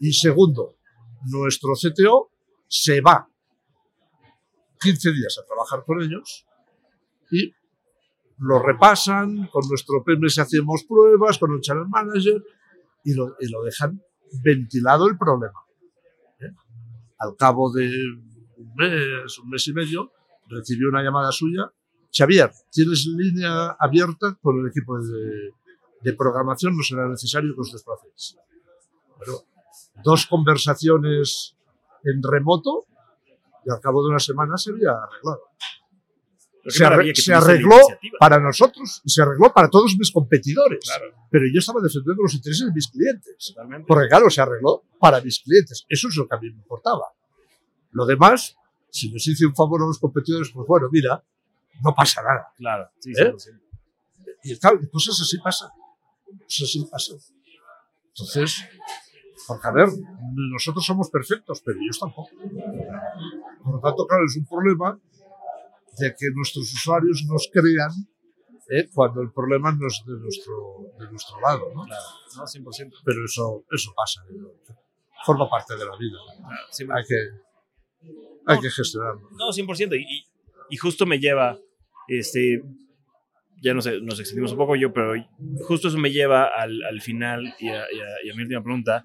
Y 0.00 0.12
segundo, 0.12 0.76
nuestro 1.24 1.72
CTO 1.72 2.30
se 2.68 3.00
va 3.00 3.26
15 4.78 5.12
días 5.12 5.38
a 5.38 5.46
trabajar 5.46 5.82
con 5.86 6.02
ellos 6.02 6.46
y 7.30 7.54
lo 8.38 8.58
repasan, 8.58 9.46
con 9.46 9.66
nuestro 9.66 10.04
PMS 10.04 10.40
hacemos 10.40 10.84
pruebas, 10.84 11.38
con 11.38 11.54
el 11.54 11.62
Channel 11.62 11.88
Manager 11.88 12.44
y 13.02 13.14
lo, 13.14 13.34
y 13.40 13.48
lo 13.48 13.62
dejan 13.62 14.02
ventilado 14.44 15.08
el 15.08 15.16
problema. 15.16 15.58
¿eh? 16.40 16.52
Al 17.18 17.34
cabo 17.36 17.72
de 17.72 17.88
un 18.58 18.74
mes, 18.74 19.38
un 19.38 19.48
mes 19.48 19.66
y 19.68 19.72
medio, 19.72 20.12
recibió 20.48 20.90
una 20.90 21.02
llamada 21.02 21.32
suya. 21.32 21.72
Xavier, 22.12 22.50
tienes 22.70 23.06
línea 23.06 23.76
abierta 23.78 24.36
con 24.40 24.58
el 24.60 24.68
equipo 24.68 24.98
de, 24.98 25.50
de 26.02 26.12
programación, 26.14 26.76
no 26.76 26.82
será 26.82 27.08
necesario 27.08 27.54
que 27.54 27.60
os 27.60 27.72
desplacéis. 27.72 28.36
Dos 30.04 30.26
conversaciones 30.26 31.54
en 32.04 32.22
remoto 32.22 32.86
y 33.64 33.70
al 33.70 33.80
cabo 33.80 34.02
de 34.02 34.10
una 34.10 34.18
semana 34.18 34.56
se 34.56 34.70
había 34.70 34.90
arreglado. 34.92 35.40
Se, 36.68 36.84
arre- 36.84 37.14
se 37.14 37.32
arregló 37.32 37.76
para 38.18 38.40
nosotros 38.40 39.00
y 39.04 39.10
se 39.10 39.22
arregló 39.22 39.52
para 39.52 39.70
todos 39.70 39.94
mis 39.98 40.10
competidores. 40.10 40.80
Claro, 40.84 41.14
Pero 41.30 41.44
yo 41.52 41.60
estaba 41.60 41.80
defendiendo 41.80 42.22
los 42.24 42.34
intereses 42.34 42.66
de 42.66 42.72
mis 42.72 42.88
clientes. 42.88 43.36
totalmente. 43.54 43.86
Porque 43.86 44.08
claro, 44.08 44.28
se 44.30 44.40
arregló 44.40 44.82
para 44.98 45.20
mis 45.20 45.40
clientes. 45.40 45.84
Eso 45.88 46.08
es 46.08 46.16
lo 46.16 46.26
que 46.26 46.34
a 46.34 46.38
mí 46.40 46.50
me 46.50 46.56
importaba. 46.56 47.04
Lo 47.92 48.04
demás, 48.04 48.56
si 48.90 49.08
les 49.10 49.26
hice 49.28 49.46
un 49.46 49.54
favor 49.54 49.80
a 49.82 49.86
los 49.86 49.98
competidores, 50.00 50.50
pues 50.52 50.66
bueno, 50.66 50.88
mira, 50.90 51.22
no 51.82 51.94
pasa 51.94 52.22
nada. 52.22 52.52
Claro, 52.56 52.90
sí, 52.98 53.12
¿Eh? 53.12 53.32
100%. 53.32 53.60
Y 54.44 54.56
tal, 54.58 54.78
y 54.82 54.88
cosas 54.88 55.20
así 55.20 55.38
pasan. 55.38 55.70
Cosas 56.44 56.62
así 56.62 56.84
pasan. 56.90 57.18
Entonces, 58.08 58.64
porque 59.46 59.68
a 59.68 59.72
ver, 59.72 59.88
nosotros 60.52 60.84
somos 60.84 61.10
perfectos, 61.10 61.62
pero 61.64 61.78
ellos 61.80 61.98
tampoco. 61.98 62.30
Por 63.62 63.74
lo 63.74 63.80
tanto, 63.80 64.06
claro, 64.06 64.24
es 64.24 64.36
un 64.36 64.46
problema 64.46 64.98
de 65.98 66.14
que 66.18 66.26
nuestros 66.34 66.72
usuarios 66.72 67.24
nos 67.26 67.48
crean 67.52 67.90
¿eh? 68.70 68.88
cuando 68.92 69.22
el 69.22 69.32
problema 69.32 69.72
no 69.72 69.86
es 69.86 70.02
de 70.06 70.18
nuestro, 70.18 70.92
de 70.98 71.10
nuestro 71.10 71.40
lado. 71.40 71.72
¿no? 71.74 71.84
Claro, 71.84 72.02
no, 72.36 72.44
100%. 72.44 72.92
Pero 73.04 73.24
eso, 73.24 73.64
eso 73.70 73.92
pasa. 73.94 74.22
¿eh? 74.30 74.74
Forma 75.24 75.48
parte 75.48 75.76
de 75.76 75.84
la 75.84 75.96
vida. 75.96 76.18
Claro, 76.38 76.92
100%. 76.92 76.96
Hay 76.96 77.04
que, 77.04 78.10
hay 78.46 78.60
que 78.60 78.70
gestionarlo. 78.70 79.28
No, 79.32 79.50
100%. 79.50 79.96
Y, 79.96 80.02
y, 80.02 80.26
y 80.70 80.76
justo 80.76 81.06
me 81.06 81.18
lleva, 81.18 81.58
este, 82.08 82.62
ya 83.62 83.74
no 83.74 83.80
sé, 83.80 84.00
nos 84.00 84.20
extendimos 84.20 84.52
un 84.52 84.58
poco 84.58 84.76
yo, 84.76 84.92
pero 84.92 85.14
justo 85.66 85.88
eso 85.88 85.98
me 85.98 86.10
lleva 86.10 86.46
al, 86.46 86.82
al 86.84 87.00
final 87.00 87.54
y 87.58 87.68
a, 87.68 87.84
y, 88.24 88.30
a, 88.30 88.34
mi 88.34 88.42
última 88.42 88.62
pregunta, 88.62 89.04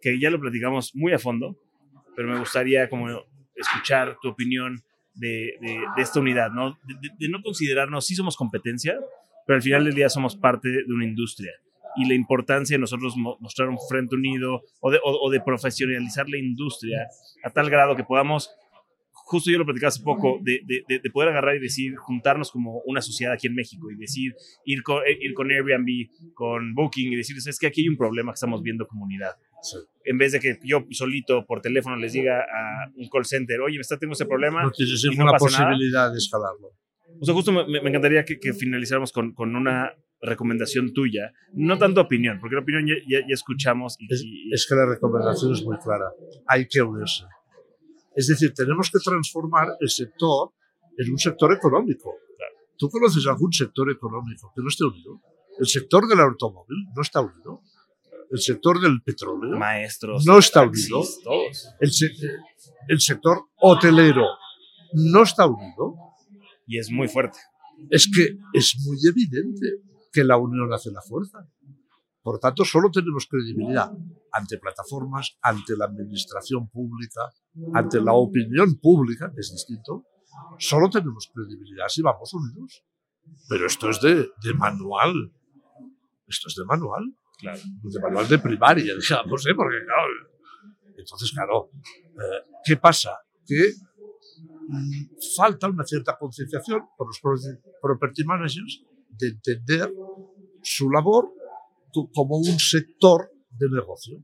que 0.00 0.18
ya 0.18 0.30
lo 0.30 0.40
platicamos 0.40 0.94
muy 0.94 1.12
a 1.12 1.18
fondo, 1.18 1.56
pero 2.16 2.28
me 2.28 2.38
gustaría 2.38 2.88
como 2.88 3.08
escuchar 3.54 4.16
tu 4.20 4.28
opinión 4.28 4.82
de, 5.14 5.54
de, 5.60 5.78
esta 5.98 6.20
unidad, 6.20 6.50
¿no? 6.50 6.78
De, 7.18 7.28
no 7.28 7.42
considerarnos, 7.42 8.06
sí 8.06 8.14
somos 8.14 8.36
competencia, 8.36 8.98
pero 9.46 9.56
al 9.56 9.62
final 9.62 9.84
del 9.84 9.94
día 9.94 10.08
somos 10.08 10.36
parte 10.36 10.68
de 10.68 10.92
una 10.92 11.04
industria 11.04 11.52
y 11.96 12.06
la 12.06 12.14
importancia 12.14 12.76
de 12.76 12.80
nosotros 12.80 13.16
mo- 13.16 13.36
mostrar 13.40 13.68
un 13.68 13.78
frente 13.88 14.14
unido 14.14 14.62
o 14.80 14.90
de, 14.90 15.00
o 15.02 15.28
de 15.30 15.40
profesionalizar 15.40 16.28
la 16.28 16.38
industria 16.38 17.08
a 17.42 17.50
tal 17.50 17.68
grado 17.68 17.96
que 17.96 18.04
podamos, 18.04 18.50
justo 19.30 19.50
yo 19.50 19.58
lo 19.58 19.64
platicaba 19.64 19.88
hace 19.88 20.02
poco, 20.02 20.38
de, 20.42 20.60
de- 20.66 20.82
de- 20.88 20.98
de 20.98 21.10
poder 21.10 21.28
agarrar 21.30 21.54
y 21.56 21.60
decir, 21.60 21.94
juntarnos 21.96 22.50
como 22.50 22.80
una 22.86 23.00
sociedad 23.00 23.32
aquí 23.34 23.46
en 23.46 23.54
México 23.54 23.90
y 23.90 23.96
decir, 23.96 24.34
ir 24.64 24.82
con, 24.82 24.98
eh, 25.06 25.16
ir 25.20 25.34
con 25.34 25.50
Airbnb, 25.50 26.08
con 26.34 26.74
Booking 26.74 27.12
y 27.12 27.16
decir, 27.16 27.36
es 27.38 27.58
que 27.58 27.66
aquí 27.68 27.82
hay 27.82 27.88
un 27.88 27.96
problema 27.96 28.32
que 28.32 28.34
estamos 28.36 28.62
viendo 28.62 28.86
comunidad. 28.86 29.32
Sí. 29.62 29.76
En 30.04 30.18
vez 30.18 30.32
de 30.32 30.40
que 30.40 30.58
yo 30.64 30.84
solito 30.90 31.44
por 31.46 31.60
teléfono 31.60 31.96
les 31.96 32.12
diga 32.12 32.40
a 32.40 32.90
un 32.94 33.08
call 33.08 33.24
center, 33.24 33.60
oye, 33.60 33.76
me 33.76 33.82
está 33.82 33.96
teniendo 33.98 34.14
ese 34.14 34.26
problema, 34.26 34.62
No 34.64 34.70
pasa 35.32 35.58
nada. 35.58 35.70
posibilidad 35.70 36.10
de 36.12 36.18
escalarlo. 36.18 36.68
o 37.20 37.24
sea, 37.24 37.34
justo 37.34 37.52
me, 37.52 37.64
me 37.82 37.88
encantaría 37.90 38.24
que, 38.24 38.38
que 38.40 38.52
finalizáramos 38.54 39.12
con, 39.12 39.32
con 39.34 39.54
una 39.54 39.92
recomendación 40.22 40.92
tuya, 40.92 41.32
no 41.54 41.76
tanto 41.78 42.00
opinión, 42.00 42.38
porque 42.40 42.54
la 42.56 42.62
opinión 42.62 42.86
ya, 42.86 42.94
ya- 43.08 43.20
ya 43.26 43.34
escuchamos 43.34 43.96
y, 43.98 44.06
Es, 44.12 44.22
y- 44.24 44.50
es 44.52 44.66
que 44.68 44.74
la 44.74 44.86
recomendación 44.86 45.52
es 45.52 45.62
muy 45.64 45.76
clara. 45.78 46.06
Hay 46.46 46.66
que 46.68 46.80
unirse. 46.82 47.24
Es 48.14 48.26
decir, 48.26 48.52
tenemos 48.54 48.90
que 48.90 48.98
transformar 48.98 49.68
el 49.80 49.88
sector 49.90 50.52
en 50.98 51.10
un 51.12 51.18
sector 51.18 51.52
económico. 51.52 52.14
¿Tú 52.76 52.88
conoces 52.88 53.26
algún 53.26 53.52
sector 53.52 53.90
económico 53.90 54.52
que 54.54 54.62
no 54.62 54.68
esté 54.68 54.84
unido? 54.84 55.20
El 55.58 55.66
sector 55.66 56.08
del 56.08 56.20
automóvil 56.20 56.76
no 56.94 57.02
está 57.02 57.20
unido. 57.20 57.62
El 58.30 58.38
sector 58.40 58.80
del 58.80 59.02
petróleo 59.02 59.58
maestros, 59.58 60.24
no 60.24 60.38
está 60.38 60.62
unido. 60.62 61.02
El, 61.80 61.92
se- 61.92 62.12
el 62.88 63.00
sector 63.00 63.46
hotelero 63.60 64.24
no 64.94 65.22
está 65.22 65.46
unido. 65.46 65.94
Y 66.66 66.78
es 66.78 66.90
muy 66.90 67.08
fuerte. 67.08 67.38
Es 67.90 68.08
que 68.14 68.36
es 68.52 68.76
muy 68.86 68.96
evidente 69.08 69.66
que 70.12 70.22
la 70.24 70.36
unión 70.36 70.72
hace 70.72 70.90
la 70.90 71.02
fuerza. 71.02 71.38
Por 72.22 72.38
tanto, 72.38 72.64
solo 72.64 72.90
tenemos 72.90 73.26
credibilidad 73.26 73.90
ante 74.32 74.58
plataformas, 74.58 75.38
ante 75.42 75.76
la 75.76 75.86
administración 75.86 76.68
pública, 76.68 77.20
ante 77.74 78.00
la 78.00 78.12
opinión 78.12 78.78
pública, 78.80 79.30
que 79.34 79.40
es 79.40 79.50
distinto. 79.52 80.04
Solo 80.58 80.88
tenemos 80.90 81.30
credibilidad 81.34 81.88
si 81.88 82.02
vamos 82.02 82.32
unidos. 82.34 82.84
Pero 83.48 83.66
esto 83.66 83.88
es 83.90 84.00
de, 84.00 84.14
de 84.42 84.54
manual. 84.54 85.32
Esto 86.26 86.48
es 86.48 86.54
de 86.56 86.64
manual. 86.64 87.04
Claro. 87.38 87.60
De 87.82 88.00
manual 88.00 88.28
de 88.28 88.38
primaria, 88.38 88.94
digamos, 89.00 89.46
¿eh? 89.46 89.54
Porque, 89.56 89.76
claro. 89.84 90.92
Entonces, 90.96 91.32
claro, 91.32 91.70
eh, 91.72 92.44
¿qué 92.64 92.76
pasa? 92.76 93.16
Que 93.46 93.72
mm, 94.68 95.06
falta 95.36 95.68
una 95.68 95.84
cierta 95.84 96.18
concienciación 96.18 96.82
por 96.96 97.06
los 97.06 97.18
pro- 97.20 97.36
property 97.80 98.24
managers 98.24 98.84
de 99.08 99.28
entender 99.28 99.90
su 100.62 100.90
labor 100.90 101.32
como 101.92 102.36
un 102.36 102.58
sector 102.58 103.30
de 103.50 103.68
negocio. 103.70 104.18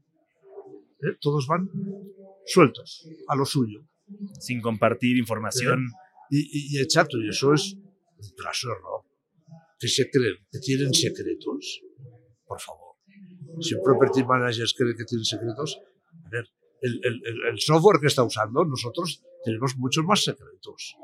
¿Eh? 1.03 1.17
Todos 1.21 1.47
van 1.47 1.69
sueltos 2.47 3.07
a 3.29 3.37
lo 3.37 3.45
suyo. 3.45 3.85
Sin 4.39 4.61
compartir 4.61 5.17
información 5.17 5.89
Y, 6.31 6.39
y, 6.39 6.77
y 6.77 6.83
exacto, 6.83 7.19
y 7.19 7.29
eso 7.29 7.53
es 7.55 7.75
un 7.75 8.31
claro 8.37 8.77
error. 8.77 9.03
Que 9.79 9.89
se 9.89 10.11
creen 10.11 10.37
que 10.51 10.59
tienen 10.59 10.93
secretos, 10.93 11.83
por 12.47 12.61
favor. 12.61 12.97
Si 13.61 13.75
un 13.75 13.83
property 13.83 14.25
manager 14.25 14.67
cree 14.77 14.97
que 14.97 15.05
tiene 15.05 15.25
secretos, 15.25 15.79
a 16.25 16.29
ver, 16.29 16.49
el, 16.83 17.01
el, 17.05 17.23
el, 17.51 17.59
software 17.59 18.01
que 18.01 18.09
está 18.09 18.23
usando, 18.23 18.65
nosotros 18.65 19.23
tenemos 19.45 19.77
muchos 19.77 20.05
más 20.05 20.25
secretos. 20.25 20.97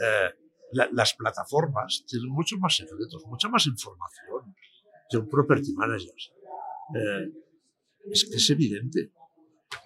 Eh, 0.00 0.30
la, 0.72 0.88
las 0.92 1.14
plataformas 1.14 2.04
tienen 2.06 2.28
muchos 2.30 2.58
más 2.58 2.76
secretos, 2.76 3.24
mucha 3.26 3.48
más 3.48 3.66
información 3.66 4.54
un 5.16 5.28
property 5.28 5.72
manager. 5.74 6.14
Eh, 6.94 7.32
es 8.10 8.24
que 8.28 8.36
es 8.36 8.50
evidente. 8.50 9.12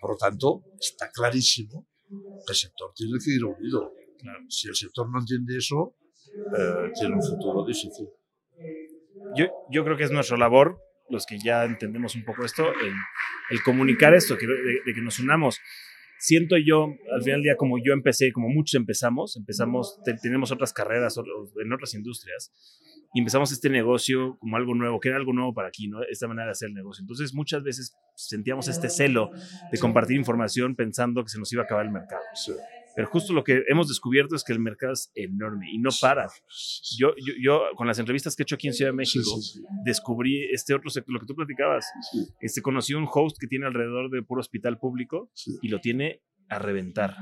Por 0.01 0.11
lo 0.13 0.17
tanto, 0.17 0.65
está 0.81 1.11
clarísimo 1.11 1.87
que 2.09 2.53
el 2.53 2.57
sector 2.57 2.93
tiene 2.95 3.19
que 3.25 3.33
ir 3.33 3.45
unido. 3.45 3.95
Si 4.49 4.69
el 4.69 4.75
sector 4.75 5.11
no 5.11 5.21
entiende 5.21 5.57
eso, 5.57 5.97
eh, 6.27 6.91
tiene 6.99 7.15
un 7.15 7.23
futuro 7.23 7.65
difícil. 7.65 8.09
Yo, 9.37 9.47
yo 9.71 9.85
creo 9.85 9.97
que 9.97 10.05
es 10.05 10.11
nuestra 10.11 10.37
labor, 10.37 10.79
los 11.09 11.27
que 11.27 11.39
ya 11.39 11.65
entendemos 11.65 12.15
un 12.15 12.25
poco 12.25 12.45
esto, 12.45 12.69
el, 12.69 12.95
el 13.51 13.63
comunicar 13.63 14.15
esto, 14.15 14.37
que, 14.37 14.47
de, 14.47 14.55
de, 14.85 14.95
que 14.95 15.01
nos 15.01 15.19
unamos. 15.19 15.59
Siento 16.19 16.57
yo, 16.57 16.85
al 16.85 17.23
final 17.23 17.39
del 17.39 17.43
día, 17.43 17.57
como 17.57 17.79
yo 17.79 17.93
empecé, 17.93 18.33
como 18.33 18.49
muchos 18.49 18.75
empezamos, 18.75 19.37
empezamos, 19.37 19.99
te, 20.05 20.15
tenemos 20.15 20.53
otras 20.53 20.73
carreras 20.73 21.17
en 21.19 21.73
otras 21.73 21.95
industrias, 21.95 22.53
y 23.15 23.19
empezamos 23.19 23.53
este 23.53 23.69
negocio 23.69 24.39
como 24.39 24.57
algo 24.57 24.75
nuevo, 24.75 25.01
que 25.01 25.09
era 25.09 25.19
algo 25.19 25.33
nuevo 25.33 25.53
para 25.53 25.69
aquí, 25.69 25.89
¿no? 25.89 26.03
Esta 26.05 26.29
manera 26.29 26.47
de 26.47 26.53
hacer 26.53 26.69
el 26.69 26.75
negocio. 26.75 27.03
Entonces, 27.03 27.35
muchas 27.35 27.63
veces 27.63 27.95
sentíamos 28.15 28.69
este 28.69 28.89
celo 28.89 29.31
de 29.71 29.79
compartir 29.79 30.17
información 30.17 30.75
pensando 30.75 31.23
que 31.23 31.31
se 31.31 31.39
nos 31.39 31.53
iba 31.53 31.63
a 31.63 31.65
acabar 31.65 31.85
el 31.85 31.93
mercado. 31.93 32.23
Sí. 32.35 32.53
Pero 32.95 33.09
justo 33.09 33.33
lo 33.33 33.43
que 33.43 33.65
hemos 33.69 33.89
descubierto 33.89 34.37
es 34.37 34.45
que 34.45 34.53
el 34.53 34.61
mercado 34.61 34.93
es 34.93 35.11
enorme 35.15 35.71
y 35.71 35.79
no 35.79 35.91
para. 36.01 36.29
Yo, 36.99 37.15
yo, 37.17 37.33
yo 37.43 37.63
con 37.75 37.87
las 37.87 37.99
entrevistas 37.99 38.37
que 38.37 38.43
he 38.43 38.45
hecho 38.45 38.55
aquí 38.55 38.69
en 38.69 38.75
Ciudad 38.75 38.91
de 38.91 38.97
México, 38.97 39.25
sí, 39.41 39.61
sí, 39.61 39.65
descubrí 39.85 40.45
este 40.53 40.75
otro 40.75 40.91
sector, 40.91 41.15
lo 41.15 41.21
que 41.21 41.27
tú 41.27 41.35
platicabas. 41.35 41.87
Este, 42.41 42.61
conocí 42.61 42.95
un 42.95 43.09
host 43.11 43.39
que 43.41 43.47
tiene 43.47 43.67
alrededor 43.67 44.11
de 44.11 44.23
puro 44.23 44.41
hospital 44.41 44.79
público 44.79 45.31
y 45.63 45.69
lo 45.69 45.81
tiene 45.81 46.21
a 46.49 46.59
reventar. 46.59 47.17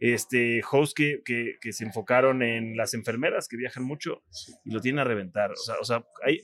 Este 0.00 0.62
host 0.70 0.96
que, 0.96 1.22
que, 1.24 1.56
que, 1.60 1.72
se 1.72 1.84
enfocaron 1.84 2.42
en 2.42 2.76
las 2.76 2.94
enfermeras 2.94 3.48
que 3.48 3.56
viajan 3.56 3.84
mucho 3.84 4.22
y 4.64 4.70
lo 4.70 4.80
tienen 4.80 5.00
a 5.00 5.04
reventar. 5.04 5.52
O 5.52 5.56
sea, 5.56 5.74
o 5.80 5.84
sea, 5.84 6.04
hay, 6.24 6.40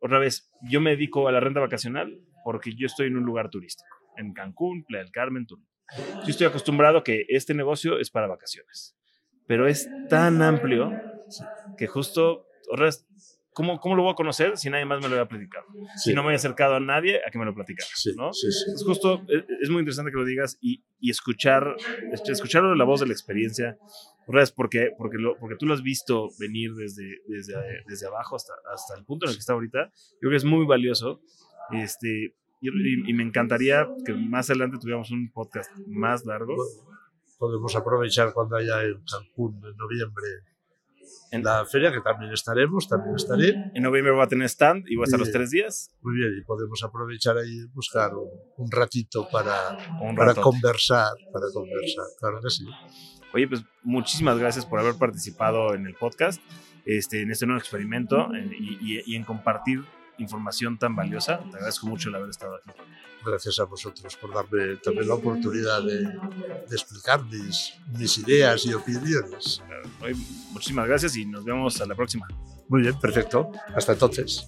otra 0.00 0.18
vez, 0.18 0.50
yo 0.62 0.80
me 0.80 0.90
dedico 0.90 1.28
a 1.28 1.32
la 1.32 1.40
renta 1.40 1.60
vacacional 1.60 2.20
porque 2.44 2.74
yo 2.74 2.86
estoy 2.86 3.08
en 3.08 3.16
un 3.16 3.24
lugar 3.24 3.50
turístico, 3.50 3.96
en 4.16 4.32
Cancún, 4.32 4.84
Playa 4.84 5.04
del 5.04 5.12
Carmen, 5.12 5.46
Tulum. 5.46 5.66
Yo 6.24 6.28
estoy 6.28 6.46
acostumbrado 6.46 7.04
que 7.04 7.26
este 7.28 7.54
negocio 7.54 7.98
es 7.98 8.10
para 8.10 8.26
vacaciones, 8.26 8.96
pero 9.46 9.68
es 9.68 9.88
tan 10.08 10.42
amplio 10.42 10.92
que 11.78 11.86
justo, 11.86 12.46
¿cómo, 13.56 13.80
¿cómo 13.80 13.96
lo 13.96 14.02
voy 14.02 14.12
a 14.12 14.14
conocer 14.14 14.58
si 14.58 14.68
nadie 14.68 14.84
más 14.84 15.00
me 15.00 15.08
lo 15.08 15.14
había 15.14 15.26
platicado? 15.26 15.64
Sí. 15.96 16.10
Si 16.10 16.14
no 16.14 16.22
me 16.22 16.32
he 16.32 16.34
acercado 16.34 16.74
a 16.74 16.80
nadie 16.80 17.22
a 17.26 17.30
que 17.30 17.38
me 17.38 17.46
lo 17.46 17.54
platicara, 17.54 17.88
sí, 17.94 18.12
¿no? 18.14 18.30
Sí, 18.34 18.48
es 18.48 18.84
justo, 18.86 19.22
es, 19.28 19.44
es, 19.62 19.70
muy 19.70 19.80
interesante 19.80 20.10
que 20.10 20.18
lo 20.18 20.26
digas 20.26 20.58
y, 20.60 20.84
y 21.00 21.10
escuchar, 21.10 21.74
escucharlo 22.28 22.70
de 22.70 22.76
la 22.76 22.84
voz 22.84 23.00
de 23.00 23.06
la 23.06 23.14
experiencia, 23.14 23.78
porque, 24.54 24.90
porque, 24.98 25.16
lo, 25.16 25.38
porque 25.38 25.56
tú 25.56 25.64
lo 25.64 25.72
has 25.72 25.82
visto 25.82 26.28
venir 26.38 26.74
desde, 26.74 27.22
desde, 27.28 27.54
desde 27.86 28.06
abajo 28.06 28.36
hasta, 28.36 28.52
hasta 28.74 28.94
el 28.98 29.06
punto 29.06 29.24
en 29.24 29.30
el 29.30 29.36
que 29.36 29.40
está 29.40 29.54
ahorita, 29.54 29.90
yo 29.94 30.18
creo 30.20 30.30
que 30.32 30.36
es 30.36 30.44
muy 30.44 30.66
valioso. 30.66 31.22
Este, 31.72 32.34
y, 32.60 32.68
y, 32.68 33.10
y, 33.10 33.12
me 33.14 33.22
encantaría 33.22 33.88
que 34.04 34.12
más 34.12 34.50
adelante 34.50 34.76
tuviéramos 34.78 35.10
un 35.10 35.32
podcast 35.32 35.70
más 35.86 36.26
largo. 36.26 36.54
Podemos 37.38 37.74
aprovechar 37.74 38.32
cuando 38.34 38.56
haya 38.56 38.82
en 38.82 39.02
Cancún 39.04 39.56
en 39.64 39.76
noviembre 39.76 40.26
en 41.30 41.42
la 41.42 41.64
feria, 41.66 41.92
que 41.92 42.00
también 42.00 42.32
estaremos, 42.32 42.88
también 42.88 43.14
estaré. 43.16 43.54
En 43.74 43.82
noviembre 43.82 44.12
va 44.12 44.24
a 44.24 44.28
tener 44.28 44.48
stand 44.48 44.84
y 44.88 44.96
va 44.96 45.02
a 45.02 45.04
estar 45.04 45.18
los 45.18 45.32
tres 45.32 45.50
días. 45.50 45.90
Muy 46.02 46.16
bien, 46.16 46.32
y 46.38 46.44
podemos 46.44 46.82
aprovechar 46.82 47.36
ahí 47.38 47.66
buscar 47.74 48.14
un, 48.14 48.28
un 48.56 48.70
ratito 48.70 49.28
para, 49.30 49.76
un 50.00 50.14
para 50.14 50.34
conversar, 50.34 51.12
para 51.32 51.46
conversar, 51.52 52.04
claro 52.20 52.40
que 52.42 52.50
sí. 52.50 52.64
Oye, 53.34 53.48
pues 53.48 53.62
muchísimas 53.82 54.38
gracias 54.38 54.64
por 54.64 54.78
haber 54.78 54.94
participado 54.94 55.74
en 55.74 55.86
el 55.86 55.94
podcast, 55.94 56.40
este, 56.84 57.22
en 57.22 57.30
este 57.30 57.46
nuevo 57.46 57.58
experimento 57.58 58.32
en, 58.34 58.52
y, 58.52 58.78
y, 58.80 59.02
y 59.04 59.16
en 59.16 59.24
compartir 59.24 59.80
información 60.18 60.78
tan 60.78 60.94
valiosa. 60.94 61.38
Te 61.38 61.56
agradezco 61.56 61.86
mucho 61.86 62.08
el 62.08 62.16
haber 62.16 62.30
estado 62.30 62.56
aquí. 62.56 62.70
Gracias 63.24 63.58
a 63.58 63.64
vosotros 63.64 64.16
por 64.16 64.32
darme 64.32 64.76
también 64.76 65.08
la 65.08 65.14
oportunidad 65.14 65.82
de, 65.82 66.02
de 66.02 66.76
explicar 66.76 67.24
mis, 67.24 67.74
mis, 67.98 68.18
ideas 68.18 68.64
y 68.66 68.72
opiniones. 68.72 69.62
Hoy, 70.00 70.14
muchísimas 70.52 70.86
gracias 70.86 71.16
y 71.16 71.26
nos 71.26 71.44
vemos 71.44 71.80
a 71.80 71.86
la 71.86 71.94
próxima. 71.94 72.28
Muy 72.68 72.82
bien, 72.82 72.98
perfecto. 73.00 73.50
Hasta 73.74 73.92
entonces. 73.92 74.46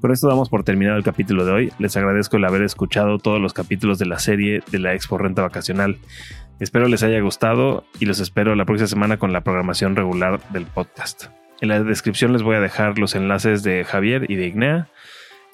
Con 0.00 0.12
esto 0.12 0.28
damos 0.28 0.50
por 0.50 0.62
terminado 0.62 0.98
el 0.98 1.04
capítulo 1.04 1.44
de 1.46 1.52
hoy. 1.52 1.72
Les 1.78 1.96
agradezco 1.96 2.36
el 2.36 2.44
haber 2.44 2.62
escuchado 2.62 3.18
todos 3.18 3.40
los 3.40 3.54
capítulos 3.54 3.98
de 3.98 4.06
la 4.06 4.18
serie 4.18 4.62
de 4.70 4.78
la 4.78 4.94
Expo 4.94 5.16
Renta 5.16 5.42
Vacacional. 5.42 5.98
Espero 6.60 6.86
les 6.88 7.02
haya 7.02 7.20
gustado 7.20 7.84
y 7.98 8.04
los 8.04 8.20
espero 8.20 8.54
la 8.54 8.66
próxima 8.66 8.88
semana 8.88 9.18
con 9.18 9.32
la 9.32 9.42
programación 9.42 9.96
regular 9.96 10.40
del 10.50 10.66
podcast. 10.66 11.26
En 11.60 11.68
la 11.68 11.82
descripción 11.82 12.32
les 12.32 12.42
voy 12.42 12.56
a 12.56 12.60
dejar 12.60 12.98
los 12.98 13.14
enlaces 13.14 13.62
de 13.62 13.84
Javier 13.84 14.30
y 14.30 14.36
de 14.36 14.46
Ignea 14.46 14.88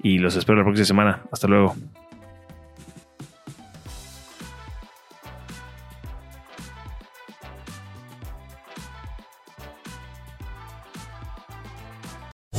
y 0.02 0.18
los 0.18 0.34
espero 0.36 0.58
la 0.58 0.64
próxima 0.64 0.86
semana. 0.86 1.22
Hasta 1.30 1.46
luego. 1.46 1.76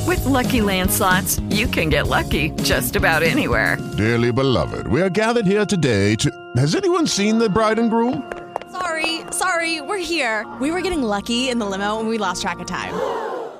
With 0.08 0.26
lucky 0.26 0.62
landslots, 0.62 1.42
you 1.50 1.68
can 1.68 1.90
get 1.90 2.08
lucky 2.08 2.52
just 2.64 2.96
about 2.96 3.24
anywhere. 3.24 3.78
Dearly 3.98 4.32
beloved, 4.32 4.88
we 4.88 5.02
are 5.02 5.10
gathered 5.10 5.46
here 5.46 5.66
today 5.66 6.16
to. 6.16 6.30
Has 6.56 6.76
anyone 6.76 7.08
seen 7.08 7.40
the 7.40 7.50
bride 7.50 7.80
and 7.80 7.90
groom? 7.90 8.32
Sorry, 8.72 9.22
sorry, 9.32 9.82
we're 9.82 9.98
here. 9.98 10.46
We 10.60 10.72
were 10.72 10.82
getting 10.82 11.04
lucky 11.04 11.50
in 11.50 11.60
the 11.60 11.66
limo 11.66 12.00
and 12.00 12.08
we 12.08 12.18
lost 12.18 12.42
track 12.42 12.60
of 12.60 12.68
time. 12.68 12.94